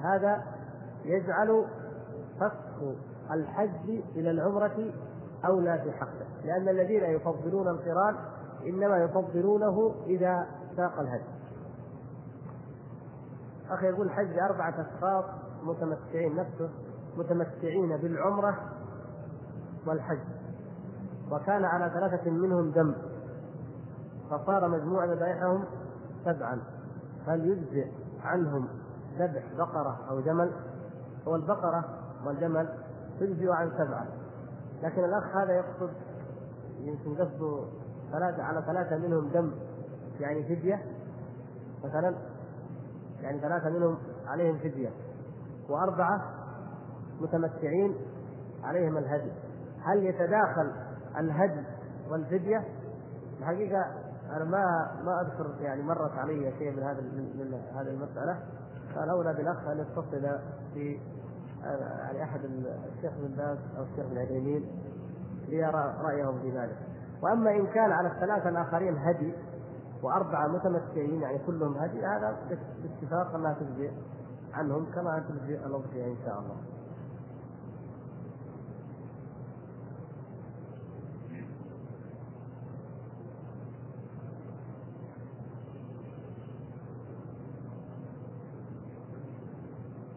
هذا 0.00 0.42
يجعل 1.04 1.64
فسخ 2.40 2.96
الحج 3.30 4.02
إلى 4.16 4.30
العمرة 4.30 4.92
أولى 5.46 5.80
في 5.84 5.92
حقه. 5.92 6.26
لأن 6.44 6.68
الذين 6.68 7.04
يفضلون 7.04 7.68
القران 7.68 8.16
إنما 8.66 8.98
يفضلونه 8.98 9.94
إذا 10.06 10.46
ساق 10.76 11.00
الهدي. 11.00 11.24
أخي 13.70 13.86
يقول 13.86 14.10
حج 14.10 14.38
أربعة 14.38 14.74
أشخاص 14.80 15.24
متمتعين 15.62 16.36
نفسه 16.36 16.70
متمتعين 17.16 17.96
بالعمرة 17.96 18.58
والحج. 19.86 20.18
وكان 21.30 21.64
على 21.64 21.90
ثلاثة 21.94 22.30
منهم 22.30 22.70
دم 22.70 22.94
فصار 24.30 24.68
مجموع 24.68 25.04
ذبائحهم 25.04 25.64
سبعا. 26.24 26.60
هل 27.26 27.48
يجزئ 27.50 27.90
عنهم 28.22 28.68
ذبح 29.18 29.42
بقرة 29.58 30.00
أو 30.10 30.20
جمل 30.20 30.52
هو 31.28 31.36
البقرة 31.36 31.84
والجمل 32.26 32.68
تجزئ 33.20 33.50
عن 33.50 33.70
سبعة 33.70 34.06
لكن 34.82 35.04
الأخ 35.04 35.36
هذا 35.36 35.52
يقصد 35.52 35.90
يمكن 36.78 37.14
قصده 37.14 37.64
ثلاثة 38.12 38.42
على 38.42 38.62
ثلاثة 38.66 38.96
منهم 38.96 39.28
دم 39.28 39.52
يعني 40.20 40.42
فدية 40.42 40.82
مثلا 41.84 42.14
يعني 43.22 43.40
ثلاثة 43.40 43.70
منهم 43.70 43.98
عليهم 44.26 44.58
فدية 44.58 44.90
وأربعة 45.68 46.22
متمتعين 47.20 47.96
عليهم 48.64 48.98
الهدي 48.98 49.32
هل 49.82 50.02
يتداخل 50.02 50.72
الهدي 51.18 51.62
والفدية؟ 52.10 52.64
الحقيقة 53.40 54.03
أنا 54.30 54.44
ما 54.44 54.90
ما 55.04 55.20
أذكر 55.20 55.54
يعني 55.60 55.82
مرت 55.82 56.18
علي 56.18 56.52
شيء 56.58 56.76
من 56.76 56.82
هذا 56.82 57.00
من 57.00 57.60
هذه 57.74 57.88
المسألة 57.88 58.38
فالاولى 58.94 59.34
بالأخ 59.34 59.68
أن 59.68 59.78
يتصل 59.78 60.38
في 60.74 61.00
يعني 62.04 62.22
أحد 62.22 62.40
الشيخ 62.44 63.12
بن 63.18 63.36
باز 63.36 63.58
أو 63.78 63.82
الشيخ 63.82 64.06
بن 64.06 64.18
عثيمين 64.18 64.70
ليرى 65.48 65.94
رأيهم 66.02 66.40
في 66.40 66.58
ذلك 66.58 66.76
وأما 67.22 67.50
إن 67.50 67.66
كان 67.66 67.92
على 67.92 68.08
الثلاثة 68.08 68.48
الآخرين 68.48 68.96
هدي 68.98 69.34
وأربعة 70.02 70.48
متمسكين 70.48 71.22
يعني 71.22 71.38
كلهم 71.38 71.76
هدي 71.78 72.06
هذا 72.06 72.36
باتفاق 72.82 73.34
انها 73.34 73.54
تجزي 73.54 73.90
عنهم 74.52 74.86
كما 74.94 75.24
تجزي 75.28 75.54
الاضحيه 75.54 76.04
إن 76.04 76.16
شاء 76.24 76.38
الله. 76.38 76.56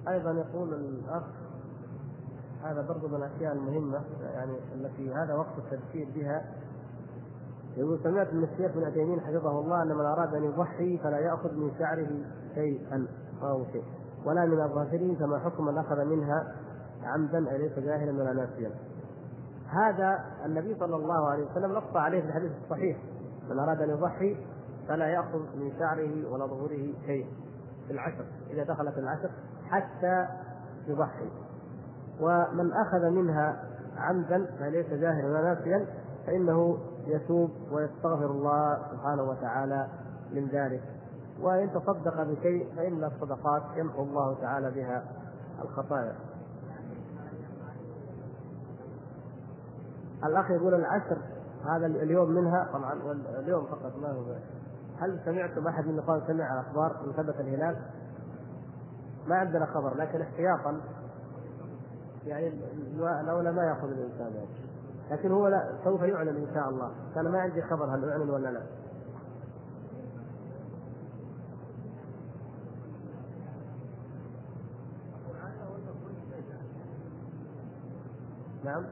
أيضا 0.10 0.32
يقول 0.32 0.74
الأخ 0.74 1.24
هذا 2.64 2.82
برضو 2.82 3.08
من 3.08 3.16
الأشياء 3.16 3.54
المهمة 3.54 4.02
يعني 4.22 4.58
التي 4.76 5.14
هذا 5.14 5.34
وقت 5.34 5.58
التذكير 5.58 6.08
بها. 6.16 6.46
يقول 7.78 8.00
سمعت 8.04 8.34
من 8.34 8.44
الشيخ 8.44 8.72
ابن 8.72 8.84
عثيمين 8.84 9.20
حفظه 9.20 9.60
الله 9.60 9.84
أن 9.84 9.88
من 9.88 10.06
أراد 10.06 10.36
أن 10.36 10.44
يضحي 10.44 10.98
فلا 10.98 11.20
يأخذ 11.20 11.54
من 11.54 11.72
شعره 11.80 12.10
شيئا 12.56 13.08
أو 13.44 13.66
شيء 13.72 13.84
ولا 14.26 14.46
من 14.46 14.60
اظافره 14.60 15.16
كما 15.20 15.40
حكم 15.40 15.66
من 15.66 15.78
أخذ 15.78 16.06
منها 16.06 16.56
عمدا 17.04 17.38
اليس 17.38 17.80
جاهلا 17.80 18.12
ولا 18.12 18.34
ناسيا. 18.34 18.72
هذا 19.68 20.20
النبي 20.46 20.76
صلى 20.80 20.96
الله 20.96 21.30
عليه 21.30 21.52
وسلم 21.52 21.72
نص 21.72 21.96
عليه 21.96 22.22
في 22.22 22.28
الحديث 22.28 22.52
الصحيح. 22.64 22.98
من 23.50 23.60
أراد 23.60 23.82
أن 23.82 23.90
يضحي 23.90 24.38
فلا 24.88 25.08
يأخذ 25.08 25.40
من 25.56 25.72
شعره 25.80 26.32
ولا 26.32 26.46
ظهوره 26.46 26.94
شيء 27.06 27.28
في 27.88 27.94
العشر 27.94 28.26
إذا 28.50 28.64
دخلت 28.64 28.98
العشر 28.98 29.30
حتى 29.70 30.28
يضحي. 30.88 31.30
ومن 32.22 32.74
أخذ 32.74 33.10
منها 33.10 33.64
عمدا 33.98 34.46
فليس 34.60 34.88
جاهلا 34.88 35.28
ولا 35.28 35.42
ناسيا 35.42 35.86
فإنه 36.28 36.78
يتوب 37.06 37.52
ويستغفر 37.72 38.32
الله 38.32 38.78
سبحانه 38.92 39.24
وتعالى 39.24 39.88
من 40.32 40.48
ذلك. 40.48 40.82
وإن 41.42 41.70
تصدق 41.74 42.24
بشيء 42.24 42.68
فإن 42.76 43.04
الصدقات 43.04 43.64
يمحو 43.76 44.04
الله 44.04 44.42
تعالى 44.42 44.72
بها 44.72 45.04
الخطايا. 45.62 46.16
الأخ 50.24 50.52
يقول 50.52 50.74
العشر 50.74 51.18
هذا 51.66 51.86
اليوم 51.86 52.32
منها 52.32 52.70
طبعا 52.74 52.94
اليوم 53.40 53.66
فقط 53.66 53.94
ما 54.02 54.12
هو. 54.12 54.36
هل 55.00 55.20
سمعتم 55.26 55.68
أحد 55.68 55.88
من 55.88 56.02
قال 56.02 56.22
سمع 56.28 56.60
أخبار 56.60 56.98
من 57.06 57.14
ثبت 57.14 57.40
الهلال؟ 57.40 57.78
ما 59.28 59.36
عندنا 59.36 59.66
خبر 59.66 59.98
لكن 59.98 60.22
احتياطا 60.22 60.82
يعني 62.26 62.48
الاولى 63.24 63.52
ما 63.52 63.64
يأخذ 63.64 63.88
الإنسان 63.88 64.34
يعني. 64.34 64.48
لكن 65.12 65.32
هو 65.32 65.48
لا 65.48 65.80
سوف 65.84 66.02
يعلن 66.02 66.36
إن 66.36 66.54
شاء 66.54 66.70
الله. 66.70 66.92
أنا 67.18 67.30
ما 67.30 67.40
عندي 67.40 67.62
خبر 67.62 67.96
هل 67.96 68.04
يعلن 68.04 68.30
ولا 68.30 68.48
لا. 68.50 68.64
نعم. 78.64 78.86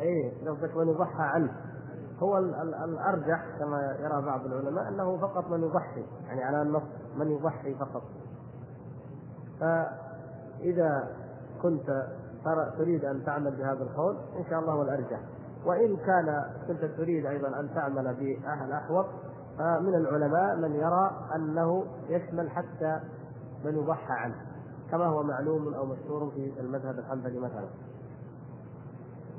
إيه 0.00 0.50
قصدك 0.50 0.76
من 0.76 0.88
يضحى 0.88 1.22
عنه. 1.22 1.71
هو 2.22 2.38
الأرجح 2.84 3.44
كما 3.58 3.96
يرى 4.00 4.22
بعض 4.26 4.46
العلماء 4.46 4.88
أنه 4.88 5.18
فقط 5.18 5.50
من 5.50 5.62
يضحي 5.62 6.04
يعني 6.26 6.44
على 6.44 6.62
النص 6.62 6.82
من 7.16 7.30
يضحي 7.30 7.74
فقط. 7.74 8.02
فإذا 9.60 11.08
كنت 11.62 12.06
تريد 12.78 13.04
أن 13.04 13.24
تعمل 13.24 13.56
بهذا 13.56 13.82
القول 13.82 14.16
إن 14.38 14.44
شاء 14.50 14.58
الله 14.60 14.72
هو 14.72 14.82
الأرجح. 14.82 15.20
وإن 15.66 15.96
كان 15.96 16.44
كنت 16.68 16.84
تريد 16.84 17.26
أيضا 17.26 17.48
أن 17.48 17.74
تعمل 17.74 18.14
بأهل 18.14 18.72
أحوط 18.72 19.06
فمن 19.58 19.94
العلماء 19.94 20.56
من 20.56 20.74
يرى 20.74 21.10
أنه 21.34 21.84
يشمل 22.08 22.50
حتى 22.50 23.00
من 23.64 23.74
يضحى 23.74 24.12
عنه 24.12 24.34
كما 24.90 25.06
هو 25.06 25.22
معلوم 25.22 25.74
أو 25.74 25.86
مشهور 25.86 26.30
في 26.30 26.60
المذهب 26.60 26.98
الحنبلي 26.98 27.38
مثلا. 27.38 27.68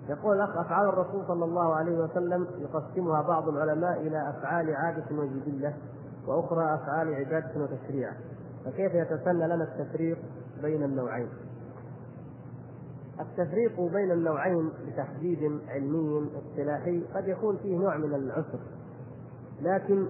يقول 0.09 0.35
الأخ 0.37 0.57
أفعال 0.57 0.87
الرسول 0.89 1.27
صلى 1.27 1.45
الله 1.45 1.75
عليه 1.75 1.97
وسلم 1.97 2.47
يقسمها 2.57 3.21
بعض 3.21 3.47
العلماء 3.47 4.01
إلى 4.01 4.29
أفعال 4.29 4.75
عادة 4.75 5.05
وجبلة 5.15 5.73
وأخرى 6.27 6.73
أفعال 6.73 7.13
عبادة 7.15 7.61
وتشريع 7.61 8.11
فكيف 8.65 8.93
يتسنى 8.93 9.45
لنا 9.47 9.63
التفريق 9.63 10.17
بين 10.61 10.83
النوعين؟ 10.83 11.27
التفريق 13.19 13.81
بين 13.81 14.11
النوعين 14.11 14.69
بتحديد 14.87 15.61
علمي 15.67 16.29
اصطلاحي 16.37 17.03
قد 17.15 17.27
يكون 17.27 17.57
فيه 17.57 17.77
نوع 17.77 17.97
من 17.97 18.13
العسر 18.15 18.59
لكن 19.61 20.07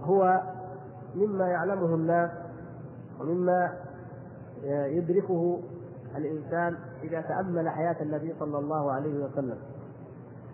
هو 0.00 0.40
مما 1.14 1.46
يعلمه 1.48 1.94
الناس 1.94 2.30
ومما 3.20 3.72
يدركه 4.64 5.60
الإنسان 6.16 6.76
إذا 7.02 7.20
تأمل 7.20 7.68
حياة 7.68 7.96
النبي 8.02 8.34
صلى 8.38 8.58
الله 8.58 8.92
عليه 8.92 9.24
وسلم. 9.24 9.58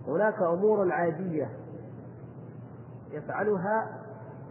هناك 0.09 0.43
أمور 0.43 0.93
عادية 0.93 1.51
يفعلها 3.11 3.87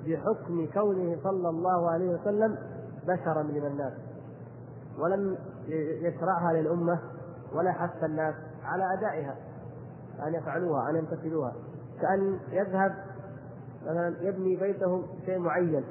بحكم 0.08 0.68
كونه 0.74 1.18
صلى 1.24 1.50
الله 1.50 1.90
عليه 1.90 2.10
وسلم 2.10 2.58
بشرا 3.08 3.44
من 3.44 3.66
الناس 3.66 3.94
ولم 5.00 5.38
يشرعها 6.02 6.54
للأمة 6.54 7.00
ولا 7.54 7.72
حث 7.72 8.04
الناس 8.04 8.36
على 8.64 8.94
أدائها 8.94 9.36
أن 10.28 10.34
يفعلوها 10.34 10.90
أن 10.90 10.96
يمتثلوها. 10.96 11.54
كأن 12.02 12.40
يذهب 12.52 12.96
مثلا 13.84 14.16
يبني 14.22 14.56
بيته 14.56 15.04
شيء 15.26 15.40
معين 15.40 15.84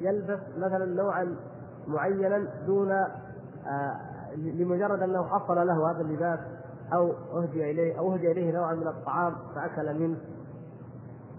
يلبس 0.00 0.40
مثلا 0.56 0.84
نوعا 0.84 1.36
معينا 1.86 2.48
دون 2.66 2.92
آه 2.92 4.11
لمجرد 4.36 5.02
أنه 5.02 5.28
حصل 5.28 5.66
له 5.66 5.90
هذا 5.90 6.00
اللباس 6.00 6.38
أو 6.92 7.12
أهدي 7.34 7.70
إليه 7.70 7.98
أو 7.98 8.14
أهدي 8.14 8.32
إليه 8.32 8.52
نوعا 8.52 8.74
من 8.74 8.86
الطعام 8.86 9.34
فأكل 9.54 9.98
منه 9.98 10.18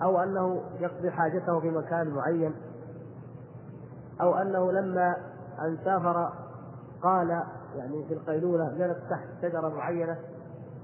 أو 0.02 0.20
أنه 0.20 0.62
يقضي 0.80 1.12
حاجته 1.12 1.60
في 1.60 1.70
مكان 1.72 2.10
معين 2.10 2.54
أو 4.22 4.36
أنه 4.36 4.72
لما 4.72 5.16
أن 5.60 5.78
سافر 5.86 6.30
قال 7.04 7.30
يعني 7.76 8.06
في 8.08 8.14
القيلولة 8.14 8.74
جلس 8.78 8.98
تحت 9.10 9.28
شجرة 9.42 9.70
معينة 9.70 10.18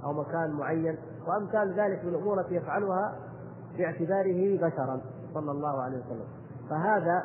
أو 0.04 0.14
مكان 0.14 0.52
معين 0.52 0.98
وامثال 1.28 1.80
ذلك 1.80 2.06
من 2.06 2.10
الأمور 2.10 2.40
التي 2.40 2.56
يفعلها 2.56 3.16
باعتباره 3.78 4.58
بشرا 4.58 5.02
صلى 5.34 5.52
الله 5.52 5.82
عليه 5.82 5.98
وسلم. 5.98 6.28
فهذا 6.70 7.24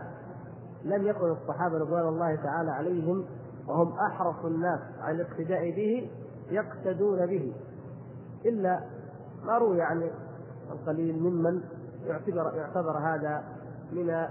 لم 0.85 1.07
يكن 1.07 1.30
الصحابة 1.30 1.78
رضوان 1.78 2.09
الله 2.09 2.37
تعالى 2.37 2.70
عليهم 2.70 3.24
وهم 3.69 3.93
أحرص 3.93 4.45
الناس 4.45 4.81
على 5.01 5.23
الاقتداء 5.23 5.71
به 5.71 6.11
يقتدون 6.51 7.27
به. 7.27 7.53
إلا 8.45 8.81
ما 9.45 9.59
روي 9.59 9.83
عن 9.83 10.11
القليل 10.73 11.23
ممن 11.23 11.62
يعتبر 12.07 12.55
يعتبر 12.55 12.99
هذا 12.99 13.45
من 13.93 14.27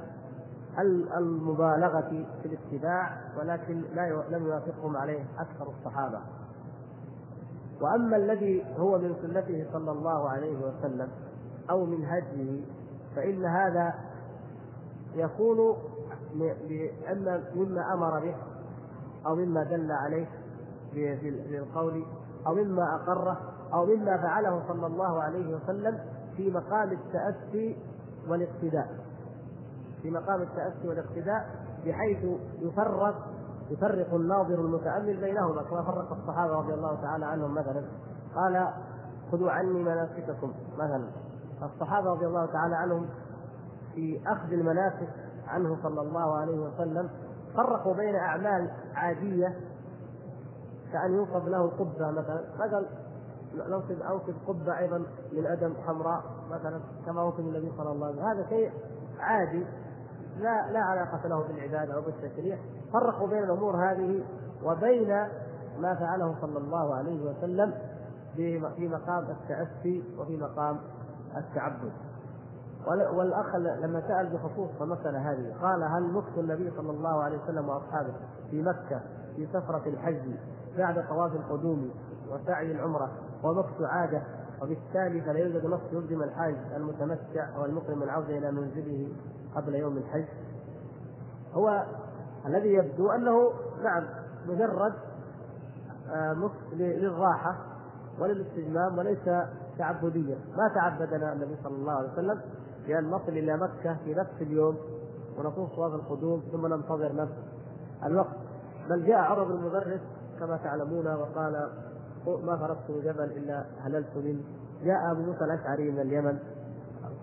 المبالغة 1.17 2.25
في 2.41 2.45
الاتباع 2.45 3.21
ولكن 3.37 3.81
لا 3.95 4.23
لم 4.29 4.45
يوافقهم 4.45 4.97
عليه 4.97 5.25
أكثر 5.39 5.73
الصحابة. 5.79 6.19
وأما 7.81 8.17
الذي 8.17 8.65
هو 8.77 8.97
من 8.97 9.15
سنته 9.21 9.67
صلى 9.73 9.91
الله 9.91 10.29
عليه 10.29 10.57
وسلم 10.57 11.07
أو 11.69 11.85
من 11.85 12.05
هديه 12.05 12.61
فإن 13.15 13.45
هذا 13.45 13.93
يكون 15.15 15.77
لأن 16.35 17.43
مما 17.55 17.93
أمر 17.93 18.19
به 18.19 18.35
أو 19.25 19.35
مما 19.35 19.63
دل 19.63 19.91
عليه 19.91 20.25
في 20.93 21.57
القول 21.57 22.05
أو 22.47 22.53
مما 22.53 22.95
أقره 22.95 23.37
أو 23.73 23.85
مما 23.85 24.17
فعله 24.17 24.63
صلى 24.67 24.87
الله 24.87 25.21
عليه 25.23 25.55
وسلم 25.55 25.99
في 26.37 26.51
مقام 26.51 26.91
التأسي 26.91 27.77
والاقتداء. 28.29 28.87
في 30.01 30.11
مقام 30.11 30.41
التأسي 30.41 30.87
والاقتداء 30.87 31.49
بحيث 31.85 32.25
يفرق 32.59 33.15
يفرق 33.69 34.13
الناظر 34.13 34.53
المتأمل 34.53 35.17
بينهما 35.17 35.63
كما 35.63 35.81
فرق 35.83 36.11
الصحابة 36.11 36.53
رضي 36.53 36.73
الله 36.73 37.01
تعالى 37.01 37.25
عنهم 37.25 37.53
مثلا. 37.53 37.83
قال 38.35 38.67
خذوا 39.31 39.51
عني 39.51 39.83
مناسككم. 39.83 40.53
مثلا. 40.73 41.07
الصحابة 41.63 42.09
رضي 42.09 42.25
الله 42.25 42.45
تعالى 42.45 42.75
عنهم 42.75 43.05
في 43.95 44.21
أخذ 44.27 44.53
المناسك 44.53 45.09
عنه 45.47 45.77
صلى 45.83 46.01
الله 46.01 46.35
عليه 46.37 46.59
وسلم 46.59 47.09
فرقوا 47.55 47.93
بين 47.93 48.15
أعمال 48.15 48.71
عادية 48.95 49.59
كأن 50.91 51.13
يوصف 51.13 51.45
له 51.45 51.69
قبة 51.69 52.11
مثلا. 52.11 52.43
مثلا 52.59 52.85
نوصف 53.69 54.01
أوصف 54.01 54.33
قبة 54.47 54.79
أيضا 54.79 54.97
من 55.33 55.45
أدم 55.45 55.73
حمراء 55.87 56.23
مثلا 56.49 56.79
كما 57.05 57.23
وصف 57.23 57.39
النبي 57.39 57.71
صلى 57.77 57.91
الله 57.91 58.05
عليه 58.05 58.15
وسلم. 58.15 58.25
هذا 58.25 58.49
شيء 58.49 58.71
عادي 59.19 59.65
لا 60.37 60.71
لا 60.71 60.79
علاقة 60.79 61.27
له 61.27 61.47
بالعبادة 61.47 61.93
أو 61.93 62.01
بالتشريع. 62.01 62.57
فرقوا 62.93 63.27
بين 63.27 63.43
الأمور 63.43 63.75
هذه 63.75 64.23
وبين 64.63 65.09
ما 65.79 65.95
فعله 65.95 66.35
صلى 66.41 66.57
الله 66.57 66.95
عليه 66.95 67.21
وسلم 67.25 67.73
في 68.35 68.87
مقام 68.87 69.23
التأسي 69.29 70.03
وفي 70.19 70.37
مقام 70.37 70.79
التعبد. 71.37 71.91
والأخ 72.87 73.55
لما 73.55 74.03
سأل 74.07 74.29
بخصوص 74.29 74.81
المساله 74.81 75.31
هذه 75.31 75.53
قال 75.61 75.83
هل 75.83 76.03
مكث 76.03 76.37
النبي 76.37 76.71
صلى 76.77 76.91
الله 76.91 77.23
عليه 77.23 77.37
وسلم 77.43 77.69
وأصحابه 77.69 78.13
في 78.51 78.61
مكة 78.61 79.01
في 79.35 79.47
سفرة 79.53 79.83
الحج 79.87 80.35
بعد 80.77 81.07
طواف 81.07 81.35
القدوم 81.35 81.91
وسعي 82.31 82.71
العمرة 82.71 83.11
ومكث 83.43 83.81
عادة؟ 83.81 84.21
وبالتالي 84.61 85.21
فلا 85.21 85.39
يوجد 85.39 85.65
نص 85.65 85.81
يلزم 85.91 86.23
الحاج 86.23 86.55
المتمتع 86.75 87.55
أو 87.55 87.65
المقيم 87.65 88.03
العوده 88.03 88.37
إلى 88.37 88.51
منزله 88.51 89.07
قبل 89.55 89.75
يوم 89.75 89.97
الحج. 89.97 90.25
هو 91.53 91.83
الذي 92.45 92.73
يبدو 92.73 93.11
أنه 93.11 93.51
نعم 93.83 94.03
مجرد 94.47 94.93
آه، 96.09 96.51
للراحة 96.73 97.55
وللاستجمام 98.19 98.97
وليس 98.97 99.29
تعبديا. 99.77 100.37
ما 100.57 100.67
تعبدنا 100.75 101.33
النبي 101.33 101.57
صلى 101.63 101.75
الله 101.75 101.93
عليه 101.93 102.13
وسلم 102.13 102.41
بأن 102.87 103.09
نصل 103.09 103.29
إلى 103.29 103.57
مكة 103.57 103.97
في 104.05 104.13
نفس 104.13 104.41
اليوم 104.41 104.77
ونطوف 105.37 105.75
طواف 105.75 105.93
القدوم 105.93 106.43
ثم 106.51 106.67
ننتظر 106.67 107.15
نفس 107.15 107.33
الوقت. 108.05 108.35
بل 108.89 109.05
جاء 109.05 109.17
عرب 109.17 109.51
المدرس 109.51 110.01
كما 110.39 110.57
تعلمون 110.57 111.07
وقال 111.07 111.69
ما 112.27 112.57
فرقت 112.57 112.91
جبل 112.91 113.23
إلا 113.23 113.65
هللت 113.81 114.17
منه. 114.17 114.41
جاء 114.83 115.11
أبو 115.11 115.21
موسى 115.21 115.45
الأشعري 115.45 115.91
من 115.91 115.99
اليمن. 115.99 116.39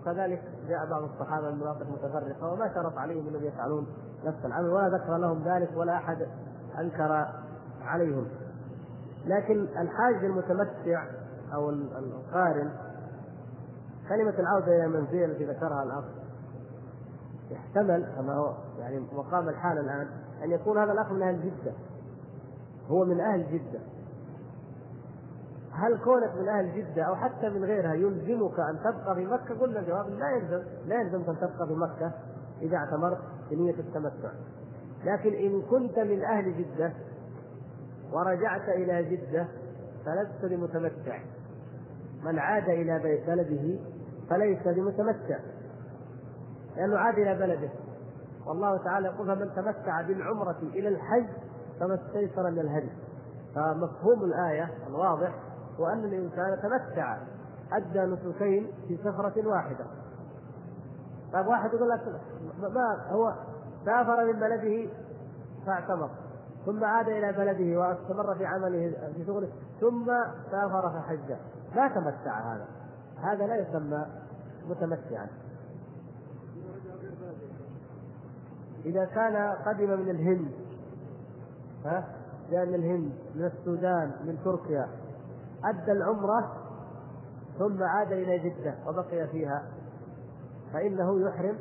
كذلك 0.05 0.41
جاء 0.67 0.89
بعض 0.89 1.03
الصحابة 1.03 1.51
من 1.51 1.59
مناطق 1.59 1.85
متفرقة 1.89 2.53
وما 2.53 2.73
شرط 2.73 2.97
عليهم 2.97 3.27
انهم 3.27 3.43
يفعلون 3.43 3.87
نفس 4.25 4.45
العمل 4.45 4.69
ولا 4.69 4.89
ذكر 4.89 5.17
لهم 5.17 5.43
ذلك 5.43 5.69
ولا 5.75 5.95
أحد 5.95 6.27
أنكر 6.79 7.27
عليهم. 7.81 8.27
لكن 9.25 9.67
الحاج 9.77 10.25
المتمتع 10.25 11.05
أو 11.53 11.69
القارن 11.69 12.71
كلمة 14.11 14.39
العودة 14.39 14.67
إلى 14.67 14.85
المنزل 14.85 15.23
التي 15.23 15.45
ذكرها 15.45 15.83
الأخ. 15.83 16.03
يحتمل 17.51 18.05
كما 18.15 18.33
هو 18.33 18.55
يعني 18.79 18.99
مقام 18.99 19.49
الحال 19.49 19.77
الآن 19.77 20.07
أن 20.43 20.51
يكون 20.51 20.77
هذا 20.77 20.91
الأخ 20.91 21.11
من 21.11 21.21
أهل 21.21 21.41
جدة. 21.41 21.73
هو 22.87 23.05
من 23.05 23.19
أهل 23.19 23.45
جدة. 23.51 23.79
هل 25.71 25.97
كونك 26.03 26.35
من 26.35 26.49
أهل 26.49 26.75
جدة 26.75 27.03
أو 27.03 27.15
حتى 27.15 27.49
من 27.49 27.65
غيرها 27.65 27.93
يلزمك 27.93 28.59
أن 28.59 28.79
تبقى 28.79 29.15
في 29.15 29.25
مكة؟ 29.25 29.59
قلنا 29.59 29.79
الجواب 29.79 30.09
لا 30.09 30.29
يلزم 30.29 30.63
لا 30.85 31.01
يلزمك 31.01 31.29
أن 31.29 31.35
تبقى 31.35 31.67
في 31.67 31.73
مكة 31.73 32.11
إذا 32.61 32.77
اعتمرت 32.77 33.19
بنية 33.51 33.79
التمتع. 33.79 34.31
لكن 35.05 35.33
إن 35.33 35.61
كنت 35.61 35.99
من 35.99 36.23
أهل 36.23 36.57
جدة 36.57 36.93
ورجعت 38.13 38.69
إلى 38.69 39.03
جدة 39.03 39.47
فلست 40.05 40.45
بمتمتع. 40.45 41.19
من 42.23 42.39
عاد 42.39 42.69
إلى 42.69 43.23
بلده 43.27 43.90
فليس 44.31 44.67
بمتمتع 44.67 45.39
لأنه 46.75 46.97
عاد 46.97 47.13
إلى 47.13 47.35
بلده. 47.35 47.69
والله 48.47 48.77
تعالى 48.77 49.07
يقول 49.07 49.27
فمن 49.27 49.55
تمتع 49.55 50.01
بالعمرة 50.01 50.57
إلى 50.61 50.87
الحج 50.87 51.27
فما 51.79 51.93
استيسر 51.93 52.51
من 52.51 52.59
الهدي. 52.59 52.91
فمفهوم 53.55 54.23
الآية 54.23 54.69
الواضح 54.87 55.35
هو 55.79 55.87
أن 55.87 56.05
الإنسان 56.05 56.57
تمتع 56.61 57.17
أدى 57.71 57.99
نسكين 57.99 58.71
في 58.87 58.97
سفرة 58.97 59.47
واحدة. 59.47 59.85
طيب 61.33 61.47
واحد 61.47 61.73
يقول 61.73 61.89
لك 61.89 62.01
ما 62.61 63.11
هو 63.11 63.33
سافر 63.85 64.25
من 64.25 64.39
بلده؟ 64.39 64.89
فاعتمر. 65.65 66.09
ثم 66.65 66.83
عاد 66.83 67.07
إلى 67.07 67.31
بلده 67.33 67.79
واستمر 67.79 68.35
في 68.35 68.45
عمله 68.45 68.93
في 69.15 69.25
شغله 69.25 69.49
ثم 69.81 70.05
سافر 70.51 70.89
فحج 70.89 71.35
ما 71.75 71.87
تمتع 71.87 72.53
هذا. 72.53 72.80
هذا 73.21 73.47
لا 73.47 73.55
يسمى 73.55 74.05
متمتعا. 74.69 75.27
إذا 78.85 79.05
كان 79.05 79.55
قدم 79.65 79.99
من 79.99 80.09
الهند 80.09 80.51
ها؟ 81.85 82.07
من 82.51 82.57
الهند 82.57 83.11
من 83.35 83.45
السودان 83.45 84.11
من 84.25 84.37
تركيا. 84.45 84.87
أدى 85.63 85.91
العمرة 85.91 86.57
ثم 87.59 87.83
عاد 87.83 88.11
إلى 88.11 88.39
جدة 88.39 88.75
وبقي 88.87 89.27
فيها. 89.27 89.63
فإنه 90.73 91.27
يحرم 91.27 91.57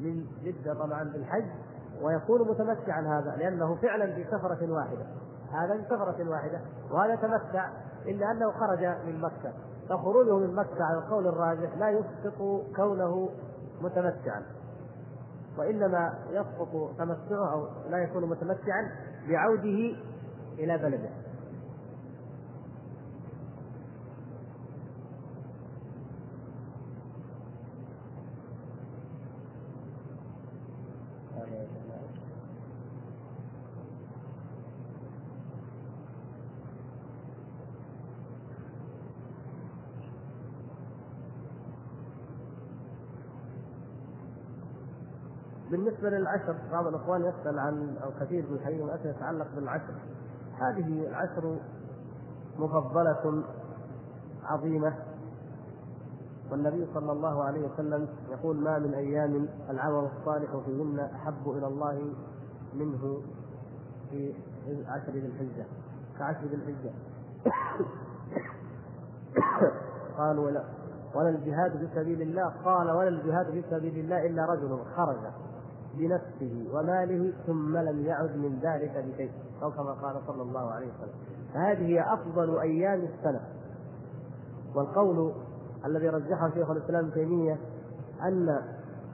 من 0.00 0.26
جدة 0.44 0.74
طبعا 0.74 1.04
بالحج 1.04 1.50
ويكون 2.02 2.40
متمتعا 2.50 3.00
هذا 3.00 3.36
لأنه 3.36 3.74
فعلا 3.74 4.14
في 4.14 4.24
سفرة 4.24 4.72
واحدة. 4.72 5.06
هذا 5.52 5.76
في 5.76 5.84
سفرة 5.84 6.30
واحدة 6.30 6.60
وهذا 6.90 7.14
تمتع 7.14 7.70
إلا 8.06 8.30
أنه 8.30 8.52
خرج 8.52 8.84
من 8.84 9.20
مكة. 9.20 9.52
فخروجه 9.90 10.38
من 10.38 10.54
مكة 10.54 10.84
على 10.84 10.98
القول 10.98 11.26
الراجح 11.28 11.78
لا 11.78 11.90
يسقط 11.90 12.38
كونه 12.76 13.28
متمتعا 13.82 14.42
وإنما 15.58 16.14
يسقط 16.30 16.68
تمتعه 16.98 17.52
أو 17.52 17.68
لا 17.90 17.98
يكون 17.98 18.24
متمتعا 18.30 18.90
بعوده 19.28 19.96
إلى 20.58 20.78
بلده. 20.78 21.10
بالنسبة 45.90 46.10
للعشر 46.10 46.56
بعض 46.72 46.86
الإخوان 46.86 47.20
يسأل 47.20 47.58
عن 47.58 47.96
أو 48.04 48.10
كثير 48.20 48.46
من 48.50 48.56
الحديث 48.56 48.82
من 48.82 48.90
اسئله 48.90 49.12
تتعلق 49.12 49.46
بالعشر. 49.54 49.94
هذه 50.58 51.08
العشر 51.08 51.56
مفضلة 52.58 53.44
عظيمة. 54.44 54.94
والنبي 56.50 56.86
صلى 56.94 57.12
الله 57.12 57.44
عليه 57.44 57.68
وسلم 57.68 58.08
يقول 58.30 58.56
ما 58.56 58.78
من 58.78 58.94
أيام 58.94 59.48
العمل 59.70 60.08
الصالح 60.18 60.56
فيهن 60.66 60.98
أحب 61.00 61.50
إلى 61.50 61.66
الله 61.66 62.14
منه 62.74 63.22
في 64.10 64.34
عشر 64.88 65.12
ذي 65.12 65.26
الحجة. 65.26 65.66
كعشر 66.18 66.46
ذي 66.46 66.54
الحجة. 66.54 66.92
قالوا 70.18 70.46
ولا 70.46 70.64
ولا 71.14 71.28
الجهاد 71.28 71.78
في 71.78 71.88
سبيل 71.94 72.22
الله. 72.22 72.48
قال 72.64 72.90
ولا 72.90 73.08
الجهاد 73.08 73.50
في 73.50 73.64
سبيل 73.70 73.98
الله 73.98 74.26
إلا 74.26 74.46
رجل 74.46 74.78
خرج. 74.96 75.49
بنفسه 75.94 76.68
وماله 76.72 77.32
ثم 77.46 77.76
لم 77.76 78.06
يعد 78.06 78.36
من 78.36 78.58
ذلك 78.62 79.04
بشيء 79.08 79.30
أو 79.62 79.70
كما 79.70 79.92
قال 79.92 80.16
صلى 80.26 80.42
الله 80.42 80.70
عليه 80.70 80.86
وسلم. 80.86 81.14
فهذه 81.54 81.86
هي 81.86 82.14
أفضل 82.14 82.58
أيام 82.58 83.00
السنة. 83.00 83.40
والقول 84.74 85.32
الذي 85.86 86.08
رجحه 86.08 86.50
شيخ 86.50 86.70
الإسلام 86.70 87.04
ابن 87.04 87.14
تيمية 87.14 87.58
أن 88.22 88.62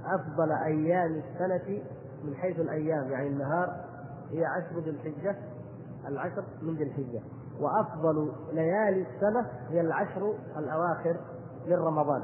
أفضل 0.04 0.52
أيام 0.52 1.22
السنة 1.24 1.82
من 2.24 2.34
حيث 2.34 2.60
الأيام 2.60 3.10
يعني 3.10 3.28
النهار 3.28 3.84
هي 4.30 4.44
عشر 4.44 4.80
ذي 4.80 4.90
الحجة 4.90 5.36
العشر 6.08 6.44
من 6.62 6.74
ذي 6.74 6.84
الحجة. 6.84 7.20
وأفضل 7.60 8.32
ليالي 8.52 9.06
السنة 9.14 9.50
هي 9.68 9.80
العشر 9.80 10.34
الأواخر 10.56 11.16
من 11.66 11.74
رمضان. 11.76 12.22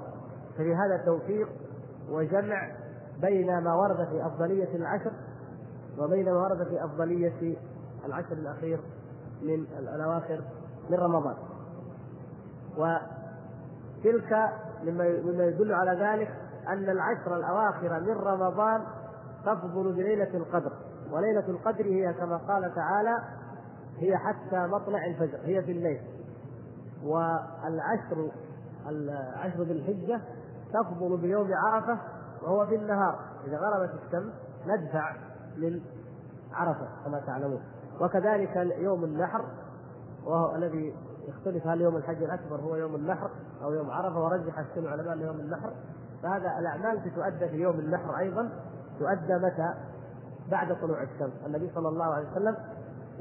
ففي 0.54 0.74
هذا 0.74 0.96
توفيق 0.96 1.48
وجمع 2.10 2.81
بين 3.20 3.58
ما 3.58 3.74
ورد 3.74 4.08
في 4.08 4.26
أفضلية 4.26 4.76
العشر 4.76 5.12
وبين 5.98 6.24
ما 6.24 6.38
ورد 6.42 6.68
في 6.68 6.84
أفضلية 6.84 7.56
العشر 8.06 8.32
الأخير 8.32 8.80
من 9.42 9.66
الأواخر 9.78 10.40
من 10.90 10.98
رمضان. 10.98 11.34
وتلك 12.76 14.50
مما 14.84 15.44
يدل 15.44 15.74
على 15.74 16.04
ذلك 16.04 16.28
أن 16.68 16.90
العشر 16.90 17.36
الأواخر 17.36 18.00
من 18.00 18.16
رمضان 18.16 18.84
تفضل 19.44 19.92
بليلة 19.92 20.34
القدر 20.34 20.72
وليلة 21.10 21.48
القدر 21.48 21.84
هي 21.84 22.12
كما 22.12 22.36
قال 22.36 22.74
تعالى 22.74 23.18
هي 23.98 24.16
حتى 24.16 24.66
مطلع 24.66 25.06
الفجر 25.06 25.38
هي 25.44 25.62
في 25.62 25.72
الليل. 25.72 26.00
والعشر 27.04 28.30
العشر 28.88 29.62
ذي 29.62 29.72
الحجة 29.72 30.20
تفضل 30.72 31.16
بيوم 31.16 31.48
عرفة 31.54 31.98
وهو 32.42 32.66
في 32.66 32.76
النهار. 32.76 33.18
إذا 33.46 33.58
غربت 33.58 33.90
الشمس 34.06 34.32
ندفع 34.66 35.16
من 35.56 35.80
عرفة 36.52 36.88
كما 37.04 37.20
تعلمون. 37.26 37.62
وكذلك 38.00 38.56
يوم 38.56 39.04
النحر 39.04 39.44
وهو 40.24 40.56
الذي 40.56 40.94
يختلف 41.28 41.66
هل 41.66 41.80
يوم 41.80 41.96
الحج 41.96 42.22
الأكبر 42.22 42.56
هو 42.56 42.76
يوم 42.76 42.94
النحر 42.94 43.30
أو 43.62 43.72
يوم 43.72 43.90
عرفة 43.90 44.24
ورجح 44.24 44.58
السنة 44.58 44.94
العلماء 44.94 45.14
ليوم 45.14 45.40
النحر. 45.40 45.72
فهذا 46.22 46.58
الأعمال 46.58 47.14
تؤدى 47.14 47.48
في 47.48 47.56
يوم 47.56 47.78
النحر 47.78 48.18
أيضا 48.18 48.50
تؤدى 48.98 49.34
متى؟ 49.34 49.74
بعد 50.50 50.80
طلوع 50.80 51.02
الشمس. 51.02 51.32
النبي 51.46 51.70
صلى 51.74 51.88
الله 51.88 52.14
عليه 52.14 52.30
وسلم 52.30 52.56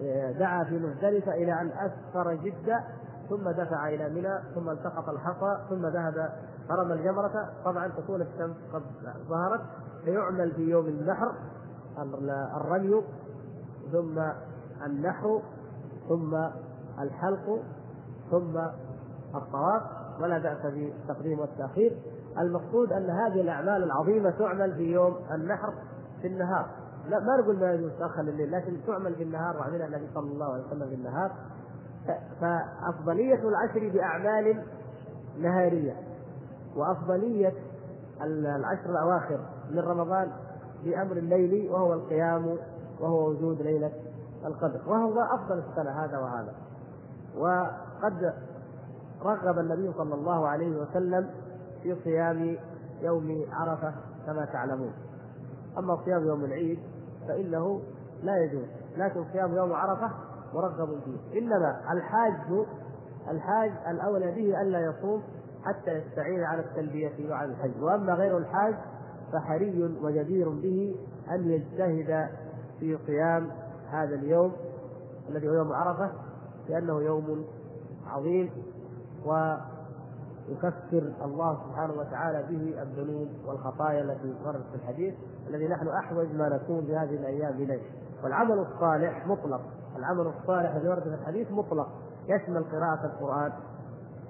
آه، 0.04 0.32
دعا 0.32 0.64
في 0.64 0.80
مزدلفة 0.80 1.34
إلى 1.34 1.62
أن 1.62 1.72
أسفر 1.72 2.34
جدة 2.34 2.84
ثم 3.30 3.50
دفع 3.50 3.90
إلى 3.90 4.10
منى 4.10 4.40
ثم 4.56 4.70
التقط 4.70 5.10
الحصى 5.10 5.58
ثم 5.70 5.86
ذهب 5.86 6.30
فرمى 6.72 6.94
الجمرة 6.94 7.50
طبعا 7.66 7.88
تكون 7.88 8.22
الشمس 8.22 8.56
قد 8.74 8.82
ظهرت 9.30 9.62
فيعمل 10.06 10.52
في 10.52 10.62
يوم 10.62 10.86
النحر 10.86 11.32
الرمي 12.56 13.02
ثم 13.92 14.20
النحر 14.86 15.42
ثم 16.10 16.36
الحلق 17.00 17.60
ثم 18.32 18.58
الطواف 19.36 19.82
ولا 20.22 20.38
بأس 20.38 20.74
بالتقديم 20.74 21.40
والتأخير. 21.40 21.98
المقصود 22.40 22.94
أن 22.94 23.10
هذه 23.10 23.42
الأعمال 23.42 23.84
العظيمة 23.84 24.30
تعمل 24.30 24.76
في 24.76 24.92
يوم 24.92 25.16
النحر 25.32 25.74
في 26.22 26.28
النهار. 26.28 26.66
لا 27.10 27.20
ما 27.20 27.38
نقول 27.42 27.60
ما 27.60 27.74
يجوز 27.74 27.92
تأخر 28.00 28.22
الليل 28.22 28.52
لكن 28.52 28.78
تعمل 28.88 29.16
في 29.16 29.24
النهار 29.24 29.58
وعملها 29.58 29.88
النبي 29.88 30.08
صلى 30.14 30.32
الله 30.32 30.54
عليه 30.54 30.64
وسلم 30.64 30.90
في 30.90 30.96
النهار. 30.96 31.32
فأفضلية 32.42 33.50
العشر 33.50 33.90
بأعمال 33.94 34.64
نهارية. 35.38 36.11
وأفضلية 36.76 37.54
العشر 38.22 38.90
الأواخر 38.90 39.40
من 39.72 39.80
رمضان 39.80 40.32
بأمر 40.84 41.18
الليلي 41.18 41.70
وهو 41.70 41.94
القيام 41.94 42.58
وهو 43.00 43.30
وجود 43.30 43.62
ليلة 43.62 43.92
القدر. 44.46 44.82
وهو 44.88 45.22
أفضل 45.22 45.58
السنة 45.70 45.92
هذا 45.92 46.18
وهذا. 46.18 46.54
وقد 47.38 48.34
رغب 49.26 49.60
النبي 49.60 49.94
صلى 49.98 50.16
الله 50.16 50.48
عليه 50.48 50.82
وسلم 50.82 51.30
في 51.84 51.96
صيام 52.04 52.58
يوم 53.02 53.46
عرفة 53.52 53.94
كما 54.26 54.46
تعلمون. 54.46 54.94
أما 55.78 55.98
صيام 56.06 56.28
يوم 56.28 56.46
العيد 56.46 56.80
فإنه 57.28 57.82
لا 58.24 58.38
يجوز. 58.38 58.66
لكن 58.98 59.26
صيام 59.34 59.56
يوم 59.56 59.74
عرفة 59.74 60.12
مرغب 60.54 61.00
فيه. 61.06 61.40
إنما 61.40 61.82
الحاج 61.92 62.34
الحاج 63.30 63.72
الأولى 63.88 64.32
به 64.32 64.62
ألا 64.62 64.80
يصوم 64.80 65.24
حتى 65.64 65.92
يستعين 65.92 66.44
على 66.44 66.62
التلبية 66.62 67.30
وعلى 67.30 67.52
الحج. 67.52 67.82
وأما 67.82 68.14
غير 68.14 68.38
الحاج 68.38 68.76
فحري 69.34 69.84
وجدير 70.02 70.50
به 70.50 70.96
أن 71.32 71.50
يجتهد 71.50 72.30
في 72.80 72.96
قيام 72.96 73.52
هذا 73.92 74.16
اليوم 74.16 74.52
الذي 75.30 75.50
هو 75.50 75.54
يوم 75.54 75.74
عرفة 75.74 76.12
لأنه 76.70 77.02
يوم 77.02 77.46
عظيم 78.08 78.50
ويكفر 79.26 81.14
الله 81.26 81.58
سبحانه 81.66 81.94
وتعالى 81.94 82.44
به 82.50 82.82
الذنوب 82.82 83.28
والخطايا 83.46 84.02
التي 84.02 84.36
وردت 84.46 84.66
في 84.72 84.76
الحديث 84.76 85.14
الذي 85.48 85.68
نحن 85.68 85.88
أحوج 85.88 86.28
ما 86.36 86.50
نكون 86.50 86.86
بهذه 86.86 87.16
الأيام 87.16 87.54
إليه. 87.54 87.82
والعمل 88.24 88.60
الصالح 88.60 89.28
مطلق. 89.28 89.62
العمل 89.98 90.28
الصالح 90.28 90.76
الذي 90.76 90.88
ورد 90.88 91.04
في 91.04 91.08
الحديث 91.22 91.52
مطلق. 91.52 91.88
يشمل 92.28 92.64
قراءة 92.64 93.06
القرآن 93.06 93.52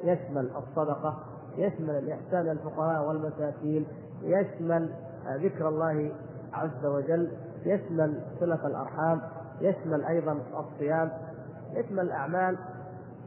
يشمل 0.04 0.50
الصدقة 0.58 1.18
يشمل 1.58 1.90
الإحسان 1.90 2.46
للفقراء 2.46 3.08
والمساكين 3.08 3.86
يشمل 4.22 4.90
ذكر 5.28 5.70
الله 5.70 6.12
عز 6.54 6.86
وجل 6.86 7.32
يشمل 7.66 8.22
صلة 8.40 8.68
الأرحام 8.68 9.22
يشمل 9.62 10.04
أيضا 10.04 10.38
الصيام 10.60 11.12
يشمل 11.74 12.00
الأعمال 12.00 12.58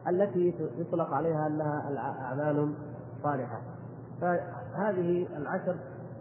التي 0.09 0.55
يطلق 0.79 1.15
عليها 1.15 1.47
أنها 1.47 1.99
أعمال 2.23 2.75
صالحة 3.23 3.61
فهذه 4.21 5.27
العشر 5.37 5.77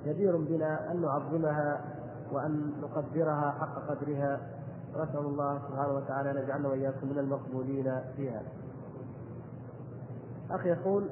جدير 0.06 0.38
بنا 0.38 0.92
أن 0.92 1.02
نعظمها 1.02 1.82
وأن 2.32 2.72
نقدرها 2.82 3.52
حق 3.52 3.88
قدرها. 3.90 4.40
ونسأل 4.96 5.26
الله 5.26 5.60
سبحانه 5.70 5.94
وتعالى 5.94 6.32
أن 6.32 6.38
يجعلنا 6.38 6.70
وإياكم 6.70 7.08
من 7.10 7.20
المقبولين 7.20 8.02
فيها. 8.16 8.42
أخي 10.54 10.70
يقول 10.70 11.10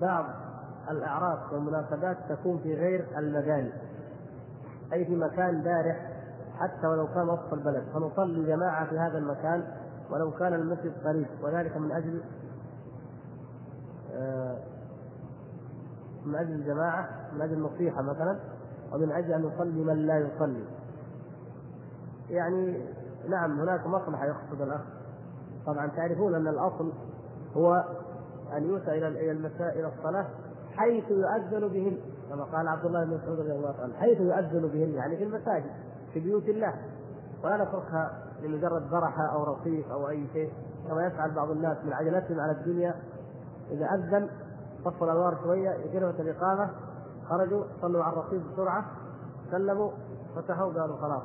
بعض 0.00 0.24
الأعراس 0.90 1.52
والمناسبات 1.52 2.16
تكون 2.28 2.58
في 2.58 2.74
غير 2.74 3.06
المباني 3.18 3.72
أي 4.92 5.04
في 5.04 5.16
مكان 5.16 5.62
بارح 5.62 6.12
حتى 6.58 6.86
ولو 6.86 7.06
كان 7.06 7.28
وسط 7.28 7.52
البلد. 7.52 7.84
فنصلي 7.94 8.46
جماعة 8.46 8.86
في 8.86 8.98
هذا 8.98 9.18
المكان 9.18 9.64
ولو 10.10 10.30
كان 10.30 10.54
المسجد 10.54 10.92
قريب 11.04 11.26
وذلك 11.42 11.76
من 11.76 11.92
أجل 11.92 12.22
آه، 14.12 14.58
من 16.24 16.34
أجل 16.34 16.52
الجماعة 16.52 17.08
من 17.32 17.42
أجل 17.42 17.52
النصيحة 17.52 18.02
مثلا 18.02 18.38
ومن 18.92 19.12
أجل 19.12 19.32
أن 19.32 19.44
يصلي 19.44 19.84
من 19.84 20.06
لا 20.06 20.18
يصلي. 20.18 20.64
يعني 22.30 22.84
نعم 23.28 23.60
هناك 23.60 23.86
مصلحة 23.86 24.26
يقصد 24.26 24.60
الأخ. 24.60 24.80
طبعا 25.66 25.86
تعرفون 25.86 26.34
أن 26.34 26.48
الأصل 26.48 26.92
هو 27.56 27.84
أن 28.56 28.64
يؤتى 28.64 28.90
إلى 28.90 29.30
المساء 29.30 29.78
إلى 29.78 29.92
الصلاة 29.98 30.26
حيث 30.76 31.04
يؤذن 31.10 31.68
بهن 31.68 31.98
كما 32.30 32.44
قال 32.44 32.68
عبد 32.68 32.84
الله 32.84 33.04
بن 33.04 33.14
مسعود 33.14 33.40
رضي 33.40 33.52
الله 33.52 33.74
عنه 33.82 33.94
حيث 33.94 34.20
يؤذن 34.20 34.68
بهن 34.68 34.94
يعني 34.94 35.16
في 35.16 35.24
المساجد 35.24 35.70
في 36.12 36.20
بيوت 36.20 36.48
الله. 36.48 36.74
ولا 37.44 37.64
نتركها 37.64 38.22
لمجرد 38.42 38.90
برحة 38.90 39.26
أو 39.34 39.44
رصيف 39.44 39.90
أو 39.92 40.08
أي 40.08 40.26
شيء 40.32 40.52
كما 40.88 41.06
يفعل 41.06 41.34
بعض 41.34 41.50
الناس 41.50 41.76
من 41.84 41.92
عجلتهم 41.92 42.40
على 42.40 42.52
الدنيا. 42.52 42.94
إذا 43.70 43.86
أذن 43.94 44.28
طفوا 44.84 45.06
الأنوار 45.06 45.38
شوية 45.42 45.70
يقربت 45.70 46.20
الإقامة 46.20 46.70
خرجوا 47.28 47.64
صلوا 47.82 48.04
على 48.04 48.12
الرصيف 48.12 48.42
بسرعة 48.52 48.84
سلموا 49.50 49.90
فتحوا 50.36 50.72
قالوا 50.72 50.96
خلاص. 50.96 51.22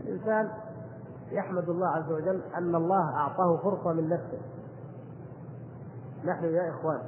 الإنسان 0.00 0.50
يحمد 1.30 1.68
الله 1.68 1.88
عز 1.88 2.12
وجل 2.12 2.42
أن 2.58 2.74
الله 2.74 3.16
أعطاه 3.16 3.56
فرصة 3.56 3.92
من 3.92 4.08
نفسه. 4.08 4.38
نحن 6.24 6.44
يا 6.44 6.70
إخوان 6.70 7.00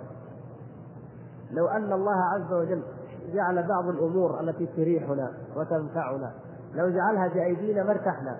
لو 1.51 1.67
أن 1.67 1.93
الله 1.93 2.25
عز 2.35 2.53
وجل 2.53 2.83
جعل 3.35 3.69
بعض 3.69 3.89
الأمور 3.89 4.41
التي 4.41 4.67
تريحنا 4.67 5.33
وتنفعنا 5.57 6.33
لو 6.75 6.91
جعلها 6.91 7.29
بأيدينا 7.29 7.83
ما 7.85 7.91
ارتحنا 7.91 8.37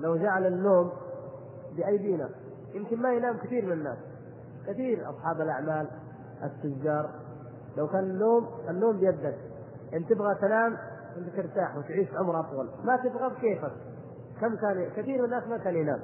لو 0.00 0.16
جعل 0.16 0.46
النوم 0.46 0.90
بأيدينا 1.76 2.28
يمكن 2.74 3.02
ما 3.02 3.12
ينام 3.12 3.36
كثير 3.36 3.66
من 3.66 3.72
الناس 3.72 3.98
كثير 4.66 5.10
أصحاب 5.10 5.40
الأعمال 5.40 5.88
التجار 6.42 7.10
لو 7.76 7.88
كان 7.88 8.04
النوم 8.04 8.46
النوم 8.68 8.96
بيدك 8.96 9.38
إن 9.94 10.06
تبغى 10.06 10.34
تنام 10.34 10.76
أنت 11.16 11.36
ترتاح 11.36 11.76
وتعيش 11.76 12.08
عمر 12.14 12.40
أطول 12.40 12.68
ما 12.84 12.96
تبغى 12.96 13.28
بكيفك 13.28 13.72
كم 14.40 14.56
كان 14.56 14.90
كثير 14.96 15.18
من 15.18 15.24
الناس 15.24 15.46
ما 15.48 15.58
كان 15.58 15.76
ينام 15.76 16.00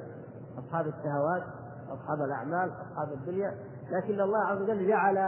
أصحاب 0.59 0.87
الشهوات 0.87 1.43
أصحاب 1.91 2.21
الأعمال 2.21 2.73
أصحاب 2.73 3.13
الدنيا. 3.13 3.55
لكن 3.91 4.21
الله 4.21 4.39
عز 4.39 4.63
وجل 4.63 4.89
جعل 4.89 5.19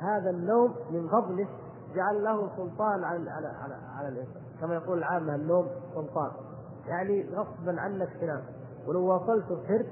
هذا 0.00 0.30
النوم 0.30 0.74
من 0.90 1.08
فضله 1.08 1.48
جعل 1.94 2.24
له 2.24 2.56
سلطان 2.56 3.04
على 3.04 3.30
على 3.30 3.46
على, 3.46 3.76
على 3.96 4.08
الإنسان. 4.08 4.42
كما 4.60 4.74
يقول 4.74 4.98
العامة 4.98 5.34
النوم 5.34 5.66
سلطان. 5.94 6.30
يعني 6.86 7.30
غصبا 7.34 7.80
عنك 7.80 8.08
تنام 8.20 8.42
ولو 8.86 9.06
واصلت 9.06 9.50
وسهرت 9.50 9.86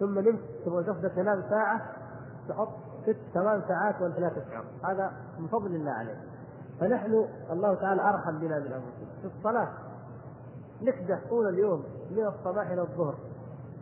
ثم 0.00 0.18
نمت 0.18 0.40
تبغى 0.64 0.84
تفضل 0.84 1.10
تنام 1.10 1.42
ساعة 1.50 1.80
تحط 2.48 2.68
ست 3.02 3.16
ثمان 3.34 3.62
ساعات 3.68 4.02
وانت 4.02 4.18
لا 4.18 4.28
تشعر 4.28 4.64
هذا 4.84 5.12
من 5.38 5.46
فضل 5.46 5.74
الله 5.74 5.90
عليك. 5.90 6.18
فنحن 6.80 7.26
الله 7.50 7.74
تعالى 7.74 8.02
أرحم 8.02 8.38
بنا 8.38 8.58
من 8.58 8.72
انفسنا 8.72 9.20
في 9.20 9.36
الصلاة 9.38 9.68
نكدح 10.82 11.28
طول 11.28 11.48
اليوم 11.48 11.84
من 12.10 12.26
الصباح 12.26 12.70
إلى 12.70 12.80
الظهر. 12.80 13.14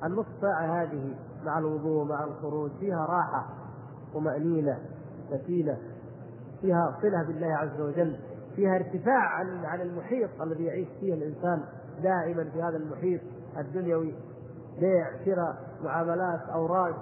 النصف 0.04 0.40
ساعة 0.40 0.82
هذه 0.82 1.14
مع 1.44 1.58
الوضوء 1.58 2.04
مع 2.04 2.24
الخروج 2.24 2.70
فيها 2.80 3.06
راحة 3.06 3.46
طمانينه 4.14 4.78
سكينة 5.30 5.78
فيها 6.60 6.98
صلة 7.02 7.22
بالله 7.22 7.46
عز 7.46 7.80
وجل 7.80 8.16
فيها 8.56 8.76
ارتفاع 8.76 9.28
عن 9.28 9.64
عن 9.64 9.80
المحيط 9.80 10.30
الذي 10.42 10.64
يعيش 10.64 10.88
فيه 11.00 11.14
الإنسان 11.14 11.62
دائما 12.02 12.44
في 12.44 12.62
هذا 12.62 12.76
المحيط 12.76 13.20
الدنيوي. 13.58 14.14
بيع 14.80 15.24
شراء 15.24 15.56
معاملات 15.84 16.40
أوراق 16.40 16.96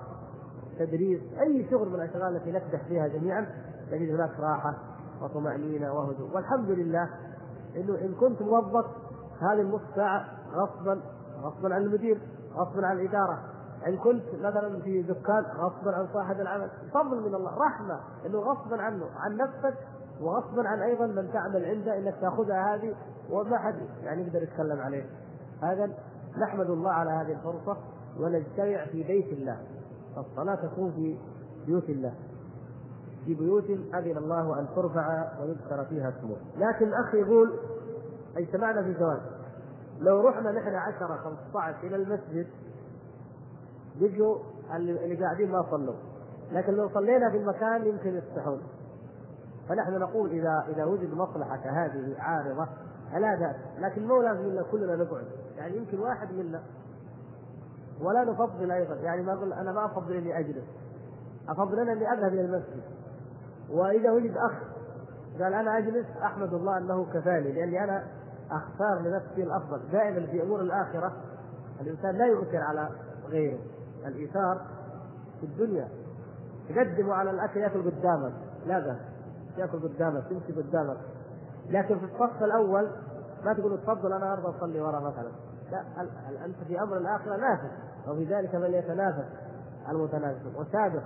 تدريس 0.79 1.21
أي 1.41 1.67
شغل 1.71 1.89
من 1.89 1.95
الأشغال 1.95 2.37
التي 2.37 2.53
نكدح 2.53 2.85
فيها 2.89 3.09
جميعا 3.09 3.47
تجد 3.91 4.15
هناك 4.15 4.41
راحة 4.41 4.75
وطمأنينة 5.23 5.93
وهدوء. 5.93 6.35
والحمد 6.35 6.71
لله 6.71 7.11
إنه 7.77 7.99
إن 8.01 8.15
كنت 8.15 8.43
موظف 8.43 8.87
هذه 9.41 9.61
النص 9.61 9.83
ساعة 9.97 10.25
غصبا 10.55 11.01
غصبا 11.43 11.75
عن 11.75 11.83
المدير. 11.83 12.21
غصبا 12.57 12.87
عن 12.87 12.99
الإدارة. 12.99 13.39
إن 13.87 13.97
كنت 13.97 14.23
مثلا 14.35 14.81
في 14.81 15.03
دكان 15.03 15.45
غصبا 15.57 15.95
عن 15.95 16.09
صاحب 16.15 16.41
العمل 16.41 16.71
فضل 16.95 17.21
من 17.29 17.35
الله 17.35 17.59
رحمة 17.59 18.01
إنه 18.27 18.39
غصبا 18.39 18.83
عنه 18.83 19.05
عن 19.17 19.37
نفسك 19.37 19.75
وغصبا 20.21 20.69
عن 20.69 20.83
أيضا 20.83 21.07
من 21.07 21.33
تعمل 21.33 21.65
عنده 21.65 21.99
إنك 21.99 22.15
تأخذها 22.21 22.75
هذه 22.75 22.95
وما 23.31 23.59
حد 23.59 23.75
يعني 24.03 24.23
يقدر 24.23 24.43
يتكلم 24.43 24.81
عليه. 24.81 25.07
هذا 25.63 25.91
نحمد 26.39 26.71
الله 26.71 26.91
على 26.91 27.11
هذه 27.11 27.33
الفرصة 27.33 27.77
ونجتمع 28.21 28.87
في 28.87 29.03
بيت 29.03 29.33
الله. 29.33 29.59
الصلاة 30.17 30.55
تكون 30.55 30.93
في 30.93 31.19
بيوت 31.67 31.91
الله. 31.91 32.15
في 33.25 33.35
بيوت 33.35 33.71
أذن 33.95 34.17
الله 34.17 34.61
أن 34.61 34.67
ترفع 34.77 35.29
ويذكر 35.41 35.85
فيها 35.85 36.09
اسمه. 36.09 36.37
لكن 36.57 36.89
الأخ 36.89 37.15
يقول 37.15 37.53
اجتمعنا 38.37 38.83
في 38.83 38.95
زواج 38.99 39.21
لو 39.99 40.29
رحنا 40.29 40.53
نحن 40.53 40.75
10 40.75 41.17
15 41.17 41.77
إلى 41.83 41.97
المسجد 41.97 42.47
بيجوا 44.01 44.39
اللي 44.75 45.25
قاعدين 45.25 45.51
ما 45.51 45.67
صلوا. 45.71 45.95
لكن 46.53 46.73
لو 46.73 46.89
صلينا 46.89 47.31
في 47.31 47.37
المكان 47.37 47.87
يمكن 47.87 48.17
يفتحون 48.17 48.63
فنحن 49.69 49.99
نقول 49.99 50.31
اذا 50.31 50.65
إذا 50.69 50.85
وجد 50.85 51.15
مصلحة 51.15 51.57
كهذه 51.57 52.15
عارضة 52.19 52.69
فلا 53.13 53.35
بأس. 53.35 53.57
لكن 53.79 54.07
مو 54.07 54.23
لازم 54.23 54.63
كلنا 54.71 54.97
نقعد. 54.97 55.27
يعني 55.57 55.77
يمكن 55.77 56.01
واحد 56.01 56.33
منا. 56.33 56.63
ولا 58.01 58.25
نفضل 58.25 58.71
أيضا. 58.71 58.95
يعني 58.95 59.23
ما 59.23 59.33
أقول 59.33 59.53
أنا 59.53 59.73
ما 59.73 59.85
أفضل 59.85 60.13
إني 60.13 60.39
أجلس. 60.39 60.65
أفضل 61.49 61.81
أنا 61.81 61.93
إني 61.93 62.13
أذهب 62.13 62.33
إلى 62.33 62.41
المسجد. 62.41 62.83
وإذا 63.71 64.11
وجد 64.11 64.37
أخ 64.37 64.53
قال 65.41 65.55
أنا 65.55 65.79
أجلس 65.79 66.07
أحمد 66.23 66.55
الله 66.55 66.79
أنه 66.79 67.07
كفاني 67.15 67.53
لأني 67.53 67.85
أنا 67.85 68.05
اختار 68.57 68.99
لنفسي 68.99 69.43
الأفضل. 69.43 69.81
دائما 69.93 70.27
في 70.27 70.43
أمور 70.43 70.61
الآخرة 70.61 71.13
الإنسان 71.81 72.17
لا 72.19 72.27
يؤثر 72.27 72.59
على 72.59 72.89
غيره. 73.29 73.59
الإيثار 74.07 74.61
في 75.41 75.47
الدنيا. 75.47 75.89
تقدم 76.69 77.11
على 77.11 77.31
الأكل 77.31 77.61
يأكل 77.61 77.91
قدامك. 77.91 78.33
لا 78.67 78.79
بأس. 78.79 78.99
يأكل 79.59 79.79
قدامك 79.79 80.25
تمشي 80.31 80.53
قدامك. 80.53 80.97
لكن 81.71 81.99
في 81.99 82.05
الصف 82.05 82.43
الأول 82.43 82.91
ما 83.45 83.53
تقول 83.53 83.79
تفضل 83.79 84.13
أنا 84.13 84.33
أرضى 84.33 84.57
أصلي 84.57 84.81
ورا 84.81 85.01
مثلا. 85.01 85.31
لا 85.73 85.81
أنت 86.45 86.57
في 86.67 86.83
أمر 86.83 86.97
الآخرة 86.97 87.37
نافس 87.37 87.71
وفي 88.09 88.25
ذلك 88.25 88.51
فليتنافس 88.51 89.25
المتنافسون 89.89 90.55
وسابق 90.57 91.03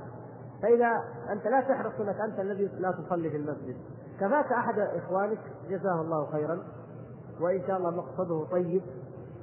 فإذا 0.63 1.05
أنت 1.33 1.47
لا 1.47 1.61
تحرص 1.61 1.93
إنك 2.01 2.21
أنت 2.21 2.41
الذي 2.41 2.67
لا 2.67 2.93
تصلي 2.93 3.31
في 3.31 3.37
المسجد. 3.37 3.77
كفاك 4.21 4.53
أحد 4.53 4.79
إخوانك 4.79 5.39
جزاه 5.69 6.01
الله 6.01 6.27
خيرا. 6.33 6.59
وإن 7.41 7.63
شاء 7.67 7.77
الله 7.77 7.91
مقصده 7.91 8.45
طيب 8.51 8.83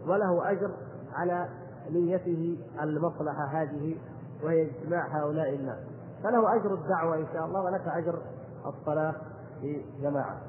وله 0.08 0.52
أجر 0.52 0.72
على 1.14 1.50
نيته 1.90 2.58
المصلحة 2.82 3.46
هذه 3.46 3.98
وهي 4.44 4.66
اجتماع 4.66 5.08
هؤلاء 5.08 5.56
الناس. 5.56 5.80
فله 6.24 6.56
أجر 6.56 6.74
الدعوة 6.74 7.16
إن 7.16 7.28
شاء 7.34 7.46
الله 7.46 7.62
ولك 7.64 7.88
أجر 7.88 8.22
الصلاة 8.66 9.16
في 9.62 9.86
جماعة. 10.02 10.42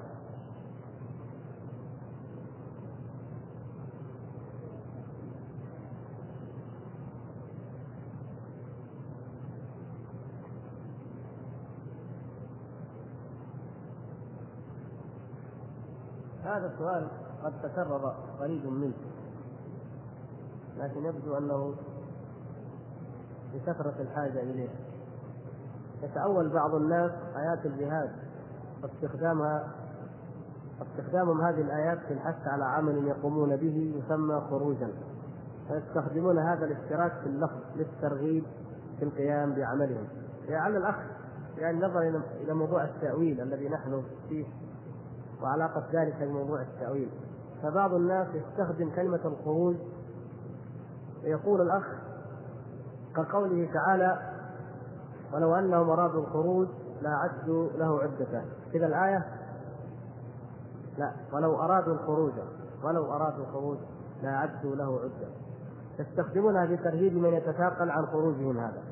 هذا 16.45 16.67
السؤال 16.67 17.26
قد 17.47 17.53
تكرر 17.63 18.15
قريب 18.41 18.67
منه. 18.67 18.95
لكن 20.79 21.05
يبدو 21.05 21.39
أنه 21.39 21.75
لكثرة 23.55 23.95
الحاجة 24.01 24.41
إليه. 24.41 24.69
يتأول 26.03 26.49
بعض 26.49 26.75
الناس 26.75 27.11
آيات 27.37 27.67
الجهاد 27.67 28.11
واستخدامها 28.83 29.69
استخدامهم 30.83 31.41
هذه 31.41 31.61
الآيات 31.61 31.99
في 31.99 32.13
الحث 32.13 32.47
على 32.47 32.65
عمل 32.65 33.07
يقومون 33.07 33.57
به 33.57 34.03
يسمى 34.05 34.41
خروجا. 34.51 34.89
فيستخدمون 35.69 36.39
هذا 36.39 36.65
الاشتراك 36.65 37.13
في 37.13 37.27
اللفظ 37.27 37.61
للترغيب 37.77 38.45
في 38.99 39.05
القيام 39.05 39.55
بعملهم. 39.55 40.09
لعل 40.49 40.77
الأخ 40.77 40.97
يعني 41.59 41.79
نظر 41.79 42.23
إلى 42.41 42.55
موضوع 42.55 42.85
التأويل 42.85 43.41
الذي 43.41 43.69
نحن 43.69 44.03
فيه 44.29 44.47
وعلاقة 45.43 45.85
ذلك 45.93 46.23
بموضوع 46.23 46.63
التأويل. 46.63 47.11
فبعض 47.63 47.95
الناس 47.95 48.29
يستخدم 48.35 48.91
كلمة 48.91 49.21
الخروج 49.25 49.77
يقول 51.23 51.61
الأخ 51.61 51.85
كقوله 53.17 53.69
تعالى 53.75 54.19
ولو 55.35 55.55
أنهم 55.55 55.91
أرادوا 55.91 56.21
الخروج 56.21 56.69
لأعدوا 57.03 57.69
له 57.73 58.03
عدة 58.03 58.45
كذا 58.73 58.87
الآية 58.87 59.25
لا 60.99 61.13
ولو 61.33 61.63
أرادوا 61.63 61.95
الخروج 61.95 62.33
ولو 62.85 63.13
أرادوا 63.13 63.45
الخروج 63.45 63.79
لأعدوا 64.23 64.77
له 64.77 65.01
عدة. 65.01 65.29
يستخدمونها 65.99 66.67
في 66.67 66.77
ترهيب 66.77 67.15
من 67.15 67.33
يتثاقل 67.33 67.91
عن 67.91 68.07
خروجهم 68.07 68.59
هذا. 68.59 68.83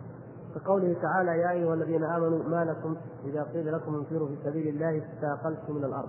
كقوله 0.54 0.96
تعالى 1.02 1.38
يا 1.40 1.50
أيها 1.50 1.74
الذين 1.74 2.04
آمنوا 2.04 2.48
ما 2.48 2.64
لكم 2.64 2.96
إذا 3.24 3.42
قيل 3.42 3.72
لكم 3.72 3.94
انفروا 3.94 4.28
في 4.28 4.36
سبيل 4.44 4.68
الله 4.68 5.02
استاقلتم 5.04 5.74
من 5.74 5.84
الأرض 5.84 6.08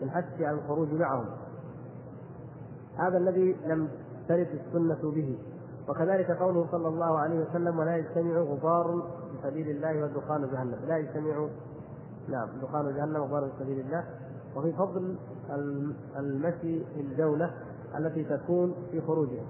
بالحث 0.00 0.40
على 0.40 0.58
الخروج 0.58 0.92
معهم. 0.92 1.26
هذا 2.96 3.18
الذي 3.18 3.56
لم 3.66 3.88
ترد 4.28 4.48
السنة 4.66 5.10
به. 5.10 5.38
وكذلك 5.88 6.30
قوله 6.30 6.66
صلى 6.70 6.88
الله 6.88 7.18
عليه 7.18 7.40
وسلم 7.40 7.78
ولا 7.78 7.96
يجتمع 7.96 8.38
غبار 8.38 9.02
في 9.30 9.48
سبيل 9.48 9.70
الله 9.70 10.04
ودخان 10.04 10.48
جهنم. 10.52 10.78
لا 10.88 10.96
يجتمع 10.96 11.48
نعم 12.28 12.48
دخان 12.62 12.94
جهنم 12.96 13.20
وغبار 13.20 13.50
سبيل 13.58 13.80
الله. 13.80 14.04
وفي 14.56 14.72
فضل 14.72 15.16
المشي 16.16 16.84
في 16.84 17.00
الجولة 17.00 17.50
التي 17.98 18.24
تكون 18.24 18.74
في 18.90 19.00
خروجها. 19.00 19.44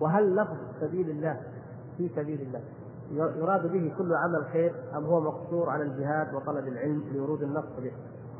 وهل 0.00 0.36
لفظ 0.36 0.56
سبيل 0.80 1.10
الله 1.10 1.40
في 1.96 2.08
سبيل 2.16 2.40
الله 2.40 2.60
يراد 3.12 3.72
به 3.72 3.94
كل 3.98 4.14
عمل 4.14 4.44
خير 4.52 4.74
أم 4.96 5.04
هو 5.04 5.20
مقصور 5.20 5.70
على 5.70 5.82
الجهاد 5.82 6.34
وطلب 6.34 6.68
العلم 6.68 7.04
لورود 7.14 7.42
النص 7.42 7.64
به؟ 7.82 7.92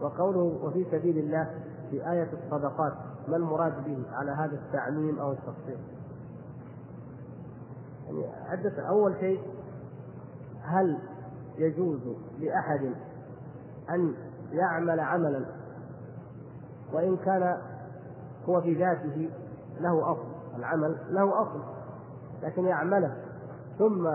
وقوله 0.03 0.59
وفي 0.63 0.87
سبيل 0.91 1.19
الله 1.19 1.51
في 1.91 2.11
آية 2.11 2.29
الصدقات 2.33 2.93
ما 3.29 3.37
المراد 3.37 3.85
به 3.85 4.03
على 4.13 4.31
هذا 4.31 4.55
التعميم 4.55 5.19
أو 5.19 5.33
التفصيل؟ 5.33 5.79
يعني 8.07 8.27
عدة 8.49 8.89
أول 8.89 9.15
شيء 9.21 9.41
هل 10.63 10.99
يجوز 11.59 12.01
لأحد 12.39 12.93
أن 13.91 14.15
يعمل 14.53 15.01
عملا؟ 15.01 15.45
وإن 16.93 17.17
كان 17.17 17.57
هو 18.49 18.61
في 18.61 18.75
ذاته 18.75 19.31
له 19.81 20.13
أصل 20.13 20.27
العمل 20.59 20.97
له 21.11 21.43
أصل 21.43 21.61
لكن 22.43 22.65
يعمله 22.65 23.17
ثم 23.79 24.09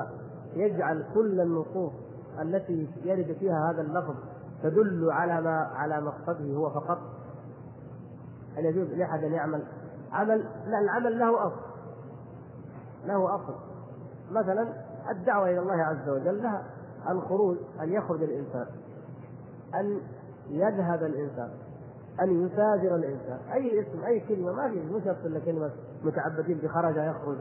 يجعل 0.54 1.06
كل 1.14 1.42
النصوص 1.42 1.92
التي 2.42 2.88
يرد 3.04 3.36
فيها 3.40 3.72
هذا 3.72 3.82
اللفظ 3.82 4.16
تدل 4.64 5.12
على 5.12 5.42
ما 5.42 5.58
على 5.76 6.02
مقصده 6.02 6.54
هو 6.56 6.70
فقط؟ 6.70 6.98
هل 8.58 8.66
يجوز 8.66 8.88
لأحد 8.88 9.24
أن 9.24 9.34
يعمل؟ 9.34 9.64
عمل 10.12 10.46
لا 10.68 10.80
العمل 10.80 11.20
له 11.20 11.48
أصل. 11.48 11.62
له 13.06 13.36
أصل. 13.36 13.56
مثلا 14.32 14.68
الدعوة 15.12 15.50
إلى 15.50 15.60
الله 15.60 15.84
عز 15.84 16.10
وجل 16.10 16.44
لها 16.44 16.64
الخروج 17.10 17.58
أن 17.82 17.92
يخرج 17.92 18.24
الإنسان. 18.24 18.66
أن 19.76 20.02
يذهب 20.50 21.04
الإنسان. 21.04 21.50
أن 22.22 22.46
يسافر 22.46 22.96
الإنسان. 22.96 23.40
أي 23.54 23.82
اسم 23.82 24.04
أي 24.04 24.20
كلمة 24.20 24.52
ما 24.52 24.70
في 24.70 24.80
مش 24.80 25.08
إلا 25.26 25.40
كلمة 25.40 25.72
متعبدين 26.04 26.58
بخرج 26.58 26.96
يخرج. 26.96 27.38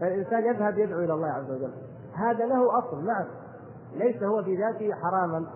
فالانسان 0.00 0.44
يذهب 0.44 0.78
يدعو 0.78 1.00
إلى 1.00 1.12
الله 1.12 1.28
عز 1.28 1.50
وجل. 1.50 1.72
هذا 2.14 2.46
له 2.46 2.78
أصل 2.78 3.06
نعم. 3.06 3.26
ليس 3.94 4.22
هو 4.22 4.42
في 4.42 4.56
ذاته 4.56 4.94
حراما 4.94 5.46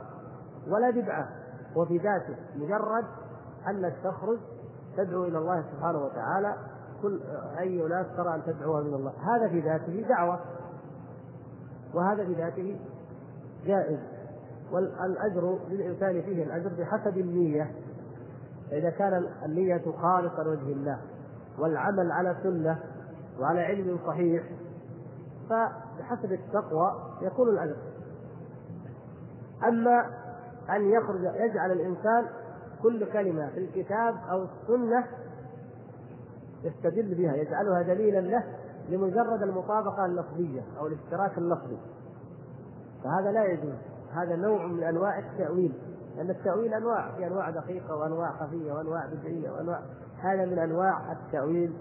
ولا 0.68 0.90
بدعة. 0.90 1.28
هو 1.76 1.84
في 1.84 1.98
ذاته 1.98 2.36
مجرد 2.56 3.04
انك 3.70 3.94
تخرج 4.04 4.38
تدعو 4.96 5.24
إلى 5.24 5.38
الله 5.38 5.64
سبحانه 5.72 5.98
وتعالى. 5.98 6.56
كل 7.02 7.20
أي 7.58 7.88
ناس 7.88 8.06
ترى 8.16 8.34
أن 8.34 8.42
تدعوها 8.46 8.82
من 8.82 8.94
الله. 8.94 9.12
هذا 9.36 9.48
في 9.48 9.60
ذاته 9.60 10.06
دعوة. 10.08 10.40
وهذا 11.94 12.24
في 12.24 12.34
ذاته 12.34 12.80
جائز. 13.64 13.98
والأجر 14.72 15.58
للإنسان 15.68 16.22
فيه 16.22 16.44
الأجر 16.44 16.70
بحسب 16.78 17.18
النية. 17.18 17.70
فاذا 18.70 18.90
كان 18.90 19.26
النية 19.44 19.82
خالصه 20.02 20.42
لوجه 20.42 20.72
الله 20.72 20.98
والعمل 21.58 22.12
على 22.12 22.36
سنة 22.42 22.78
وعلى 23.40 23.60
علم 23.60 23.98
صحيح 24.06 24.42
فبحسب 25.50 26.32
التقوى 26.32 26.92
يكون 27.22 27.48
الأجر. 27.48 27.76
أما 29.68 30.06
أن 30.70 30.90
يخرج 30.90 31.20
يجعل 31.20 31.72
الإنسان 31.72 32.26
كل 32.82 33.12
كلمة 33.12 33.48
في 33.50 33.58
الكتاب 33.58 34.14
أو 34.30 34.42
السنة 34.42 35.04
يستدل 36.64 37.14
بها 37.14 37.34
يجعلها 37.36 37.82
دليلا 37.82 38.20
له 38.20 38.44
لمجرد 38.88 39.42
المطابقة 39.42 40.04
اللفظية 40.04 40.62
أو 40.78 40.86
الاشتراك 40.86 41.38
اللفظي. 41.38 41.78
فهذا 43.04 43.32
لا 43.32 43.44
يجوز. 43.44 43.74
هذا 44.12 44.36
نوع 44.36 44.66
من 44.66 44.82
أنواع 44.82 45.18
التأويل 45.18 45.72
لأن 46.16 46.30
التأويل 46.30 46.74
أنواع 46.74 47.16
في 47.16 47.26
أنواع 47.26 47.50
دقيقة 47.50 47.96
وأنواع 47.96 48.32
خفيه 48.32 48.72
وأنواع 48.72 49.06
بدعية 49.06 49.50
وأنواع 49.50 49.80
هذا 50.18 50.44
من 50.44 50.58
أنواع 50.58 51.12
التأويل 51.12 51.72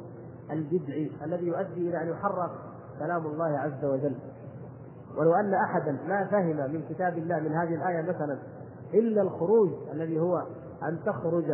البدعي 0.52 1.12
الذي 1.24 1.48
يؤدي 1.48 1.90
إلى 1.90 2.02
أن 2.02 2.08
يحرف 2.10 2.52
كلام 3.00 3.26
الله 3.26 3.58
عز 3.60 3.86
وجل. 3.86 4.16
ولو 5.18 5.34
أن 5.34 5.54
احدا 5.54 5.92
ما 6.08 6.26
فهم 6.26 6.74
من 6.74 6.84
كتاب 6.90 7.18
الله 7.18 7.40
من 7.40 7.54
هذه 7.54 7.76
الآية 7.76 8.02
مثلا 8.02 8.38
إلا 8.94 9.22
الخروج 9.22 9.70
الذي 9.92 10.20
هو 10.20 10.44
أن 10.84 11.00
تخرج 11.06 11.52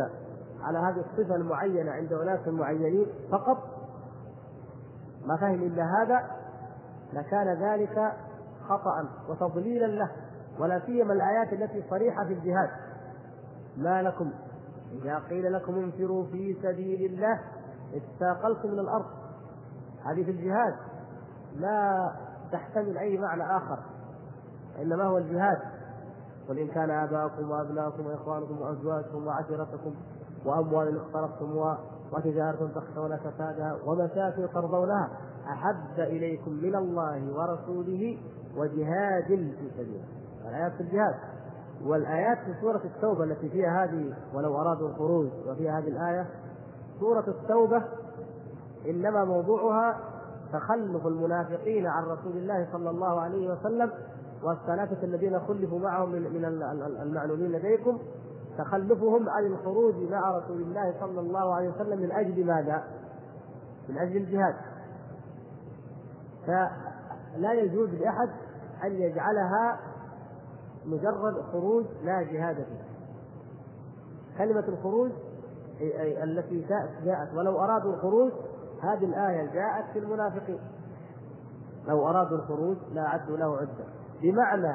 على 0.62 0.78
هذه 0.78 1.04
الصفة 1.10 1.34
المعينة 1.34 1.90
عند 1.90 2.12
أناس 2.12 2.48
معينين 2.48 3.06
فقط. 3.30 3.58
ما 5.26 5.36
فهم 5.36 5.62
إلا 5.62 5.82
هذا 5.82 6.30
لكان 7.12 7.62
ذلك 7.62 8.12
خطأ 8.68 9.08
وتضليلا 9.28 9.86
له 9.86 10.10
ولا 10.58 10.80
سيما 10.86 11.12
الآيات 11.12 11.52
التي 11.52 11.84
صريحة 11.90 12.24
في 12.24 12.32
الجهاد. 12.32 12.70
ما 13.76 14.02
لكم؟ 14.02 14.32
إذا 14.92 15.18
قيل 15.18 15.52
لكم 15.52 15.74
انفروا 15.74 16.24
في 16.26 16.56
سبيل 16.62 17.12
الله 17.12 17.40
استاقلتم 17.94 18.68
من 18.68 18.78
الأرض. 18.78 19.06
هذه 20.04 20.24
في 20.24 20.30
الجهاد. 20.30 20.74
لا 21.56 22.12
تحتمل 22.52 22.98
أي 22.98 23.18
معنى 23.18 23.56
آخر 23.56 23.78
إنما 24.82 25.04
هو 25.04 25.18
الجهاد. 25.18 25.58
قل 26.48 26.58
إن 26.58 26.68
كان 26.68 26.90
آباؤكم 26.90 27.50
وأبناؤكم 27.50 28.06
وإخوانكم 28.06 28.60
وأزواجكم 28.60 29.26
وعشيرتكم 29.26 29.94
وأموال 30.46 30.98
اقترفتم 30.98 31.74
وتجارة 32.12 32.70
تخشون 32.74 33.16
كسادها 33.16 33.76
ومساكن 33.86 34.48
ترضونها 34.54 35.08
أحب 35.46 35.98
إليكم 35.98 36.52
من 36.52 36.74
الله 36.74 37.32
ورسوله 37.36 38.18
وجهاد 38.56 39.26
في 39.26 39.70
سبيله. 39.76 40.04
الآيات 40.48 40.72
في 40.72 40.80
الجهاد. 40.80 41.14
والآيات 41.84 42.38
في 42.38 42.54
سورة 42.60 42.80
التوبة 42.84 43.24
التي 43.24 43.48
فيها 43.48 43.84
هذه 43.84 44.14
ولو 44.34 44.56
أرادوا 44.60 44.88
الخروج 44.88 45.28
وفيها 45.48 45.78
هذه 45.78 45.88
الآية 45.88 46.26
سورة 47.00 47.24
التوبة 47.28 47.82
إنما 48.90 49.24
موضوعها 49.24 50.00
تخلف 50.52 51.06
المنافقين 51.06 51.86
عن 51.86 52.04
رسول 52.04 52.36
الله 52.36 52.68
صلى 52.72 52.90
الله 52.90 53.20
عليه 53.20 53.52
وسلم 53.52 53.90
والثلاثة 54.44 55.04
الذين 55.04 55.40
خلفوا 55.40 55.78
معهم 55.78 56.12
من 56.12 56.22
من 56.22 56.44
المعلومين 57.02 57.52
لديكم 57.52 57.98
تخلفهم 58.58 59.28
عن 59.28 59.46
الخروج 59.46 59.94
مع 59.94 60.38
رسول 60.38 60.62
الله 60.62 60.94
صلى 61.00 61.20
الله 61.20 61.54
عليه 61.54 61.68
وسلم 61.68 61.98
من 61.98 62.12
أجل 62.12 62.46
ماذا؟ 62.46 62.84
من 63.88 63.98
أجل 63.98 64.16
الجهاد. 64.16 64.54
فلا 66.46 67.52
يجوز 67.52 67.88
لأحد 67.88 68.28
أن 68.84 68.92
يجعلها 68.92 69.80
مجرد 70.86 71.42
خروج 71.52 71.84
لا 72.02 72.22
جهاد 72.22 72.56
فيه. 72.56 72.84
كلمة 74.38 74.68
الخروج 74.68 75.10
أي, 75.80 76.00
أي 76.00 76.24
التي 76.24 76.66
جاءت. 77.04 77.34
ولو 77.34 77.58
أرادوا 77.58 77.94
الخروج 77.94 78.32
هذه 78.82 79.04
الآية 79.04 79.52
جاءت 79.52 79.84
في 79.92 79.98
المنافقين. 79.98 80.60
لو 81.88 82.08
أرادوا 82.08 82.38
الخروج 82.38 82.76
لا 82.92 83.02
عدوا 83.02 83.36
له 83.36 83.56
عدة. 83.56 84.03
بمعنى 84.24 84.74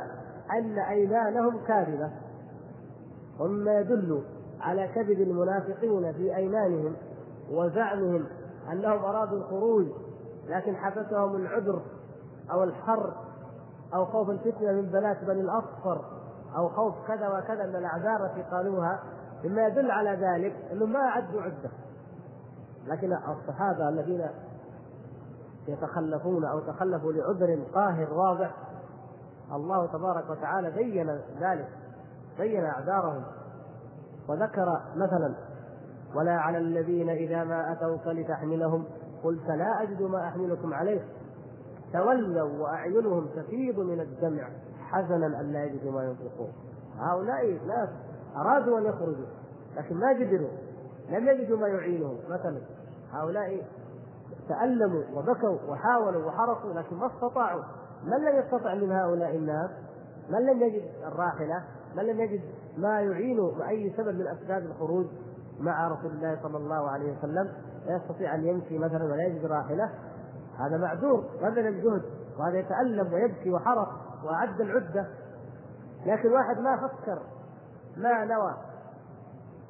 أن 0.51 0.79
أيمانهم 0.79 1.65
كاذبة. 1.67 2.11
ومما 3.39 3.79
يدل 3.79 4.23
على 4.61 4.87
كذب 4.87 5.21
المنافقين 5.21 6.13
في 6.13 6.35
أيمانهم 6.35 6.95
وزعمهم 7.51 8.25
أنهم 8.71 9.05
أرادوا 9.05 9.37
الخروج 9.37 9.85
لكن 10.47 10.75
حبسهم 10.75 11.35
العذر 11.35 11.81
أو 12.51 12.63
الحر 12.63 13.13
أو 13.93 14.05
خوف 14.05 14.29
الفتنة 14.29 14.71
من 14.71 14.81
بنات 14.81 15.23
بني 15.23 15.41
الأصفر 15.41 16.05
أو 16.57 16.69
خوف 16.69 17.07
كذا 17.07 17.27
وكذا 17.27 17.65
من 17.65 17.75
الأعذار 17.75 18.25
التي 18.25 18.41
قالوها. 18.41 18.99
مما 19.43 19.67
يدل 19.67 19.91
على 19.91 20.09
ذلك 20.09 20.55
أنهم 20.71 20.93
ما 20.93 20.99
أعدوا 20.99 21.41
عدة. 21.41 21.69
لكن 22.87 23.13
الصحابة 23.13 23.89
الذين 23.89 24.25
يتخلفون 25.67 26.45
أو 26.45 26.59
تخلفوا 26.59 27.11
لعذر 27.11 27.59
قاهر 27.73 28.13
واضح 28.13 28.55
الله 29.53 29.85
تبارك 29.85 30.29
وتعالى 30.29 30.71
بين 30.71 31.09
ذلك 31.39 31.67
بين 32.37 32.65
أعذارهم. 32.65 33.23
وذكر 34.29 34.81
مثلا 34.95 35.35
ولا 36.15 36.31
على 36.31 36.57
الذين 36.57 37.09
إذا 37.09 37.43
ما 37.43 37.71
أتوك 37.71 38.07
لتحملهم 38.07 38.85
قلت 39.23 39.47
لا 39.47 39.83
أجد 39.83 40.01
ما 40.01 40.27
أحملكم 40.27 40.73
عليه. 40.73 41.01
تولوا 41.93 42.63
وأعينهم 42.63 43.27
تفيض 43.35 43.79
من 43.79 43.99
الدمع 43.99 44.49
حزنا 44.79 45.39
أن 45.41 45.51
لا 45.51 45.63
يجدوا 45.63 45.91
ما 45.91 46.03
ينفقون. 46.03 46.51
هؤلاء 46.99 47.51
ناس 47.67 47.89
أرادوا 48.35 48.79
أن 48.79 48.85
يخرجوا 48.85 49.25
لكن 49.77 49.95
ما 49.95 50.09
قدروا 50.09 50.49
لم 51.09 51.27
يجدوا 51.27 51.57
ما 51.57 51.67
يعينهم. 51.67 52.17
مثلا 52.29 52.61
هؤلاء 53.11 53.65
تألموا 54.49 55.03
وبكوا 55.13 55.57
وحاولوا 55.67 56.25
وحرصوا 56.25 56.73
لكن 56.73 56.95
ما 56.95 57.07
استطاعوا. 57.07 57.63
من 58.03 58.17
لم 58.17 58.39
يستطع 58.39 58.73
من 58.73 58.91
هؤلاء 58.91 59.35
الناس؟ 59.35 59.69
من 60.29 60.45
لم 60.45 60.63
يجد 60.63 60.83
الراحلة؟ 61.07 61.63
من 61.95 62.03
لم 62.03 62.19
يجد 62.19 62.41
ما 62.77 63.01
يعين 63.01 63.37
بأي 63.57 63.93
سبب 63.97 64.15
من 64.15 64.27
أسباب 64.27 64.65
الخروج 64.65 65.05
مع 65.59 65.87
رسول 65.87 66.11
الله 66.11 66.39
صلى 66.43 66.57
الله 66.57 66.89
عليه 66.89 67.17
وسلم؟ 67.17 67.51
لا 67.85 67.95
يستطيع 67.95 68.35
أن 68.35 68.45
يمشي 68.45 68.77
مثلا 68.77 69.03
ولا 69.03 69.23
يجد 69.23 69.45
راحلة. 69.45 69.89
هذا 70.57 70.77
معذور 70.77 71.23
بذل 71.41 71.67
الجهد 71.67 72.03
وهذا 72.39 72.59
يتألم 72.59 73.13
ويبكي 73.13 73.51
وحرق 73.51 73.89
وأعد 74.23 74.61
العدة. 74.61 75.07
لكن 76.05 76.31
واحد 76.31 76.59
ما 76.59 76.87
فكر 76.87 77.21
ما 77.97 78.25
نوى 78.25 78.53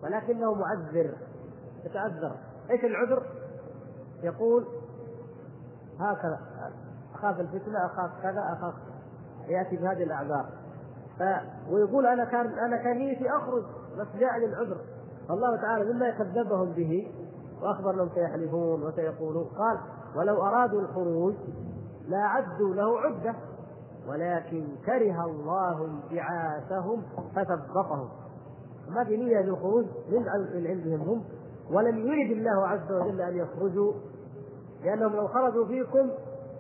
ولكنه 0.03 0.53
معذر. 0.53 1.13
يتعذر. 1.85 2.35
إيش 2.69 2.83
العذر؟ 2.83 3.23
يقول 4.23 4.67
هكذا. 5.99 6.39
أخاف 7.19 7.39
الفتنة 7.39 7.85
أخاف 7.85 8.11
كذا 8.23 8.57
أخاف 8.59 8.73
يأتي 9.47 9.77
بهذه 9.77 10.03
الأعذار. 10.03 10.45
ف... 11.19 11.23
ويقول 11.71 12.05
أنا 12.05 12.25
كان 12.25 12.47
أنا 12.47 12.77
كان 12.77 12.97
نيتي 12.97 13.29
أخرج 13.29 13.63
بس 13.97 14.07
جاءني 14.19 14.45
العذر 14.45 14.77
فالله 15.29 15.55
تعالى 15.55 15.93
مما 15.93 16.09
كذبهم 16.09 16.71
به 16.71 17.11
وأخبر 17.61 17.93
انهم 17.93 18.09
سيحلفون 18.15 18.83
وسيقولون. 18.83 19.43
قال 19.43 19.77
ولو 20.15 20.41
أرادوا 20.41 20.81
الخروج 20.81 21.33
لاعدوا 22.07 22.75
له 22.75 22.99
عدة 22.99 23.35
ولكن 24.07 24.67
كره 24.85 25.25
الله 25.25 25.85
انبعاثهم 25.85 27.03
فثبطهم 27.35 28.09
ما 28.89 29.03
في 29.03 29.17
نية 29.17 29.41
للخروج 29.41 29.85
من 30.11 30.27
عندهم 30.67 31.01
هم. 31.01 31.23
ولم 31.71 31.97
يرد 31.97 32.31
الله 32.31 32.67
عز 32.67 32.91
وجل 32.91 33.21
أن 33.21 33.37
يخرجوا 33.37 33.93
لأنهم 34.83 35.15
لو 35.15 35.27
خرجوا 35.27 35.65
فيكم 35.65 36.09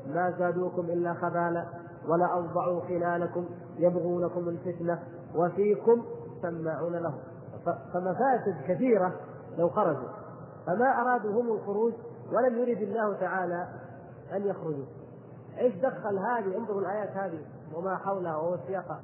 ما 0.09 0.33
زادوكم 0.39 0.81
إلا 0.81 1.13
خبالا 1.13 1.65
ولا 2.07 2.25
أوضعوا 2.25 2.81
خلالكم 2.81 3.45
يبغونكم 3.77 4.49
الفتنة 4.49 4.99
وفيكم 5.35 6.05
سماعون 6.41 6.95
لهم. 6.95 7.19
فمفاسد 7.93 8.55
كثيرة 8.67 9.13
لو 9.57 9.69
خرجوا. 9.69 10.09
فما 10.67 11.01
أرادوا 11.01 11.41
هم 11.41 11.51
الخروج 11.51 11.93
ولم 12.33 12.57
يرد 12.57 12.81
الله 12.81 13.13
تعالى 13.13 13.67
أن 14.33 14.47
يخرجوا. 14.47 14.85
إيش 15.57 15.75
دخل 15.75 16.17
هذه؟ 16.17 16.57
انظروا 16.57 16.81
الآيات 16.81 17.09
هذه 17.09 17.39
وما 17.75 17.97
حولها 17.97 18.35
وهو 18.35 18.57
سياقها 18.67 19.03